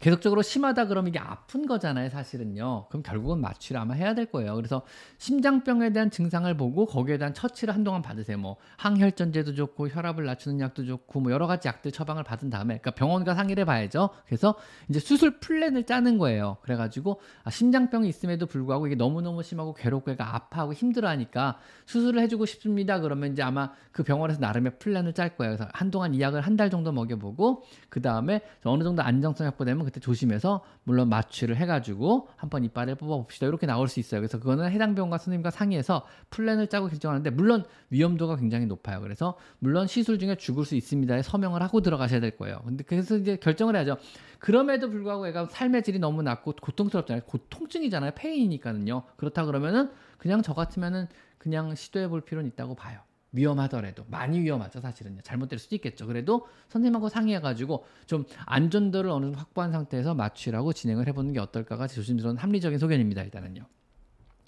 계속적으로 0.00 0.40
심하다 0.40 0.86
그러면 0.86 1.08
이게 1.08 1.18
아픈 1.18 1.66
거잖아요, 1.66 2.08
사실은요. 2.08 2.86
그럼 2.88 3.02
결국은 3.02 3.40
마취를 3.40 3.80
아마 3.80 3.92
해야 3.94 4.14
될 4.14 4.26
거예요. 4.26 4.54
그래서 4.54 4.82
심장병에 5.18 5.92
대한 5.92 6.10
증상을 6.10 6.52
보고 6.56 6.86
거기에 6.86 7.18
대한 7.18 7.34
처치를 7.34 7.74
한동안 7.74 8.00
받으세요. 8.00 8.38
뭐 8.38 8.56
항혈전제도 8.78 9.54
좋고 9.54 9.88
혈압을 9.88 10.24
낮추는 10.24 10.60
약도 10.60 10.86
좋고 10.86 11.20
뭐 11.20 11.32
여러 11.32 11.46
가지 11.46 11.68
약들 11.68 11.92
처방을 11.92 12.22
받은 12.24 12.48
다음에 12.48 12.78
그러니까 12.78 12.92
병원과 12.92 13.34
상의를 13.34 13.66
봐야죠. 13.66 14.08
그래서 14.26 14.54
이제 14.88 15.00
수술 15.00 15.38
플랜을 15.38 15.84
짜는 15.84 16.16
거예요. 16.16 16.56
그래 16.62 16.76
가지고 16.76 17.20
아, 17.44 17.50
심장병이 17.50 18.08
있음에도 18.08 18.46
불구하고 18.46 18.86
이게 18.86 18.96
너무너무 18.96 19.42
심하고 19.42 19.74
괴롭고 19.74 20.12
애가 20.12 20.34
아파하고 20.34 20.72
힘들어 20.72 21.08
하니까 21.08 21.58
수술을 21.86 22.22
해 22.22 22.28
주고 22.28 22.46
싶습니다. 22.46 23.00
그러면 23.00 23.32
이제 23.32 23.42
아마 23.42 23.72
그 23.92 24.02
병원에서 24.02 24.40
나름의 24.40 24.78
플랜을 24.78 25.12
짤 25.12 25.36
거예요. 25.36 25.56
그래서 25.56 25.68
한동안 25.74 26.14
이 26.14 26.20
약을 26.20 26.40
한 26.40 26.60
달 26.60 26.68
정도 26.68 26.92
먹여 26.92 27.16
보고 27.16 27.62
그 27.88 28.02
다음에 28.02 28.42
어느 28.64 28.84
정도 28.84 29.00
안정성 29.02 29.46
확보되면 29.46 29.89
그때 29.90 30.00
조심해서 30.00 30.62
물론 30.84 31.08
마취를 31.08 31.56
해가지고 31.56 32.28
한번 32.36 32.64
이빨을 32.64 32.94
뽑아봅시다. 32.94 33.46
이렇게 33.46 33.66
나올 33.66 33.88
수 33.88 34.00
있어요. 34.00 34.20
그래서 34.20 34.38
그거는 34.38 34.70
해당 34.70 34.94
병원과 34.94 35.18
선생님과 35.18 35.50
상의해서 35.50 36.06
플랜을 36.30 36.68
짜고 36.68 36.88
결정하는데 36.88 37.30
물론 37.30 37.64
위험도가 37.90 38.36
굉장히 38.36 38.66
높아요. 38.66 39.00
그래서 39.00 39.36
물론 39.58 39.86
시술 39.86 40.18
중에 40.18 40.36
죽을 40.36 40.64
수 40.64 40.76
있습니다에 40.76 41.22
서명을 41.22 41.62
하고 41.62 41.80
들어가셔야 41.80 42.20
될 42.20 42.36
거예요. 42.36 42.60
근데 42.64 42.84
그래서 42.84 43.16
이제 43.16 43.36
결정을 43.36 43.74
해야죠. 43.76 43.98
그럼에도 44.38 44.88
불구하고 44.88 45.26
애가 45.28 45.46
삶의 45.46 45.82
질이 45.82 45.98
너무 45.98 46.22
낮고 46.22 46.54
고통스럽잖아요. 46.60 47.24
고통증이잖아요. 47.24 48.12
페인이니까는요. 48.14 49.02
그렇다 49.16 49.44
그러면은 49.44 49.90
그냥 50.18 50.42
저 50.42 50.54
같으면은 50.54 51.08
그냥 51.38 51.74
시도해 51.74 52.08
볼 52.08 52.20
필요는 52.20 52.48
있다고 52.50 52.74
봐요. 52.74 53.00
위험하더라도 53.32 54.04
많이 54.08 54.40
위험하죠 54.40 54.80
사실은요. 54.80 55.20
잘못될 55.22 55.58
수도 55.58 55.74
있겠죠. 55.76 56.06
그래도 56.06 56.46
선생님하고 56.68 57.08
상의해가지고 57.08 57.84
좀 58.06 58.24
안전도를 58.46 59.10
어느 59.10 59.26
정도 59.26 59.38
확보한 59.38 59.70
상태에서 59.72 60.14
맞추라고 60.14 60.72
진행을 60.72 61.06
해보는 61.08 61.32
게 61.32 61.40
어떨까가 61.40 61.86
조심스러운 61.86 62.36
합리적인 62.36 62.78
소견입니다 62.78 63.22
일단은요. 63.22 63.62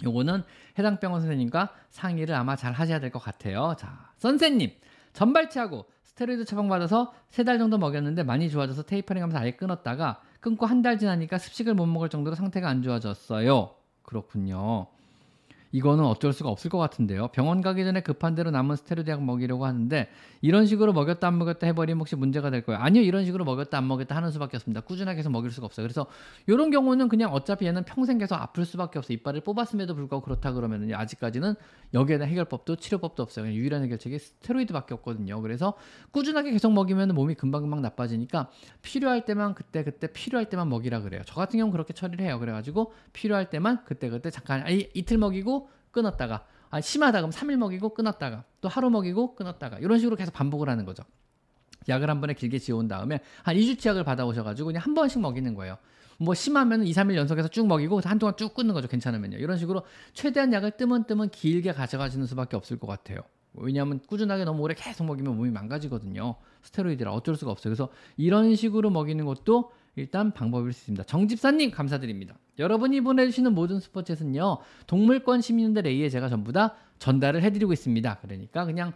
요거는 0.04 0.42
해당 0.78 0.98
병원 0.98 1.20
선생님과 1.20 1.72
상의를 1.90 2.34
아마 2.34 2.56
잘 2.56 2.72
하셔야 2.72 2.98
될 2.98 3.10
것 3.12 3.20
같아요. 3.20 3.74
자 3.78 4.10
선생님! 4.18 4.70
전발치하고 5.12 5.86
스테로이드 6.04 6.44
처방받아서 6.44 7.12
세 7.30 7.44
달 7.44 7.58
정도 7.58 7.78
먹였는데 7.78 8.22
많이 8.24 8.50
좋아져서 8.50 8.82
테이퍼링 8.84 9.22
하면서 9.22 9.38
아예 9.38 9.52
끊었다가 9.52 10.20
끊고 10.40 10.66
한 10.66 10.82
달 10.82 10.98
지나니까 10.98 11.38
습식을 11.38 11.74
못 11.74 11.86
먹을 11.86 12.08
정도로 12.08 12.34
상태가 12.34 12.68
안 12.68 12.82
좋아졌어요. 12.82 13.74
그렇군요 14.02 14.88
이거는 15.72 16.04
어쩔 16.04 16.32
수가 16.32 16.50
없을 16.50 16.70
것 16.70 16.78
같은데요. 16.78 17.28
병원 17.28 17.62
가기 17.62 17.82
전에 17.82 18.02
급한 18.02 18.34
대로 18.34 18.50
남은 18.50 18.76
스테로이드 18.76 19.10
약 19.10 19.24
먹이려고 19.24 19.64
하는데 19.64 20.08
이런 20.42 20.66
식으로 20.66 20.92
먹였다 20.92 21.26
안 21.26 21.38
먹였다 21.38 21.66
해버리면 21.68 22.00
혹시 22.00 22.14
문제가 22.14 22.50
될 22.50 22.62
거예요. 22.62 22.80
아니요, 22.80 23.02
이런 23.02 23.24
식으로 23.24 23.44
먹였다 23.44 23.78
안 23.78 23.88
먹였다 23.88 24.14
하는 24.14 24.30
수밖에 24.30 24.56
없습니다. 24.58 24.82
꾸준하게 24.82 25.18
해서 25.18 25.30
먹일 25.30 25.50
수가 25.50 25.66
없어요. 25.66 25.84
그래서 25.84 26.06
이런 26.46 26.70
경우는 26.70 27.08
그냥 27.08 27.32
어차피 27.32 27.66
얘는 27.66 27.84
평생 27.84 28.18
계속 28.18 28.34
아플 28.36 28.64
수밖에 28.64 28.98
없어요. 28.98 29.14
이빨을 29.14 29.40
뽑았음에도 29.40 29.94
불구하고 29.94 30.24
그렇다 30.24 30.52
그러면은 30.52 30.92
아직까지는 30.94 31.54
여기에 31.94 32.18
대한 32.18 32.30
해결법도 32.30 32.76
치료법도 32.76 33.22
없어요. 33.22 33.46
유일한 33.52 33.82
해결책이 33.82 34.18
스테로이드밖에 34.18 34.94
없거든요. 34.94 35.40
그래서 35.40 35.74
꾸준하게 36.10 36.52
계속 36.52 36.72
먹이면 36.72 37.14
몸이 37.14 37.34
금방금방 37.34 37.80
나빠지니까 37.82 38.50
필요할 38.82 39.24
때만 39.24 39.54
그때 39.54 39.84
그때 39.84 40.06
필요할 40.06 40.48
때만 40.50 40.68
먹이라 40.68 41.00
그래요. 41.00 41.22
저 41.24 41.34
같은 41.34 41.58
경우는 41.58 41.72
그렇게 41.72 41.94
처리를 41.94 42.24
해요. 42.24 42.38
그래가지고 42.38 42.92
필요할 43.12 43.48
때만 43.50 43.84
그때 43.84 44.10
그때 44.10 44.30
잠깐 44.30 44.62
아니, 44.62 44.88
이틀 44.94 45.18
먹이고 45.18 45.61
끊었다가 45.92 46.44
아, 46.70 46.80
심하다 46.80 47.20
그럼 47.20 47.30
3일 47.30 47.56
먹이고 47.56 47.90
끊었다가 47.90 48.44
또 48.60 48.68
하루 48.68 48.90
먹이고 48.90 49.34
끊었다가 49.34 49.78
이런 49.78 49.98
식으로 49.98 50.16
계속 50.16 50.32
반복을 50.32 50.68
하는 50.68 50.84
거죠. 50.84 51.04
약을 51.88 52.08
한 52.08 52.20
번에 52.20 52.34
길게 52.34 52.58
지어온 52.58 52.88
다음에 52.88 53.20
한 53.42 53.56
2주치 53.56 53.86
약을 53.86 54.04
받아오셔가지고 54.04 54.68
그냥 54.68 54.82
한 54.82 54.94
번씩 54.94 55.20
먹이는 55.20 55.54
거예요. 55.54 55.76
뭐 56.18 56.34
심하면 56.34 56.86
2, 56.86 56.92
3일 56.92 57.16
연속해서 57.16 57.48
쭉 57.48 57.66
먹이고 57.66 58.00
한동안 58.04 58.36
쭉 58.36 58.54
끊는 58.54 58.74
거죠. 58.74 58.88
괜찮으면요. 58.88 59.38
이런 59.38 59.58
식으로 59.58 59.82
최대한 60.12 60.52
약을 60.52 60.72
뜨문뜨문 60.72 61.30
길게 61.30 61.72
가져가시는 61.72 62.26
수밖에 62.26 62.56
없을 62.56 62.78
것 62.78 62.86
같아요. 62.86 63.20
왜냐하면 63.54 64.00
꾸준하게 64.06 64.44
너무 64.44 64.62
오래 64.62 64.74
계속 64.74 65.04
먹이면 65.04 65.36
몸이 65.36 65.50
망가지거든요. 65.50 66.36
스테로이드라 66.62 67.12
어쩔 67.12 67.36
수가 67.36 67.50
없어요. 67.50 67.74
그래서 67.74 67.90
이런 68.16 68.54
식으로 68.54 68.90
먹이는 68.90 69.24
것도 69.24 69.72
일단 69.96 70.32
방법일 70.32 70.72
수 70.72 70.80
있습니다. 70.82 71.04
정집사님 71.04 71.70
감사드립니다. 71.70 72.34
여러분이 72.58 73.00
보내주시는 73.02 73.54
모든 73.54 73.80
스포츠는요 73.80 74.58
동물권 74.86 75.40
시민들 75.40 75.86
A에 75.86 76.08
제가 76.08 76.28
전부 76.28 76.52
다 76.52 76.74
전달을 76.98 77.42
해드리고 77.42 77.72
있습니다. 77.72 78.18
그러니까 78.22 78.64
그냥 78.64 78.92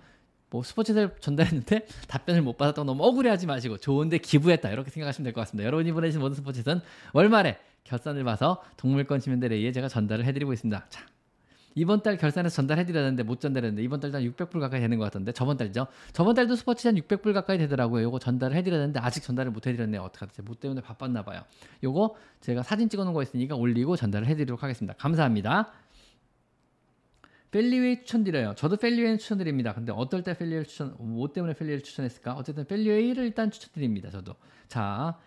뭐 0.48 0.62
스포츠를 0.62 1.14
전달했는데 1.20 1.86
답변을 2.08 2.42
못 2.42 2.56
받았다고 2.56 2.84
너무 2.86 3.04
억울해하지 3.04 3.46
마시고 3.46 3.78
좋은데 3.78 4.18
기부했다 4.18 4.70
이렇게 4.70 4.90
생각하시면 4.90 5.24
될 5.24 5.32
것 5.32 5.40
같습니다. 5.42 5.66
여러분이 5.66 5.92
보내주신 5.92 6.20
모든 6.20 6.36
스포츠는 6.36 6.80
월말에 7.12 7.58
결산을 7.84 8.24
봐서 8.24 8.62
동물권 8.76 9.20
시민들 9.20 9.52
A에 9.52 9.72
제가 9.72 9.88
전달을 9.88 10.24
해드리고 10.24 10.52
있습니다. 10.52 10.86
자 10.88 11.06
이번 11.76 12.02
달 12.02 12.16
결산해서 12.16 12.56
전달해드렸는데 12.56 13.22
못 13.22 13.38
전달했는데 13.38 13.82
이번 13.82 14.00
달도 14.00 14.16
한 14.16 14.24
600불 14.24 14.60
가까이 14.60 14.80
되는 14.80 14.96
것 14.98 15.04
같던데 15.04 15.32
저번 15.32 15.58
달이죠. 15.58 15.86
저번 16.12 16.34
달도 16.34 16.56
스포츠 16.56 16.88
한 16.88 16.96
600불 16.96 17.34
가까이 17.34 17.58
되더라고요. 17.58 18.02
요거 18.04 18.18
전달을 18.18 18.56
해드렸는데 18.56 18.98
아직 18.98 19.22
전달을 19.22 19.52
못 19.52 19.66
해드렸네요. 19.66 20.00
어떡하지? 20.00 20.40
뭐 20.42 20.56
때문에 20.58 20.80
바빴나 20.80 21.22
봐요. 21.22 21.42
요거 21.84 22.16
제가 22.40 22.62
사진 22.62 22.88
찍어놓은 22.88 23.12
거 23.12 23.22
있으니까 23.22 23.56
올리고 23.56 23.94
전달을 23.96 24.26
해드리도록 24.26 24.62
하겠습니다. 24.62 24.94
감사합니다. 24.94 25.70
펠리웨이 27.50 28.00
추천드려요. 28.00 28.54
저도 28.56 28.76
펠리웨이 28.76 29.18
추천드립니다. 29.18 29.74
근데 29.74 29.92
어떨 29.92 30.22
때 30.22 30.32
펠리웨이 30.36 30.64
추천, 30.64 30.96
뭐 30.98 31.30
때문에 31.30 31.52
펠리웨이 31.54 31.82
추천했을까? 31.82 32.32
어쨌든 32.34 32.64
펠리웨이를 32.64 33.24
일단 33.24 33.50
추천드립니다. 33.50 34.10
저도. 34.10 34.34
자, 34.68 35.18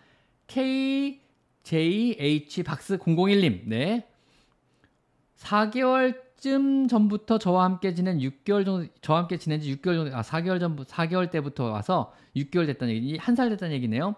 KJH 0.48 1.22
박스 2.64 2.98
001님. 2.98 3.62
네. 3.66 4.08
4개월 5.38 6.29
쯤 6.40 6.88
전부터 6.88 7.38
저와 7.38 7.64
함께 7.64 7.94
지낸 7.94 8.18
6개월 8.18 8.64
정도 8.64 8.86
저와 9.02 9.20
함께 9.20 9.36
지낸 9.36 9.60
지 9.60 9.76
6개월 9.76 9.96
정도 9.96 10.16
아 10.16 10.22
4개월 10.22 10.58
전부 10.58 10.84
4개월 10.84 11.30
때부터 11.30 11.70
와서 11.70 12.12
6개월 12.36 12.66
됐다는 12.66 12.94
얘기 12.94 13.16
한 13.18 13.36
살 13.36 13.50
됐다는 13.50 13.74
얘기네요. 13.76 14.14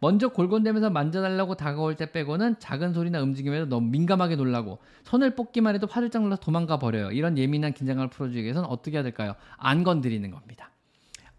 먼저 0.00 0.28
골골대면서 0.28 0.90
만져달라고 0.90 1.54
다가올 1.54 1.96
때 1.96 2.12
빼고는 2.12 2.56
작은 2.58 2.92
소리나 2.92 3.20
움직임에도 3.22 3.66
너무 3.66 3.88
민감하게 3.88 4.36
놀라고 4.36 4.78
손을 5.04 5.34
뽑기만 5.34 5.74
해도 5.74 5.86
화들짝 5.90 6.22
놀라 6.22 6.36
도망가 6.36 6.78
버려요. 6.78 7.12
이런 7.12 7.38
예민한 7.38 7.72
긴장감을 7.72 8.10
풀어주기 8.10 8.42
위해서는 8.42 8.68
어떻게 8.68 8.96
해야 8.96 9.02
될까요? 9.02 9.34
안 9.56 9.84
건드리는 9.84 10.30
겁니다. 10.30 10.70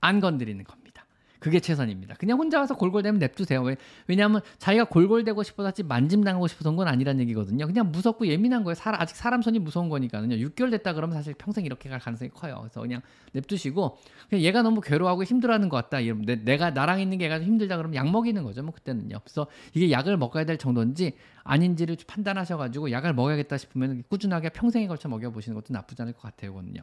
안 0.01 0.19
건드리는 0.19 0.63
겁니다. 0.63 0.86
그게 1.39 1.59
최선입니다. 1.59 2.15
그냥 2.15 2.37
혼자 2.39 2.59
와서 2.59 2.75
골골대면 2.75 3.19
냅두세요. 3.19 3.61
왜? 3.61 3.77
왜냐하면 4.07 4.41
자기가 4.57 4.85
골골대고 4.85 5.43
싶어서 5.43 5.67
하지 5.67 5.83
만짐당하고 5.83 6.47
싶어서 6.47 6.69
온 6.69 6.77
건 6.77 6.87
아니란 6.87 7.19
얘기거든요. 7.21 7.65
그냥 7.65 7.91
무섭고 7.91 8.27
예민한 8.27 8.63
거예요. 8.63 8.75
사, 8.75 8.91
아직 8.97 9.15
사람 9.15 9.41
손이 9.41 9.59
무서운 9.59 9.89
거니까는요. 9.89 10.35
6개월 10.35 10.71
됐다 10.71 10.93
그러면 10.93 11.15
사실 11.15 11.33
평생 11.33 11.65
이렇게 11.65 11.89
갈 11.89 11.99
가능성이 11.99 12.29
커요. 12.31 12.57
그래서 12.61 12.81
그냥 12.81 13.01
냅두시고 13.33 13.97
그냥 14.29 14.43
얘가 14.43 14.61
너무 14.61 14.81
괴로워하고 14.81 15.23
힘들어하는 15.23 15.69
것 15.69 15.77
같다. 15.77 15.99
이러면 15.99 16.43
내, 16.43 16.57
가 16.57 16.69
나랑 16.71 17.01
있는 17.01 17.17
게 17.17 17.25
얘가 17.25 17.39
힘들다 17.39 17.77
그러면 17.77 17.95
약 17.95 18.09
먹이는 18.09 18.43
거죠. 18.43 18.61
뭐 18.63 18.73
그때는요. 18.73 19.19
그래서 19.23 19.47
이게 19.73 19.91
약을 19.91 20.17
먹어야 20.17 20.45
될 20.45 20.57
정도인지 20.57 21.13
아닌지를 21.43 21.97
판단하셔가지고 22.05 22.91
약을 22.91 23.13
먹어야겠다 23.13 23.57
싶으면 23.57 24.03
꾸준하게 24.09 24.49
평생에 24.49 24.87
걸쳐 24.87 25.09
먹여보시는 25.09 25.55
것도 25.55 25.73
나쁘지 25.73 26.01
않을 26.01 26.13
것 26.13 26.21
같아요. 26.21 26.51
이거는요. 26.51 26.81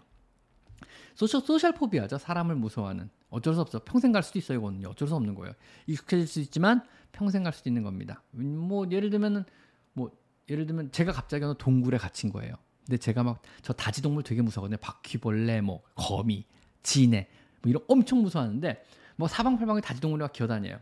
social, 1.14 1.40
social 1.40 1.72
phobia죠. 1.72 2.18
사람을 2.18 2.56
무서워하는. 2.56 3.08
어쩔 3.30 3.54
수 3.54 3.60
없어. 3.60 3.80
평생 3.84 4.12
갈 4.12 4.22
수도 4.22 4.38
있어요. 4.38 4.58
이거는 4.58 4.86
어쩔 4.86 5.08
수 5.08 5.14
없는 5.14 5.34
거예요. 5.34 5.54
익숙해질 5.86 6.26
수 6.26 6.40
있지만 6.40 6.82
평생 7.12 7.42
갈 7.42 7.52
수도 7.52 7.68
있는 7.68 7.82
겁니다. 7.82 8.22
뭐 8.30 8.86
예를 8.90 9.10
들면은 9.10 9.44
뭐 9.92 10.10
예를 10.48 10.66
들면 10.66 10.92
제가 10.92 11.12
갑자기 11.12 11.44
어느 11.44 11.54
동굴에 11.58 11.98
갇힌 11.98 12.30
거예요. 12.30 12.54
근데 12.84 12.98
제가 12.98 13.22
막 13.22 13.42
저 13.62 13.72
다지 13.72 14.02
동물 14.02 14.22
되게 14.22 14.42
무서워하거든요. 14.42 14.78
바퀴벌레, 14.80 15.62
뭐 15.62 15.82
거미, 15.94 16.44
지네 16.82 17.28
뭐 17.62 17.70
이런 17.70 17.82
엄청 17.88 18.22
무서워하는데 18.22 18.84
뭐 19.16 19.26
사방팔방에 19.26 19.80
다지 19.80 20.00
동물이 20.00 20.20
막 20.20 20.32
기어다녀요. 20.32 20.78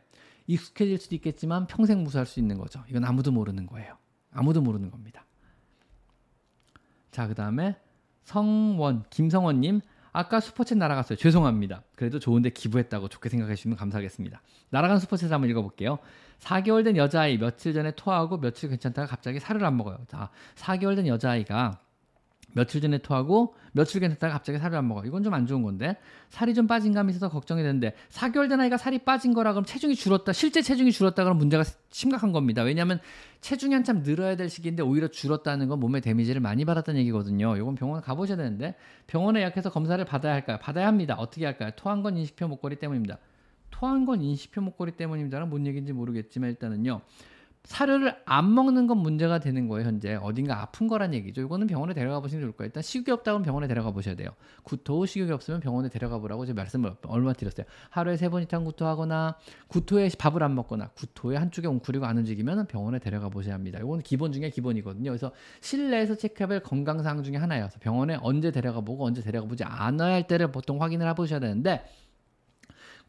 익숙해질 0.48 0.98
수도 0.98 1.14
있겠지만 1.14 1.66
평생 1.68 2.02
무서워할 2.02 2.26
수 2.26 2.40
있는 2.40 2.58
거죠. 2.58 2.82
이건 2.88 3.04
아무도 3.04 3.30
모르는 3.30 3.66
거예요. 3.66 3.96
아무도 4.32 4.60
모르는 4.60 4.90
겁니다. 4.90 5.24
자, 7.12 7.28
그 7.28 7.34
다음에 7.34 7.76
성원, 8.24 9.04
김성원님, 9.10 9.80
아까 10.12 10.40
슈퍼챗 10.40 10.76
날아갔어요. 10.76 11.16
죄송합니다. 11.16 11.82
그래도 11.96 12.18
좋은데 12.18 12.50
기부했다고 12.50 13.08
좋게 13.08 13.28
생각해 13.28 13.54
주시면 13.54 13.76
감사하겠습니다. 13.78 14.42
날아간 14.70 14.98
슈퍼챗 14.98 15.28
한번 15.28 15.48
읽어볼게요. 15.50 15.98
4개월 16.40 16.84
된 16.84 16.96
여자아이 16.96 17.38
며칠 17.38 17.72
전에 17.72 17.92
토하고 17.92 18.38
며칠 18.38 18.68
괜찮다가 18.68 19.06
갑자기 19.08 19.40
살을 19.40 19.64
안 19.64 19.76
먹어요. 19.76 19.98
자, 20.08 20.30
4개월 20.56 20.96
된 20.96 21.06
여자아이가 21.06 21.78
며칠 22.54 22.80
전에 22.80 22.98
토하고 22.98 23.54
며칠 23.72 24.00
괜찮다가 24.00 24.32
갑자기 24.34 24.58
살을 24.58 24.76
안 24.76 24.86
먹어. 24.88 25.04
이건 25.04 25.22
좀 25.22 25.32
안 25.32 25.46
좋은 25.46 25.62
건데 25.62 25.96
살이 26.28 26.52
좀 26.54 26.66
빠진 26.66 26.92
감이 26.92 27.10
있어서 27.10 27.28
걱정이 27.30 27.62
되는데 27.62 27.94
4개월 28.10 28.48
된 28.48 28.60
아이가 28.60 28.76
살이 28.76 28.98
빠진 28.98 29.32
거라 29.32 29.52
그럼 29.52 29.64
체중이 29.64 29.94
줄었다. 29.94 30.32
실제 30.32 30.60
체중이 30.62 30.92
줄었다 30.92 31.24
그러면 31.24 31.38
문제가 31.38 31.64
심각한 31.90 32.32
겁니다. 32.32 32.62
왜냐하면 32.62 33.00
체중이 33.40 33.72
한참 33.74 34.02
늘어야 34.02 34.36
될 34.36 34.48
시기인데 34.50 34.82
오히려 34.82 35.08
줄었다는 35.08 35.68
건 35.68 35.80
몸에 35.80 36.00
데미지를 36.00 36.40
많이 36.40 36.64
받았다는 36.64 37.00
얘기거든요. 37.00 37.56
이건 37.56 37.74
병원 37.74 38.00
가보셔야 38.02 38.36
되는데 38.36 38.74
병원에 39.06 39.42
약해서 39.42 39.70
검사를 39.70 40.02
받아야 40.04 40.34
할까요? 40.34 40.58
받아야 40.60 40.86
합니다. 40.86 41.14
어떻게 41.18 41.44
할까요? 41.46 41.70
토한 41.76 42.02
건 42.02 42.16
인식표 42.18 42.48
목걸이 42.48 42.76
때문입니다. 42.76 43.18
토한 43.70 44.04
건 44.04 44.20
인식표 44.20 44.60
목걸이 44.60 44.92
때문입니다는 44.92 45.48
뭔 45.48 45.66
얘기인지 45.66 45.92
모르겠지만 45.92 46.50
일단은요. 46.50 47.00
사료를 47.64 48.16
안 48.24 48.54
먹는 48.54 48.88
건 48.88 48.98
문제가 48.98 49.38
되는 49.38 49.68
거예요 49.68 49.86
현재. 49.86 50.16
어딘가 50.16 50.60
아픈 50.60 50.88
거란 50.88 51.14
얘기죠. 51.14 51.42
이거는 51.42 51.68
병원에 51.68 51.94
데려가 51.94 52.18
보시는 52.20 52.40
게 52.40 52.44
좋을 52.46 52.56
거예요. 52.56 52.66
일단 52.66 52.82
식욕이 52.82 53.12
없다면 53.12 53.42
병원에 53.42 53.68
데려가 53.68 53.92
보셔야 53.92 54.16
돼요. 54.16 54.30
구토 54.64 55.06
식욕이 55.06 55.30
없으면 55.30 55.60
병원에 55.60 55.88
데려가 55.88 56.18
보라고 56.18 56.44
제가 56.44 56.56
말씀을 56.56 56.94
얼마 57.06 57.32
드렸어요? 57.32 57.64
하루에 57.90 58.16
세 58.16 58.28
번 58.28 58.42
이상 58.42 58.64
구토하거나 58.64 59.36
구토에 59.68 60.08
밥을 60.18 60.42
안 60.42 60.54
먹거나 60.56 60.88
구토에 60.88 61.36
한쪽에 61.36 61.68
웅크리고 61.68 62.04
안 62.04 62.18
움직이면 62.18 62.66
병원에 62.66 62.98
데려가 62.98 63.28
보셔야 63.28 63.54
합니다. 63.54 63.78
이거는 63.78 64.02
기본 64.02 64.32
중에 64.32 64.50
기본이거든요. 64.50 65.10
그래서 65.10 65.30
실내에서 65.60 66.16
체크해볼 66.16 66.60
건강 66.60 67.02
사항 67.02 67.22
중에 67.22 67.36
하나예요. 67.36 67.68
병원에 67.80 68.18
언제 68.22 68.50
데려가 68.50 68.80
보고 68.80 69.04
언제 69.06 69.22
데려가 69.22 69.46
보지 69.46 69.62
않아야 69.64 70.14
할 70.14 70.26
때를 70.26 70.50
보통 70.50 70.82
확인을 70.82 71.08
해보셔야 71.10 71.38
되는데 71.38 71.84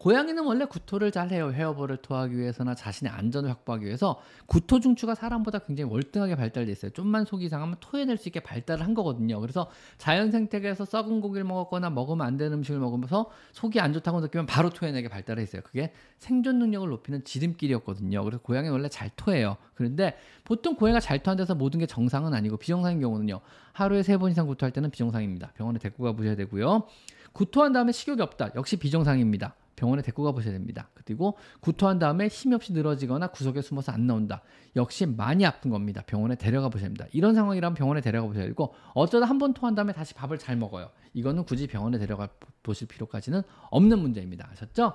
고양이는 0.04 0.44
원래 0.44 0.66
구토를 0.66 1.12
잘 1.12 1.30
해요. 1.30 1.54
헤어볼을 1.54 1.96
토하기 1.96 2.36
위해서나 2.38 2.76
자신의 2.76 3.14
안전을 3.14 3.50
확보하기 3.50 3.86
위해서 3.86 4.20
구토 4.48 4.82
중추가 4.82 5.16
사람보다 5.16 5.60
굉장히 5.60 5.90
월등하게 5.90 6.36
발달돼 6.36 6.70
있어요. 6.74 6.92
좀만 6.92 7.24
속이 7.24 7.48
상하면 7.48 7.78
토해낼 7.80 8.18
수 8.18 8.28
있게 8.28 8.42
발달을 8.42 8.84
한 8.84 8.96
거거든요. 8.96 9.40
그래서 9.40 9.72
자연 9.98 10.30
생태계에서 10.30 10.84
썩은 10.84 11.22
고기를 11.22 11.46
먹었거나 11.46 11.90
먹으면 11.90 12.28
안 12.28 12.36
되는 12.36 12.58
음식을 12.58 12.82
먹으면서 12.82 13.32
속이 13.54 13.80
안 13.80 13.94
좋다고 13.94 14.20
느끼면 14.20 14.46
바로 14.46 14.70
토해내게 14.72 15.08
발달해 15.08 15.42
있어요. 15.42 15.62
그게 15.62 15.94
생존 16.20 16.60
능력을 16.60 16.90
높이는 16.90 17.24
지름길이었거든요. 17.24 18.26
그래서 18.26 18.42
고양이는 18.42 18.74
원래 18.74 18.90
잘 18.90 19.10
토해요. 19.16 19.56
그런데 19.74 20.18
보통 20.44 20.76
고양이가 20.76 21.00
잘 21.00 21.24
토한 21.24 21.38
데서 21.38 21.56
모든 21.56 21.80
게 21.80 21.86
정상은 21.86 22.34
아니고 22.34 22.58
비정상인 22.58 23.00
경우는요. 23.00 23.40
하루에 23.72 24.04
세 24.04 24.18
번 24.18 24.32
이상 24.32 24.48
구토할 24.48 24.74
때는 24.74 24.92
비정상입니다. 24.92 25.54
병원에 25.54 25.80
데리고 25.80 26.04
가보셔야 26.04 26.36
되고요. 26.36 26.88
구토한 27.32 27.72
다음에 27.72 27.94
식욕이 27.94 28.22
없다. 28.22 28.50
역시 28.56 28.76
비정상입니다. 28.76 29.56
병원에 29.84 30.02
데리고 30.02 30.24
가보셔야 30.24 30.54
됩니다. 30.54 30.90
그리고 30.94 31.38
구토한 31.60 32.00
다음에 32.00 32.28
힘이 32.30 32.56
없이 32.56 32.72
늘어지거나 32.72 33.28
구석에 33.28 33.62
숨어서 33.62 33.92
안 33.92 34.08
나온다. 34.08 34.42
역시 34.78 35.06
많이 35.06 35.46
아픈 35.46 35.72
겁니다. 35.72 36.02
병원에 36.06 36.36
데려가 36.36 36.70
보셔야 36.70 36.88
됩니다. 36.88 37.06
이런 37.12 37.36
상황이라면 37.36 37.76
병원에 37.76 38.00
데려가 38.00 38.28
보셔야 38.28 38.46
되고 38.46 38.74
어쩌다 38.94 39.26
한 39.26 39.40
번 39.40 39.54
토한 39.54 39.76
다음에 39.76 39.92
다시 39.92 40.14
밥을 40.14 40.38
잘 40.38 40.56
먹어요. 40.56 40.90
이거는 41.14 41.44
굳이 41.44 41.68
병원에 41.68 41.98
데려가 41.98 42.30
보실 42.62 42.88
필요까지는 42.88 43.42
없는 43.72 44.00
문제입니다. 44.00 44.48
아셨죠? 44.54 44.94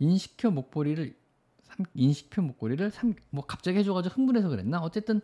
인식표 0.00 0.50
목걸이를 0.50 1.14
인식표 1.94 2.42
목걸이를 2.42 2.90
뭐 3.30 3.44
갑자기 3.46 3.78
해줘가지고 3.78 4.14
흥분해서 4.14 4.48
그랬나? 4.48 4.80
어쨌든 4.80 5.20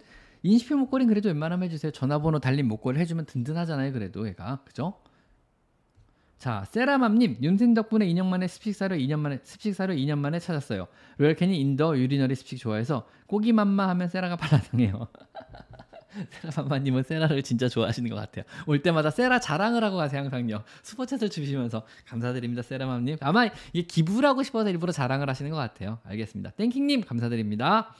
인식표 0.46 0.76
목걸이는 0.76 1.08
그래도 1.08 1.28
웬만하면 1.28 1.64
해주세요. 1.66 1.92
전화번호 1.92 2.38
달린 2.38 2.68
목걸이 2.68 2.98
해주면 3.00 3.26
든든하잖아요. 3.26 3.92
그래도 3.92 4.26
얘가 4.26 4.60
그죠? 4.64 4.94
자, 6.38 6.64
세라맘님, 6.68 7.38
윤생 7.42 7.74
덕분에 7.74 8.06
2년 8.06 8.26
만에 8.26 8.46
습식사료 8.46 8.96
2년 8.96 9.18
만에 9.20 9.40
습식사료 9.42 9.94
2년 9.94 10.18
만에 10.18 10.38
찾았어요. 10.38 10.86
로열캐닌 11.16 11.58
indoor 11.58 11.98
urinary 11.98 12.34
습식 12.34 12.58
좋아해서 12.58 13.08
꼬기맘마 13.26 13.88
하면 13.88 14.08
세라가 14.08 14.36
발라당해요. 14.36 15.08
세라맘마님은 16.30 17.02
세라를 17.02 17.42
진짜 17.42 17.68
좋아하시는 17.68 18.08
것 18.10 18.16
같아요. 18.16 18.44
올 18.66 18.82
때마다 18.82 19.10
세라 19.10 19.40
자랑을 19.40 19.82
하고 19.82 19.96
가세요 19.96 20.20
항상요. 20.20 20.62
슈퍼챗을 20.82 21.30
주시면서 21.30 21.84
감사드립니다 22.06 22.62
세라맘님. 22.62 23.16
아마 23.20 23.46
이게 23.72 23.86
기부를 23.86 24.28
하고 24.28 24.42
싶어서 24.42 24.68
일부러 24.70 24.92
자랑을 24.92 25.28
하시는 25.28 25.50
것 25.50 25.56
같아요. 25.56 25.98
알겠습니다. 26.04 26.50
땡킹님 26.50 27.02
감사드립니다. 27.02 27.94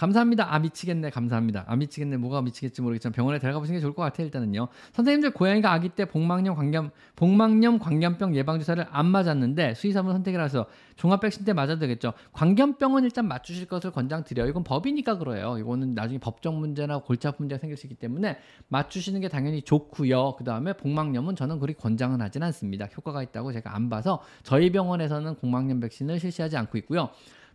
감사합니다. 0.00 0.54
아 0.54 0.58
미치겠네. 0.58 1.10
감사합니다. 1.10 1.66
아 1.68 1.76
미치겠네. 1.76 2.16
뭐가 2.16 2.40
미치겠지 2.40 2.80
모르겠지만 2.80 3.12
병원에 3.12 3.38
데려가 3.38 3.58
보시는 3.58 3.78
게 3.78 3.82
좋을 3.82 3.92
것 3.92 4.00
같아요. 4.00 4.24
일단은요. 4.24 4.68
선생님들 4.92 5.32
고양이가 5.32 5.70
아기 5.70 5.90
때 5.90 6.06
복막염 6.06 6.54
광염 6.54 6.90
복막염 7.16 7.78
광염병 7.78 8.34
예방 8.34 8.58
주사를 8.58 8.82
안 8.90 9.04
맞았는데 9.04 9.74
수의사분 9.74 10.14
선택이라서 10.14 10.64
종합 10.96 11.20
백신 11.20 11.44
때 11.44 11.52
맞아도 11.52 11.80
되겠죠. 11.80 12.14
광염병은 12.32 13.04
일단 13.04 13.28
맞추실 13.28 13.66
것을 13.66 13.90
권장드려요. 13.90 14.48
이건 14.48 14.64
법이니까 14.64 15.18
그래요. 15.18 15.58
이거는 15.58 15.94
나중에 15.94 16.18
법적 16.18 16.54
문제나 16.54 17.00
골치 17.00 17.28
아픈 17.28 17.44
문제가 17.44 17.58
생길 17.58 17.76
수 17.76 17.86
있기 17.86 17.96
때문에 17.96 18.38
맞추시는 18.68 19.20
게 19.20 19.28
당연히 19.28 19.60
좋고요. 19.60 20.36
그다음에 20.36 20.72
복막염은 20.72 21.36
저는 21.36 21.58
그리 21.58 21.74
권장은 21.74 22.22
하진 22.22 22.42
않습니다. 22.42 22.86
효과가 22.96 23.22
있다고 23.22 23.52
제가 23.52 23.76
안 23.76 23.90
봐서 23.90 24.22
저희 24.44 24.72
병원에서는 24.72 25.36
복막염 25.36 25.78
백신을 25.80 26.18
실시하지 26.18 26.56
않고 26.56 26.78
있고요. 26.78 27.10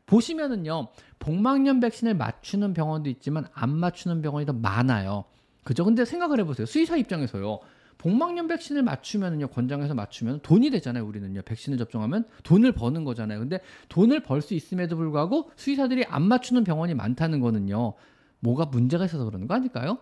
보시면은요, 0.05 0.87
복막염 1.19 1.79
백신을 1.79 2.13
맞추는 2.15 2.73
병원도 2.73 3.09
있지만 3.09 3.45
안 3.53 3.75
맞추는 3.75 4.21
병원이 4.21 4.45
더 4.45 4.53
많아요. 4.53 5.25
그죠? 5.63 5.83
근데 5.83 6.05
생각을 6.05 6.39
해보세요. 6.39 6.65
수의사 6.65 6.95
입장에서요. 6.95 7.59
복막염 7.97 8.47
백신을 8.47 8.83
맞추면은요, 8.83 9.47
권장해서 9.47 9.95
맞추면 9.95 10.41
돈이 10.41 10.69
되잖아요, 10.69 11.05
우리는요. 11.05 11.41
백신을 11.43 11.77
접종하면 11.79 12.25
돈을 12.43 12.73
버는 12.73 13.03
거잖아요. 13.03 13.39
근데 13.39 13.59
돈을 13.89 14.19
벌 14.21 14.41
수 14.41 14.53
있음에도 14.53 14.95
불구하고 14.95 15.49
수의사들이 15.55 16.05
안 16.05 16.23
맞추는 16.23 16.65
병원이 16.65 16.93
많다는 16.93 17.39
거는요, 17.39 17.93
뭐가 18.41 18.65
문제가 18.65 19.05
있어서 19.05 19.25
그러는 19.25 19.47
거 19.47 19.55
아닐까요? 19.55 19.97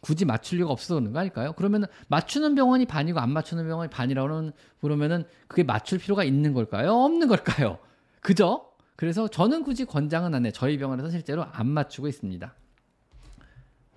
굳이 0.00 0.24
맞출 0.24 0.58
리가 0.58 0.70
없어서 0.70 0.96
그런 0.96 1.12
거 1.12 1.20
아닐까요? 1.20 1.52
그러면 1.52 1.84
맞추는 2.08 2.54
병원이 2.56 2.86
반이고 2.86 3.20
안 3.20 3.30
맞추는 3.30 3.66
병원이 3.68 3.88
반이라고 3.88 4.50
그러면은 4.80 5.24
그게 5.46 5.62
맞출 5.62 5.98
필요가 5.98 6.24
있는 6.24 6.52
걸까요? 6.54 6.92
없는 6.92 7.28
걸까요? 7.28 7.78
그죠? 8.20 8.66
그래서 8.96 9.28
저는 9.28 9.64
굳이 9.64 9.84
권장은 9.84 10.34
안 10.34 10.46
해. 10.46 10.50
저희 10.52 10.78
병원에서 10.78 11.10
실제로 11.10 11.44
안 11.44 11.68
맞추고 11.68 12.08
있습니다. 12.08 12.54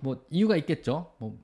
뭐 0.00 0.24
이유가 0.30 0.56
있겠죠. 0.56 1.14
뭐 1.18 1.38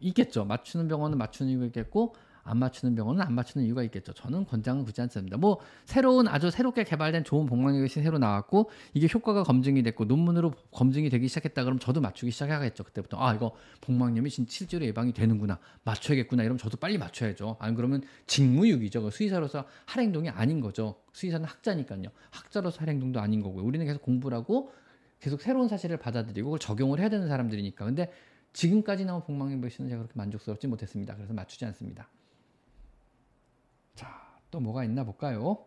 있겠죠. 0.00 0.44
맞추는 0.44 0.88
병원은 0.88 1.18
맞추는 1.18 1.52
이유가 1.52 1.66
있겠고 1.66 2.14
안 2.50 2.58
맞추는 2.58 2.94
병원은 2.96 3.22
안 3.22 3.34
맞추는 3.34 3.64
이유가 3.66 3.82
있겠죠. 3.84 4.12
저는 4.12 4.44
권장은 4.44 4.84
굳이 4.84 5.00
않습니다. 5.02 5.36
뭐 5.36 5.60
새로운 5.84 6.26
아주 6.26 6.50
새롭게 6.50 6.84
개발된 6.84 7.24
좋은 7.24 7.46
복막력이 7.46 7.88
새로 7.88 8.18
나왔고 8.18 8.70
이게 8.92 9.08
효과가 9.12 9.44
검증이 9.44 9.82
됐고 9.84 10.04
논문으로 10.04 10.52
검증이 10.72 11.08
되기 11.10 11.28
시작했다 11.28 11.62
그러면 11.62 11.78
저도 11.78 12.00
맞추기 12.00 12.32
시작하겠죠. 12.32 12.84
그때부터 12.84 13.18
아 13.20 13.34
이거 13.34 13.52
복막염이 13.80 14.28
실제로 14.30 14.84
예방이 14.84 15.12
되는구나 15.12 15.58
맞춰야겠구나 15.84 16.42
이러면 16.42 16.58
저도 16.58 16.76
빨리 16.76 16.98
맞춰야죠. 16.98 17.56
안 17.60 17.74
그러면 17.74 18.02
직무유기죠. 18.26 19.02
그 19.02 19.10
수의사로서 19.10 19.64
할 19.86 20.02
행동이 20.02 20.28
아닌 20.28 20.60
거죠. 20.60 20.96
수의사는 21.12 21.46
학자니까요. 21.46 22.08
학자로서 22.30 22.80
할 22.80 22.88
행동도 22.88 23.20
아닌 23.20 23.42
거고요. 23.42 23.64
우리는 23.64 23.86
계속 23.86 24.02
공부를 24.02 24.36
하고 24.36 24.72
계속 25.20 25.40
새로운 25.40 25.68
사실을 25.68 25.98
받아들이고 25.98 26.48
그걸 26.48 26.58
적용을 26.58 26.98
해야 26.98 27.08
되는 27.08 27.28
사람들이니까. 27.28 27.84
근데 27.84 28.10
지금까지 28.52 29.04
나온 29.04 29.22
복막염 29.22 29.60
백신은 29.60 29.88
제가 29.88 30.02
그렇게 30.02 30.14
만족스럽지 30.16 30.66
못했습니다. 30.66 31.14
그래서 31.14 31.32
맞추지 31.32 31.64
않습니다. 31.66 32.08
또 34.50 34.58
뭐가 34.60 34.84
있나 34.84 35.04
볼까요? 35.04 35.58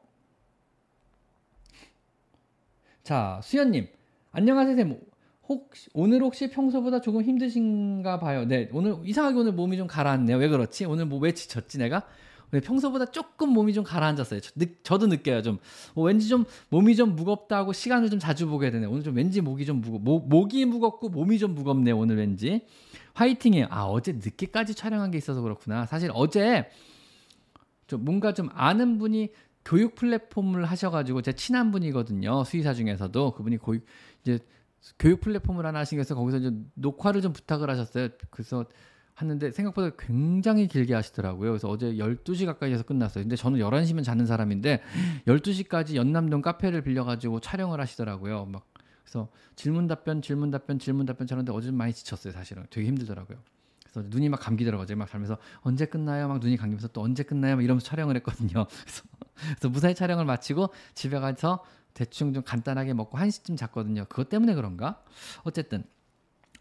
자, 3.03 3.39
수연님. 3.43 3.88
안녕하세요, 4.31 4.75
쌤. 4.75 4.99
혹시, 5.47 5.89
오늘 5.93 6.21
혹시 6.21 6.49
평소보다 6.49 7.01
조금 7.01 7.21
힘드신가 7.21 8.19
봐요. 8.19 8.45
네, 8.45 8.69
오늘 8.73 8.97
이상하게 9.05 9.38
오늘 9.38 9.51
몸이 9.53 9.77
좀 9.77 9.88
가라앉네요. 9.88 10.38
왜 10.38 10.47
그렇지? 10.47 10.86
오늘 10.86 11.05
뭐 11.05 11.19
왜 11.19 11.33
지쳤지, 11.33 11.77
내가? 11.77 12.03
네, 12.51 12.59
평소보다 12.59 13.05
조금 13.05 13.49
몸이 13.49 13.73
좀 13.73 13.83
가라앉았어요. 13.83 14.39
저, 14.83 14.97
도 14.97 15.07
느껴요. 15.07 15.41
좀 15.41 15.59
어, 15.95 16.03
왠지 16.03 16.27
좀 16.27 16.45
몸이 16.69 16.95
좀 16.95 17.15
무겁다고 17.15 17.73
시간을 17.73 18.09
좀 18.09 18.19
자주 18.19 18.47
보게 18.47 18.69
되네. 18.69 18.86
오늘 18.86 19.01
좀 19.03 19.15
왠지 19.15 19.41
목이 19.41 19.65
좀 19.65 19.81
무거, 19.81 19.97
목, 19.97 20.29
목이 20.29 20.63
무겁고 20.65 21.09
몸이 21.09 21.39
좀 21.39 21.55
무겁네. 21.55 21.91
오늘 21.91 22.17
왠지 22.17 22.65
화이팅해요. 23.15 23.67
아 23.69 23.86
어제 23.86 24.12
늦게까지 24.13 24.75
촬영한 24.75 25.09
게 25.12 25.17
있어서 25.17 25.41
그렇구나. 25.41 25.88
사실 25.88 26.12
어제 26.13 26.69
좀 27.93 28.03
뭔가 28.03 28.34
좀 28.34 28.49
아는 28.53 28.97
분이 28.97 29.29
교육 29.63 29.95
플랫폼을 29.95 30.65
하셔가지고 30.65 31.21
제 31.21 31.34
친한 31.34 31.71
분이거든요 31.71 32.43
수의사 32.43 32.73
중에서도 32.73 33.32
그분이 33.34 33.58
고이 33.58 33.79
이제 34.21 34.39
교육 34.97 35.21
플랫폼을 35.21 35.65
하나 35.65 35.79
하시면서 35.79 36.15
거기서 36.15 36.38
이제 36.39 36.51
녹화를 36.73 37.21
좀 37.21 37.32
부탁을 37.32 37.69
하셨어요. 37.69 38.10
그래서 38.32 38.65
하는데 39.13 39.51
생각보다 39.51 39.95
굉장히 39.97 40.67
길게 40.67 40.93
하시더라고요. 40.93 41.51
그래서 41.51 41.69
어제 41.69 41.93
12시 41.93 42.45
가까이 42.47 42.73
해서 42.73 42.84
끝났어요. 42.84 43.23
근데 43.23 43.36
저는 43.36 43.60
11시면 43.60 44.03
자는 44.03 44.25
사람인데 44.25 44.82
12시까지 45.27 45.95
연남동 45.95 46.41
카페를 46.41 46.82
빌려가지고 46.82 47.39
촬영을 47.39 47.79
하시더라고요. 47.79 48.45
막 48.45 48.65
그래서 49.03 49.29
질문 49.56 49.88
답변, 49.88 50.21
질문 50.21 50.49
답변, 50.49 50.79
질문 50.79 51.06
답변 51.06 51.27
하는데 51.29 51.51
어제 51.51 51.67
좀 51.67 51.77
많이 51.77 51.93
지쳤어요. 51.93 52.34
사실은 52.34 52.65
되게 52.71 52.88
힘들더라고요. 52.88 53.38
그래서 53.93 54.10
눈이 54.10 54.29
막 54.29 54.39
감기더라고요. 54.39 54.97
막 54.97 55.08
살면서 55.08 55.38
언제 55.62 55.86
끝나요? 55.86 56.27
막 56.27 56.39
눈이 56.39 56.58
감기면서 56.58 56.88
또 56.89 57.01
언제 57.01 57.23
끝나요? 57.23 57.56
막 57.56 57.63
이러면서 57.63 57.86
촬영을 57.86 58.15
했거든요. 58.17 58.65
그래서, 58.82 59.03
그래서 59.36 59.69
무사히 59.69 59.93
촬영을 59.93 60.25
마치고 60.25 60.69
집에 60.95 61.19
가서 61.19 61.63
대충 61.93 62.34
좀 62.34 62.43
간단하게 62.43 62.93
먹고 62.93 63.17
1시쯤 63.17 63.56
잤거든요. 63.56 64.06
그것 64.10 64.29
때문에 64.29 64.56
그런가? 64.56 65.03
어쨌든 65.43 65.84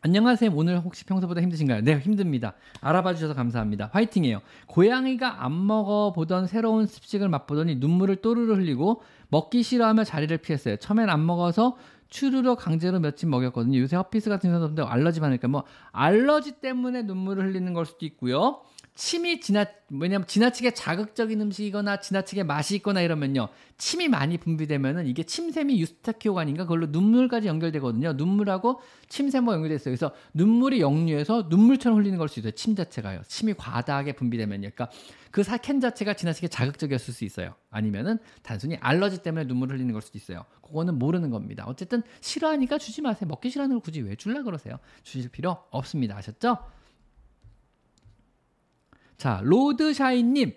안녕하세요. 0.04 0.50
오늘 0.52 0.80
혹시 0.80 1.04
평소보다 1.04 1.40
힘드신가요? 1.40 1.82
네, 1.82 1.96
힘듭니다. 1.96 2.54
알아봐 2.80 3.14
주셔서 3.14 3.34
감사합니다. 3.34 3.90
화이팅이에요. 3.92 4.42
고양이가 4.66 5.44
안 5.44 5.66
먹어보던 5.66 6.48
새로운 6.48 6.86
습식을 6.86 7.28
맛보더니 7.28 7.76
눈물을 7.76 8.16
또르르 8.16 8.56
흘리고 8.56 9.02
먹기 9.28 9.62
싫어하며 9.62 10.02
자리를 10.04 10.36
피했어요. 10.38 10.76
처음엔 10.76 11.08
안 11.08 11.24
먹어서 11.24 11.76
츄르를 12.12 12.54
강제로 12.56 13.00
며칠 13.00 13.28
먹였거든요. 13.30 13.78
요새 13.78 13.96
herpes 13.96 14.28
같은 14.28 14.50
사람들 14.52 14.84
알러지 14.84 15.20
많으니까 15.20 15.48
뭐 15.48 15.64
알러지 15.92 16.60
때문에 16.60 17.02
눈물을 17.04 17.42
흘리는 17.42 17.72
걸 17.72 17.86
수도 17.86 18.04
있고요. 18.04 18.60
침이 18.94 19.40
지나 19.40 19.64
왜냐면 19.88 20.26
지나치게 20.26 20.72
자극적인 20.74 21.40
음식이거나 21.40 22.00
지나치게 22.00 22.42
맛이 22.42 22.76
있거나 22.76 23.00
이러면요. 23.00 23.48
침이 23.78 24.08
많이 24.08 24.36
분비되면은 24.36 25.06
이게 25.06 25.22
침샘이 25.22 25.80
유스타키오관이 25.80 26.42
아닌가? 26.42 26.64
그걸로 26.64 26.86
눈물까지 26.86 27.48
연결되거든요. 27.48 28.12
눈물하고 28.14 28.80
침샘과 29.08 29.54
연결됐어요. 29.54 29.92
그래서 29.92 30.12
눈물이 30.34 30.80
역류해서 30.82 31.46
눈물처럼 31.48 31.98
흘리는 31.98 32.18
걸 32.18 32.28
수 32.28 32.40
있어요. 32.40 32.52
침 32.52 32.76
자체가요. 32.76 33.22
침이 33.28 33.54
과다하게 33.54 34.12
분비되면요. 34.12 34.70
그러니까 34.74 34.90
그 35.30 35.42
사캔 35.42 35.80
자체가 35.80 36.12
지나치게 36.14 36.48
자극적이었을 36.48 37.14
수 37.14 37.24
있어요. 37.24 37.54
아니면은 37.70 38.18
단순히 38.42 38.76
알러지 38.76 39.22
때문에 39.22 39.44
눈물을 39.46 39.74
흘리는 39.76 39.92
걸 39.92 40.02
수도 40.02 40.18
있어요. 40.18 40.44
그거는 40.60 40.98
모르는 40.98 41.30
겁니다. 41.30 41.64
어쨌든 41.66 42.02
싫어하니까 42.20 42.76
주지 42.78 43.00
마세요. 43.00 43.28
먹기 43.28 43.48
싫어하는 43.48 43.76
걸 43.76 43.82
굳이 43.82 44.02
왜 44.02 44.16
줄라 44.16 44.42
그러세요? 44.42 44.78
주실 45.02 45.30
필요 45.30 45.64
없습니다. 45.70 46.16
아셨죠? 46.16 46.58
자, 49.22 49.40
로드샤인님. 49.44 50.52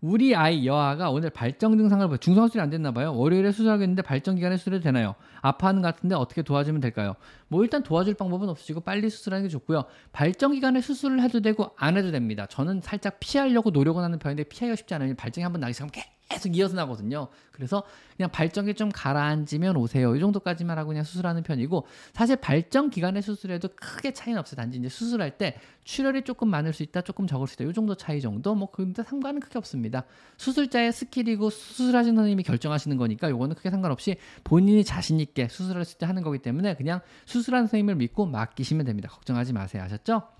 우리 0.00 0.34
아이 0.34 0.66
여아가 0.66 1.08
오늘 1.08 1.30
발정 1.30 1.78
증상을 1.78 2.04
보여 2.08 2.16
중성 2.16 2.48
수술이 2.48 2.60
안 2.60 2.68
됐나 2.68 2.90
봐요. 2.90 3.14
월요일에 3.14 3.52
수술하겠는데 3.52 4.02
발정 4.02 4.34
기간에 4.34 4.56
수술해도 4.56 4.82
되나요? 4.82 5.14
아파하는 5.40 5.82
것 5.82 5.94
같은데 5.94 6.16
어떻게 6.16 6.42
도와주면 6.42 6.80
될까요? 6.80 7.14
뭐 7.46 7.62
일단 7.62 7.84
도와줄 7.84 8.14
방법은 8.14 8.48
없으시고 8.48 8.80
빨리 8.80 9.08
수술하는 9.08 9.44
게 9.44 9.48
좋고요. 9.48 9.84
발정 10.10 10.50
기간에 10.50 10.80
수술을 10.80 11.22
해도 11.22 11.38
되고 11.38 11.70
안 11.76 11.96
해도 11.96 12.10
됩니다. 12.10 12.46
저는 12.46 12.80
살짝 12.82 13.20
피하려고 13.20 13.70
노력은 13.70 14.02
하는 14.02 14.18
편인데 14.18 14.44
피하기가 14.44 14.74
쉽지 14.74 14.94
않아요. 14.94 15.14
발정이 15.14 15.44
한번 15.44 15.60
나기 15.60 15.72
시작하면 15.72 15.92
계속 16.28 16.54
이어서 16.56 16.76
나거든요. 16.76 17.28
그래서 17.52 17.82
그냥 18.16 18.30
발정이 18.30 18.74
좀 18.74 18.90
가라앉으면 18.90 19.76
오세요. 19.76 20.14
이 20.14 20.20
정도까지만 20.20 20.78
하고 20.78 20.88
그냥 20.88 21.02
수술하는 21.02 21.42
편이고 21.42 21.86
사실 22.12 22.36
발정 22.36 22.90
기간에 22.90 23.20
수술해도 23.20 23.68
크게 23.74 24.12
차이는 24.12 24.38
없어요. 24.38 24.56
단지 24.56 24.78
이제 24.78 24.88
수술할 24.88 25.38
때 25.38 25.56
출혈이 25.84 26.22
조금 26.22 26.48
많을 26.50 26.72
수 26.72 26.82
있다, 26.82 27.00
조금 27.00 27.26
적을 27.26 27.46
수 27.46 27.54
있다. 27.54 27.64
이 27.64 27.72
정도 27.72 27.94
차이 27.94 28.20
정도 28.20 28.54
뭐 28.54 28.70
근데 28.70 29.02
상관은 29.02 29.40
크게 29.40 29.58
없습니다. 29.58 30.04
수술자의 30.36 30.92
스킬이고 30.92 31.48
수술하신 31.50 32.14
선생님이 32.14 32.42
결정하시는 32.42 32.96
거니까 32.96 33.30
요거는 33.30 33.56
크게 33.56 33.70
상관없이 33.70 34.16
본인이 34.44 34.84
자신 34.84 35.20
있게 35.20 35.48
수술했을 35.48 35.98
때 35.98 36.06
하는 36.06 36.22
거기 36.22 36.38
때문에 36.38 36.74
그냥 36.74 37.00
수술한 37.24 37.64
선생님을 37.64 37.96
믿고 37.96 38.26
맡기시면 38.26 38.84
됩니다. 38.84 39.08
걱정하지 39.08 39.54
마세요. 39.54 39.82
아셨죠? 39.82 40.37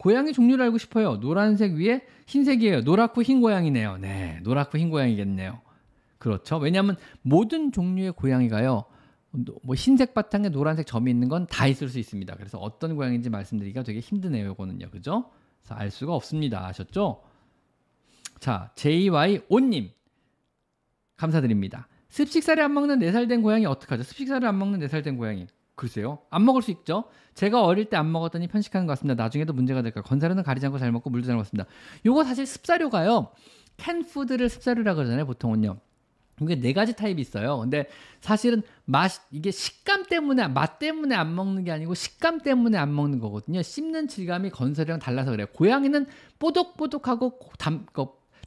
고양이 0.00 0.32
종류를 0.32 0.64
알고 0.64 0.78
싶어요. 0.78 1.20
노란색 1.20 1.74
위에 1.74 2.06
흰색이에요. 2.26 2.80
노랗고 2.80 3.22
흰 3.22 3.42
고양이네요. 3.42 3.98
네, 3.98 4.40
노랗고 4.44 4.78
흰 4.78 4.88
고양이겠네요. 4.88 5.60
그렇죠. 6.16 6.56
왜냐하면 6.56 6.96
모든 7.20 7.70
종류의 7.70 8.12
고양이가요. 8.12 8.84
뭐 9.62 9.74
흰색 9.74 10.14
바탕에 10.14 10.48
노란색 10.48 10.86
점이 10.86 11.10
있는 11.10 11.28
건 11.28 11.46
다 11.46 11.66
있을 11.66 11.90
수 11.90 11.98
있습니다. 11.98 12.34
그래서 12.36 12.56
어떤 12.56 12.96
고양이인지 12.96 13.28
말씀드리기가 13.28 13.82
되게 13.82 14.00
힘드네요. 14.00 14.52
이거는요. 14.52 14.88
그죠? 14.90 15.30
그래서 15.60 15.74
알 15.74 15.90
수가 15.90 16.14
없습니다. 16.14 16.66
아셨죠? 16.66 17.22
자, 18.38 18.72
JY5님. 18.76 19.90
감사드립니다. 21.16 21.88
습식사를 22.08 22.62
안 22.62 22.72
먹는 22.72 23.00
4살 23.00 23.28
된 23.28 23.42
고양이 23.42 23.66
어떡하죠? 23.66 24.02
습식사를 24.02 24.48
안 24.48 24.58
먹는 24.58 24.80
4살 24.80 25.04
된 25.04 25.18
고양이. 25.18 25.46
글쎄요. 25.80 26.18
안 26.28 26.44
먹을 26.44 26.60
수 26.60 26.70
있죠. 26.70 27.04
제가 27.34 27.64
어릴 27.64 27.86
때 27.86 27.96
안 27.96 28.12
먹었더니 28.12 28.48
편식하는 28.48 28.86
것 28.86 28.92
같습니다. 28.92 29.22
나중에도 29.22 29.54
문제가 29.54 29.80
될까. 29.80 30.02
건사료는 30.02 30.42
가리지 30.42 30.66
않고 30.66 30.78
잘 30.78 30.92
먹고 30.92 31.08
물도 31.08 31.26
잘 31.26 31.36
먹습니다. 31.36 31.68
요거 32.04 32.24
사실 32.24 32.44
습사료가요. 32.44 33.30
캔 33.78 34.04
푸드를 34.04 34.50
습사료라 34.50 34.94
그러잖아요. 34.94 35.24
보통은요. 35.24 35.78
이게 36.42 36.56
네 36.60 36.74
가지 36.74 36.94
타입이 36.94 37.20
있어요. 37.20 37.58
근데 37.58 37.86
사실은 38.20 38.62
맛 38.84 39.10
이게 39.30 39.50
식감 39.50 40.04
때문에 40.04 40.48
맛 40.48 40.78
때문에 40.78 41.14
안 41.14 41.34
먹는 41.34 41.64
게 41.64 41.70
아니고 41.70 41.94
식감 41.94 42.40
때문에 42.40 42.76
안 42.76 42.94
먹는 42.94 43.18
거거든요. 43.18 43.62
씹는 43.62 44.08
질감이 44.08 44.50
건설이랑 44.50 44.98
달라서 44.98 45.30
그래요. 45.30 45.46
고양이는 45.54 46.06
뽀독뽀독하고 46.38 47.38
담, 47.58 47.86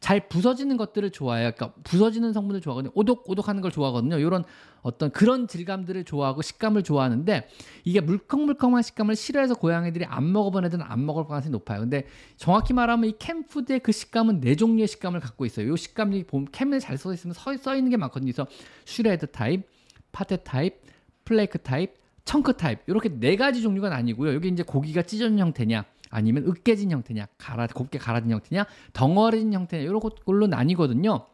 잘 0.03 0.27
부서지는 0.27 0.75
것들을 0.75 1.11
좋아해요. 1.11 1.53
그러니까 1.55 1.79
부서지는 1.85 2.33
성분을 2.33 2.59
좋아하거든요. 2.59 2.91
오독오독하는 2.93 3.61
걸 3.61 3.71
좋아하거든요. 3.71 4.19
이런 4.19 4.43
어떤 4.81 5.09
그런 5.11 5.47
질감들을 5.47 6.03
좋아하고 6.03 6.41
식감을 6.41 6.83
좋아하는데 6.83 7.47
이게 7.85 8.01
물컹물컹한 8.01 8.83
식감을 8.83 9.15
싫어해서 9.15 9.55
고양이들이 9.55 10.03
안 10.03 10.33
먹어본 10.33 10.65
애들은 10.65 10.83
안 10.85 11.05
먹을 11.05 11.23
가능성이 11.23 11.53
높아요. 11.53 11.79
근데 11.79 12.05
정확히 12.35 12.73
말하면 12.73 13.11
이 13.11 13.13
캔푸드의 13.17 13.79
그 13.79 13.93
식감은 13.93 14.41
네 14.41 14.57
종류의 14.57 14.89
식감을 14.89 15.21
갖고 15.21 15.45
있어요. 15.45 15.73
이 15.73 15.77
식감이 15.77 16.25
보면 16.25 16.49
캔에 16.51 16.79
잘 16.79 16.97
써 16.97 17.13
있으면 17.13 17.33
써, 17.33 17.55
써 17.55 17.73
있는 17.73 17.89
게 17.89 17.95
많거든요. 17.95 18.33
그래서 18.33 18.45
shred 18.83 19.27
타입, 19.31 19.63
pate 20.11 20.35
타입, 20.35 20.81
flake 21.23 21.57
타입, 21.59 21.93
chunk 22.25 22.57
타입 22.57 22.79
이렇게 22.87 23.07
네 23.07 23.37
가지 23.37 23.61
종류가 23.61 23.95
아니고요. 23.95 24.33
여기 24.33 24.49
이제 24.49 24.63
고기가 24.63 25.03
찢어진 25.03 25.39
형태냐 25.39 25.85
아니면 26.13 26.45
으깨진 26.47 26.91
형태냐, 26.91 27.27
갈아 27.37 27.67
곱게 27.67 27.97
갈아진 27.97 28.31
형태냐, 28.31 28.65
덩어리진 28.93 29.53
형태냐 29.53 29.83
이런 29.83 29.99
걸로 29.99 30.47
나뉘거든요. 30.47 31.25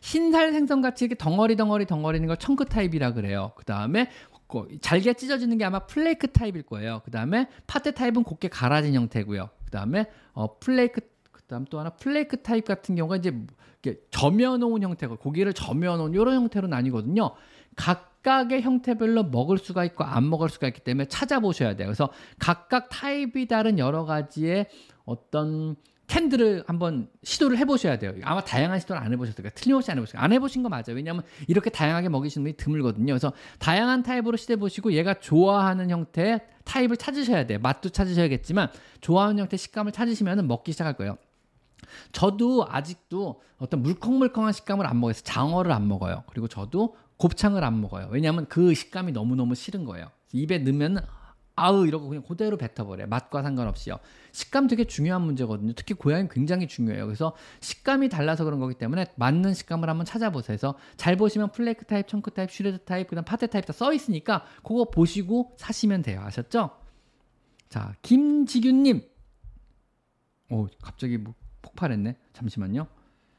흰살 0.00 0.52
생선같이 0.52 1.04
이렇게 1.04 1.16
덩어리 1.16 1.56
덩어리 1.56 1.86
덩어리는 1.86 2.26
걸 2.26 2.36
chunk 2.36 2.66
타입이라 2.66 3.12
그래요. 3.12 3.52
그 3.56 3.64
다음에 3.64 4.10
잘게 4.80 5.14
찢어지는 5.14 5.56
게 5.58 5.64
아마 5.64 5.80
flake 5.80 6.30
타입일 6.30 6.62
거예요. 6.62 7.00
그 7.04 7.10
다음에 7.10 7.48
pate 7.66 7.92
타입은 7.92 8.24
곱게 8.24 8.48
갈아진 8.48 8.94
형태고요. 8.94 9.48
그 9.64 9.70
다음에 9.70 10.06
어, 10.32 10.58
flake 10.58 11.00
그다음 11.30 11.64
또 11.66 11.78
하나 11.78 11.90
flake 11.90 12.42
타입 12.42 12.64
같은 12.64 12.94
경우가 12.94 13.16
이제 13.16 13.34
저며놓은 14.10 14.82
형태고 14.82 15.16
고기를 15.16 15.52
저며놓은 15.52 16.14
이런 16.14 16.34
형태로 16.34 16.68
나뉘거든요. 16.68 17.34
각 17.76 18.11
각의 18.22 18.62
형태별로 18.62 19.24
먹을 19.24 19.58
수가 19.58 19.84
있고 19.84 20.04
안 20.04 20.28
먹을 20.30 20.48
수가 20.48 20.68
있기 20.68 20.80
때문에 20.80 21.06
찾아보셔야 21.06 21.76
돼요. 21.76 21.88
그래서 21.88 22.10
각각 22.38 22.88
타입이 22.88 23.46
다른 23.46 23.78
여러 23.78 24.04
가지의 24.04 24.68
어떤 25.04 25.76
캔들을 26.06 26.64
한번 26.66 27.08
시도를 27.22 27.56
해보셔야 27.58 27.98
돼요. 27.98 28.12
아마 28.22 28.42
다양한 28.44 28.80
시도를 28.80 29.00
안 29.00 29.12
해보셨을 29.12 29.42
거예요. 29.42 29.50
틀림없이 29.54 29.90
안 29.90 29.96
해보셨어요. 29.96 30.22
안 30.22 30.32
해보신 30.32 30.62
거 30.62 30.68
맞아요. 30.68 30.94
왜냐하면 30.94 31.22
이렇게 31.48 31.70
다양하게 31.70 32.10
먹이시는 32.10 32.44
분이 32.44 32.56
드물거든요. 32.58 33.06
그래서 33.06 33.32
다양한 33.58 34.02
타입으로 34.02 34.36
시도해보시고 34.36 34.92
얘가 34.92 35.14
좋아하는 35.14 35.88
형태의 35.88 36.40
타입을 36.64 36.98
찾으셔야 36.98 37.46
돼요. 37.46 37.58
맛도 37.62 37.88
찾으셔야겠지만 37.88 38.68
좋아하는 39.00 39.38
형태 39.38 39.56
식감을 39.56 39.92
찾으시면 39.92 40.46
먹기 40.46 40.72
시작할 40.72 40.94
거예요. 40.94 41.16
저도 42.12 42.66
아직도 42.68 43.40
어떤 43.58 43.82
물컹물컹한 43.82 44.52
식감을 44.52 44.86
안 44.86 45.00
먹어요. 45.00 45.14
장어를 45.14 45.72
안 45.72 45.88
먹어요. 45.88 46.24
그리고 46.28 46.46
저도 46.46 46.96
곱창을 47.22 47.62
안 47.62 47.80
먹어요. 47.80 48.08
왜냐하면 48.10 48.46
그 48.48 48.74
식감이 48.74 49.12
너무너무 49.12 49.54
싫은 49.54 49.84
거예요. 49.84 50.10
입에 50.32 50.58
넣으면 50.58 51.06
아우 51.54 51.86
이러고 51.86 52.08
그냥 52.08 52.24
그대로 52.26 52.56
뱉어버려요. 52.56 53.06
맛과 53.06 53.42
상관없이요. 53.42 53.98
식감 54.32 54.66
되게 54.66 54.84
중요한 54.84 55.22
문제거든요. 55.22 55.74
특히 55.74 55.94
고양이 55.94 56.26
굉장히 56.28 56.66
중요해요. 56.66 57.04
그래서 57.06 57.36
식감이 57.60 58.08
달라서 58.08 58.42
그런 58.44 58.58
거기 58.58 58.74
때문에 58.74 59.06
맞는 59.14 59.54
식감을 59.54 59.88
한번 59.88 60.04
찾아보세요. 60.04 60.56
그래서 60.56 60.74
잘 60.96 61.16
보시면 61.16 61.52
flake 61.52 61.84
타입, 61.84 62.08
chunk 62.08 62.32
타입, 62.32 62.50
shred 62.50 62.78
타입, 62.84 63.06
그다음 63.08 63.24
pate 63.24 63.46
타입 63.46 63.66
다 63.66 63.72
써 63.72 63.92
있으니까 63.92 64.44
그거 64.64 64.90
보시고 64.90 65.52
사시면 65.58 66.02
돼요. 66.02 66.22
아셨죠? 66.22 66.70
자, 67.68 67.94
김지균님. 68.02 69.02
오, 70.50 70.66
갑자기 70.82 71.18
뭐 71.18 71.34
폭발했네. 71.60 72.16
잠시만요. 72.32 72.86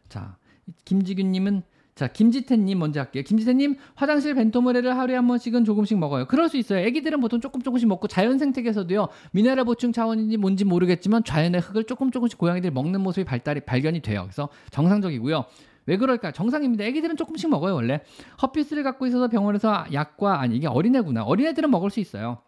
자, 0.08 0.38
김지균님은 0.86 1.64
자, 1.96 2.08
김지태님 2.08 2.80
먼저 2.80 3.02
할게요. 3.02 3.24
김지태님, 3.26 3.76
화장실 3.94 4.34
벤토모래를 4.34 4.98
하루에 4.98 5.16
한 5.16 5.28
번씩은 5.28 5.64
조금씩 5.64 5.98
먹어요. 6.00 6.26
그럴 6.26 6.50
수 6.50 6.58
있어요. 6.58 6.80
애기들은 6.80 7.20
보통 7.20 7.40
조금 7.40 7.62
조금씩 7.62 7.88
먹고 7.88 8.08
자연 8.08 8.40
생태계에서도요, 8.40 9.10
미네랄 9.32 9.64
보충 9.66 9.92
차원인지 9.92 10.38
뭔지 10.38 10.66
모르겠지만 10.66 11.24
자연의 11.24 11.62
흙을 11.62 11.84
조금 11.84 12.10
조금씩 12.10 12.40
고양이들이 12.40 12.74
먹는 12.74 13.02
모습이 13.02 13.26
발달이, 13.26 13.62
발견이 13.62 14.00
돼요. 14.02 14.24
그래서 14.24 14.50
정상적이고요. 14.72 15.46
왜 15.86 15.98
그럴까? 15.98 16.32
정상입니다. 16.32 16.84
애기들은 16.86 17.16
조금씩 17.18 17.50
먹어요, 17.50 17.76
원래. 17.76 18.02
herpes를 18.42 18.84
갖고 18.84 19.06
있어서 19.06 19.28
병원에서 19.28 19.86
약과, 19.94 20.40
아니, 20.40 20.56
이게 20.56 20.68
어린애구나. 20.68 21.24
어린애들은 21.24 21.70
먹을 21.70 21.90
수 21.92 22.00
있어요. 22.00 22.40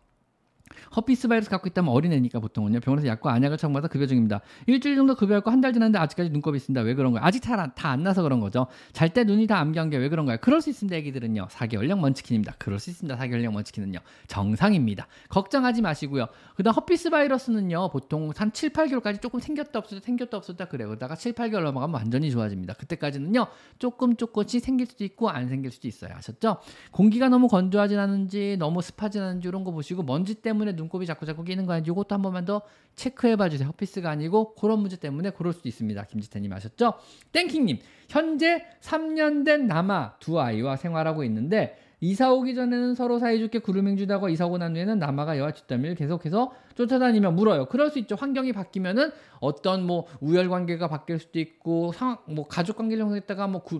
herpes 0.95 1.28
바이러스 1.28 1.49
갖고 1.49 1.68
있다면 1.68 1.91
어린애니까 1.91 2.39
보통은요. 2.39 2.80
병원에서 2.80 3.07
약과 3.07 3.32
안약을 3.34 3.57
처방받아 3.57 3.88
급여 3.88 4.05
중입니다. 4.05 4.41
일주일 4.68 4.95
정도 4.95 5.16
급여했고 5.16 5.51
한 5.51 5.62
달 5.62 5.74
지났는데 5.74 5.97
아직까지 5.99 6.30
눈곱이 6.30 6.57
있습니다. 6.57 6.82
왜 6.82 6.93
그런 6.93 7.12
거예요? 7.14 7.26
아직 7.26 7.41
다 7.41 7.72
안 7.72 8.03
나아서 8.03 8.22
그런 8.22 8.39
거죠. 8.39 8.68
잘 8.93 9.09
때 9.14 9.24
눈이 9.24 9.47
다 9.47 9.59
안 9.59 9.65
감기는 9.65 9.89
게 9.89 9.97
왜 9.97 10.09
그런 10.09 10.26
거예요? 10.26 10.38
그럴 10.41 10.62
수 10.62 10.70
있습니다. 10.70 10.95
애기들은요. 10.97 11.47
4개월령 11.49 11.99
먼치킨입니다. 11.99 12.55
그럴 12.59 12.80
수 12.80 12.89
있습니다. 12.89 13.18
4개월령 13.18 13.51
먼치킨은요. 13.53 13.99
정상입니다. 14.28 15.07
걱정하지 15.30 15.82
마시고요. 15.82 16.28
그다음 16.55 16.76
herpes 16.76 17.09
바이러스는요. 17.09 17.89
보통 17.89 18.32
한 18.36 18.51
7, 18.51 18.72
8개월까지 18.74 19.22
조금 19.22 19.39
생겼다 19.39 19.80
없었다 19.80 20.01
생겼다 20.05 20.38
없었다 20.38 20.66
그래요. 20.66 20.89
그러다가 20.89 21.16
7, 21.16 21.34
8개월 21.34 21.64
넘어가면 21.64 21.95
완전히 21.95 22.30
좋아집니다. 22.30 22.74
그때까지는요. 22.74 23.47
조금 23.80 24.16
조금씩 24.18 24.64
생길 24.64 24.86
수도 24.86 25.03
있고 25.05 25.30
안 25.30 25.47
생길 25.47 25.72
수도 25.72 25.88
있어요. 25.88 26.12
아셨죠? 26.16 26.57
공기가 26.91 27.30
너무 27.30 27.47
건조하진 27.47 27.97
않은지 27.97 28.57
너무 28.59 28.82
습하진 28.82 29.22
않은지 29.22 29.47
이런 29.47 29.64
거 29.64 29.72
보시고 29.72 30.03
먼지 30.03 30.36
때문에 30.36 30.74
눈곱이 30.76 31.05
자꾸 31.05 31.26
자꾸 31.26 31.43
끼는 31.43 31.65
거 31.65 31.73
아닌지 31.73 31.91
이것도 31.91 32.13
한 32.15 32.21
번만 32.21 32.45
더 32.45 32.61
체크해 32.95 33.36
봐 33.36 33.49
주세요. 33.49 33.67
허피스가 33.69 34.09
아니고 34.09 34.55
그런 34.55 34.80
문제 34.80 34.97
때문에 34.97 35.32
그럴 35.32 35.53
수도 35.53 35.67
있습니다. 35.67 36.03
김지태님 36.03 36.51
아셨죠? 36.53 36.93
땡킹님 37.32 37.80
현재 38.09 38.65
3년 38.82 39.45
된 39.45 39.67
남아 39.67 40.17
두 40.19 40.39
아이와 40.39 40.78
생활하고 40.78 41.23
있는데 41.23 41.78
이사 42.01 42.32
오기 42.32 42.55
전에는 42.55 42.93
서로 42.93 43.19
사이좋게 43.19 43.59
구름행주다고 43.59 44.30
이사 44.30 44.45
오고 44.45 44.57
난 44.57 44.76
후에는 44.76 44.99
남아가 44.99 45.38
여와 45.38 45.51
뒷담을 45.51 45.95
계속해서 45.95 46.53
쫓아다니며 46.76 47.32
물어요. 47.32 47.65
그럴 47.65 47.89
수 47.89 47.99
있죠. 47.99 48.15
환경이 48.15 48.53
바뀌면은 48.53 49.11
어떤 49.39 49.86
뭐 49.86 50.05
우열 50.19 50.49
관계가 50.49 50.88
바뀔 50.88 51.19
수도 51.19 51.39
있고 51.39 51.93
상황 51.93 52.17
뭐 52.28 52.47
가족 52.47 52.78
관계를 52.78 53.01
형성했다가 53.03 53.47
뭐 53.47 53.63
구, 53.63 53.80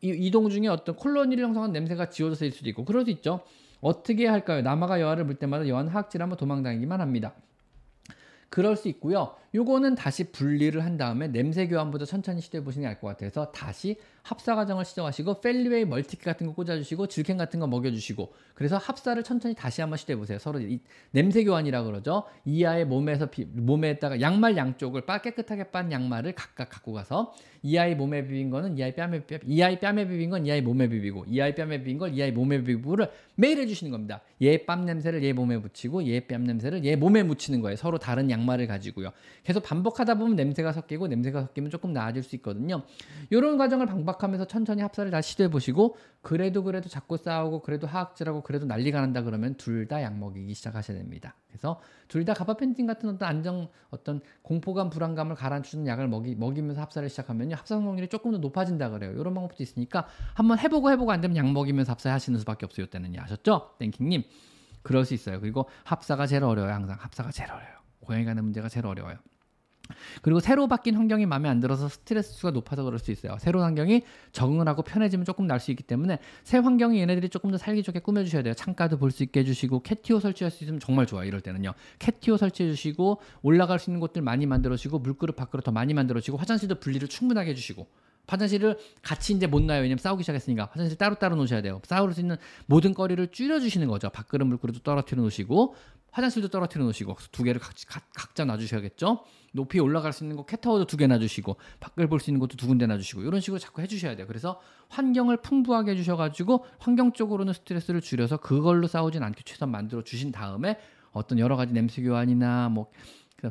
이동 0.00 0.48
중에 0.48 0.68
어떤 0.68 0.94
콜로니를 0.94 1.44
형성한 1.44 1.72
냄새가 1.72 2.10
지워져서 2.10 2.44
일 2.44 2.52
수도 2.52 2.68
있고 2.70 2.84
그럴 2.84 3.04
수 3.04 3.10
있죠. 3.10 3.40
어떻게 3.80 4.26
할까요? 4.26 4.62
남아가 4.62 5.00
여아를 5.00 5.24
물 5.24 5.36
때마다 5.36 5.68
여아는 5.68 5.90
하악질 5.90 6.22
한번 6.22 6.36
도망다니기만 6.38 7.00
합니다. 7.00 7.34
그럴 8.48 8.76
수 8.76 8.88
있고요. 8.88 9.34
요거는 9.54 9.96
다시 9.96 10.30
분리를 10.30 10.82
한 10.84 10.96
다음에 10.96 11.28
냄새 11.28 11.66
교환부터 11.66 12.04
천천히 12.04 12.40
시도해 12.40 12.62
보시는 12.64 12.84
게 12.84 12.88
나을 12.88 13.00
것 13.00 13.08
같아서 13.08 13.50
다시 13.52 13.98
합사 14.26 14.56
과정을 14.56 14.84
시도하시고 14.84 15.40
펠리웨이 15.40 15.84
멀티캣 15.84 16.24
같은 16.24 16.48
거 16.48 16.54
꽂아주시고 16.54 17.06
질캔 17.06 17.36
같은 17.36 17.60
거 17.60 17.68
먹여주시고 17.68 18.32
그래서 18.54 18.76
합사를 18.76 19.22
천천히 19.22 19.54
다시 19.54 19.80
한번 19.80 19.98
시도해 19.98 20.16
보세요. 20.16 20.38
서로 20.40 20.58
이, 20.58 20.80
냄새 21.12 21.44
교환이라 21.44 21.84
그러죠. 21.84 22.24
이 22.44 22.64
아이 22.64 22.84
몸에서 22.84 23.26
비, 23.26 23.44
몸에다가 23.44 24.20
양말 24.20 24.56
양쪽을 24.56 25.02
빠 25.02 25.18
깨끗하게 25.18 25.70
빤 25.70 25.92
양말을 25.92 26.32
각각 26.32 26.70
갖고 26.70 26.92
가서 26.92 27.34
이 27.62 27.78
아이 27.78 27.94
몸에 27.94 28.26
비빈 28.26 28.50
거는 28.50 28.76
이 28.76 28.82
아이 28.82 28.94
뺨에 28.94 29.24
비비, 29.24 29.46
이 29.46 29.62
아이 29.62 29.78
뺨에 29.78 30.08
비빈 30.08 30.30
건 30.30 30.46
이 30.46 30.50
아이 30.50 30.60
몸에 30.60 30.88
비비고 30.88 31.26
이 31.28 31.40
아이 31.40 31.54
뺨에 31.54 31.78
비빈 31.78 31.98
걸 31.98 32.16
이 32.16 32.20
아이 32.20 32.32
몸에 32.32 32.58
비비고를 32.64 33.08
매일 33.36 33.58
해주시는 33.58 33.92
겁니다. 33.92 34.22
얘 34.42 34.64
뺨 34.64 34.84
냄새를 34.86 35.22
얘 35.22 35.32
몸에 35.32 35.56
묻히고 35.58 36.04
얘 36.08 36.18
뺨 36.20 36.42
냄새를 36.42 36.84
얘 36.84 36.96
몸에 36.96 37.22
묻히는 37.22 37.60
거예요. 37.60 37.76
서로 37.76 37.98
다른 37.98 38.28
양말을 38.28 38.66
가지고요. 38.66 39.10
계속 39.44 39.62
반복하다 39.62 40.16
보면 40.16 40.34
냄새가 40.34 40.72
섞이고 40.72 41.06
냄새가 41.06 41.42
섞이면 41.42 41.70
조금 41.70 41.92
나아질 41.92 42.24
수 42.24 42.34
있거든요. 42.36 42.82
이런 43.30 43.56
과정을 43.56 43.86
반복 43.86 44.15
하면서 44.22 44.44
천천히 44.46 44.82
합사를 44.82 45.10
다시 45.10 45.32
시도해 45.32 45.50
보시고 45.50 45.96
그래도 46.22 46.62
그래도 46.64 46.88
자꾸 46.88 47.16
싸우고 47.16 47.60
그래도 47.62 47.86
하악질하고 47.86 48.42
그래도 48.42 48.66
난리가 48.66 49.00
난다 49.00 49.22
그러면 49.22 49.54
둘 49.56 49.86
다 49.88 50.02
약 50.02 50.16
먹이기 50.18 50.54
시작하셔야 50.54 50.96
됩니다. 50.98 51.34
그래서 51.48 51.80
둘 52.08 52.24
다 52.24 52.34
가바펜틴 52.34 52.86
같은 52.86 53.08
어떤 53.08 53.28
안정 53.28 53.68
어떤 53.90 54.20
공포감 54.42 54.90
불안감을 54.90 55.36
가라앉히는 55.36 55.86
약을 55.86 56.08
먹이, 56.08 56.34
먹이면서 56.34 56.80
합사를 56.80 57.08
시작하면요 57.08 57.56
합사 57.56 57.76
성공률이 57.76 58.08
조금 58.08 58.32
더 58.32 58.38
높아진다 58.38 58.90
그래요. 58.90 59.12
이런 59.12 59.34
방법도 59.34 59.62
있으니까 59.62 60.06
한번 60.34 60.58
해보고 60.58 60.90
해보고 60.90 61.12
안 61.12 61.20
되면 61.20 61.36
약 61.36 61.50
먹이면서 61.52 61.92
합사하시는 61.92 62.38
수밖에 62.40 62.66
없어요. 62.66 62.86
때는요 62.86 63.20
아셨죠? 63.22 63.76
땡킹님 63.78 64.22
그럴 64.82 65.04
수 65.04 65.14
있어요. 65.14 65.40
그리고 65.40 65.68
합사가 65.84 66.26
제일 66.26 66.44
어려워요. 66.44 66.72
항상 66.72 66.96
합사가 67.00 67.30
제일 67.32 67.50
어려워요. 67.50 67.76
고양이 68.00 68.24
가 68.24 68.34
는 68.34 68.44
문제가 68.44 68.68
제일 68.68 68.86
어려워요. 68.86 69.16
그리고 70.22 70.40
새로 70.40 70.68
바뀐 70.68 70.94
환경이 70.94 71.26
마음에 71.26 71.48
안 71.48 71.60
들어서 71.60 71.88
스트레스가 71.88 72.50
높아서 72.50 72.82
그럴 72.84 72.98
수 72.98 73.10
있어요. 73.10 73.36
새로운 73.40 73.64
환경이 73.64 74.02
적응을 74.32 74.66
하고 74.68 74.82
편해지면 74.82 75.24
조금 75.24 75.46
날 75.46 75.60
수 75.60 75.70
있기 75.70 75.82
때문에 75.82 76.18
새 76.44 76.58
환경이 76.58 77.00
얘네들이 77.00 77.28
조금 77.30 77.50
더 77.50 77.58
살기 77.58 77.82
좋게 77.82 78.00
꾸며주셔야 78.00 78.42
돼요. 78.42 78.54
창가도 78.54 78.98
볼 78.98 79.10
수 79.10 79.22
있게 79.22 79.40
해주시고 79.40 79.80
캐티오 79.82 80.20
설치할 80.20 80.50
수 80.50 80.64
있으면 80.64 80.80
정말 80.80 81.06
좋아요. 81.06 81.26
이럴 81.26 81.40
때는요. 81.40 81.72
캐티오 81.98 82.36
설치해주시고 82.36 83.20
올라갈 83.42 83.78
수 83.78 83.90
있는 83.90 84.00
곳들 84.00 84.22
많이 84.22 84.46
만들어주시고 84.46 84.98
물그릇 84.98 85.34
밖으로 85.36 85.62
더 85.62 85.70
많이 85.72 85.94
만들어주시고 85.94 86.36
화장실도 86.36 86.76
분리를 86.80 87.06
충분하게 87.08 87.50
해주시고 87.50 87.86
화장실을 88.28 88.76
같이 89.02 89.32
이제 89.34 89.46
못 89.46 89.62
놔요. 89.62 89.82
왜냐면 89.82 89.98
싸우기 89.98 90.24
시작했으니까 90.24 90.68
화장실 90.72 90.98
따로따로 90.98 91.36
놓으셔야 91.36 91.62
돼요. 91.62 91.80
싸울 91.84 92.12
수 92.12 92.20
있는 92.20 92.36
모든 92.66 92.92
거리를 92.92 93.26
줄여주시는 93.28 93.86
거죠. 93.88 94.10
밥그릇 94.10 94.46
물그릇도 94.46 94.80
떨어뜨려 94.80 95.22
놓으시고 95.22 95.74
화장실도 96.12 96.48
떨어뜨려 96.48 96.84
놓으시고 96.84 97.16
두 97.30 97.42
개를 97.42 97.60
각, 97.60 97.72
각, 97.88 98.04
각 98.14 98.34
자 98.34 98.44
놔주셔야겠죠. 98.44 99.24
높이 99.52 99.80
올라갈 99.80 100.12
수 100.12 100.24
있는 100.24 100.36
거 100.36 100.44
캣타워도 100.44 100.86
두 100.86 100.96
개 100.96 101.06
놔주시고 101.06 101.56
밖을 101.80 102.08
볼 102.08 102.20
수 102.20 102.30
있는 102.30 102.40
것도 102.40 102.56
두 102.56 102.66
군데 102.66 102.86
놔주시고 102.86 103.22
이런 103.22 103.40
식으로 103.40 103.58
자꾸 103.58 103.80
해주셔야 103.82 104.16
돼요. 104.16 104.26
그래서 104.26 104.60
환경을 104.88 105.38
풍부하게 105.38 105.92
해주셔가지고 105.92 106.64
환경적으로는 106.78 107.52
스트레스를 107.52 108.00
줄여서 108.00 108.38
그걸로 108.38 108.86
싸우진 108.86 109.22
않게 109.22 109.42
최선 109.44 109.70
만들어 109.70 110.02
주신 110.02 110.32
다음에 110.32 110.78
어떤 111.12 111.38
여러 111.38 111.56
가지 111.56 111.72
냄새 111.72 112.02
교환이나 112.02 112.68
뭐 112.68 112.90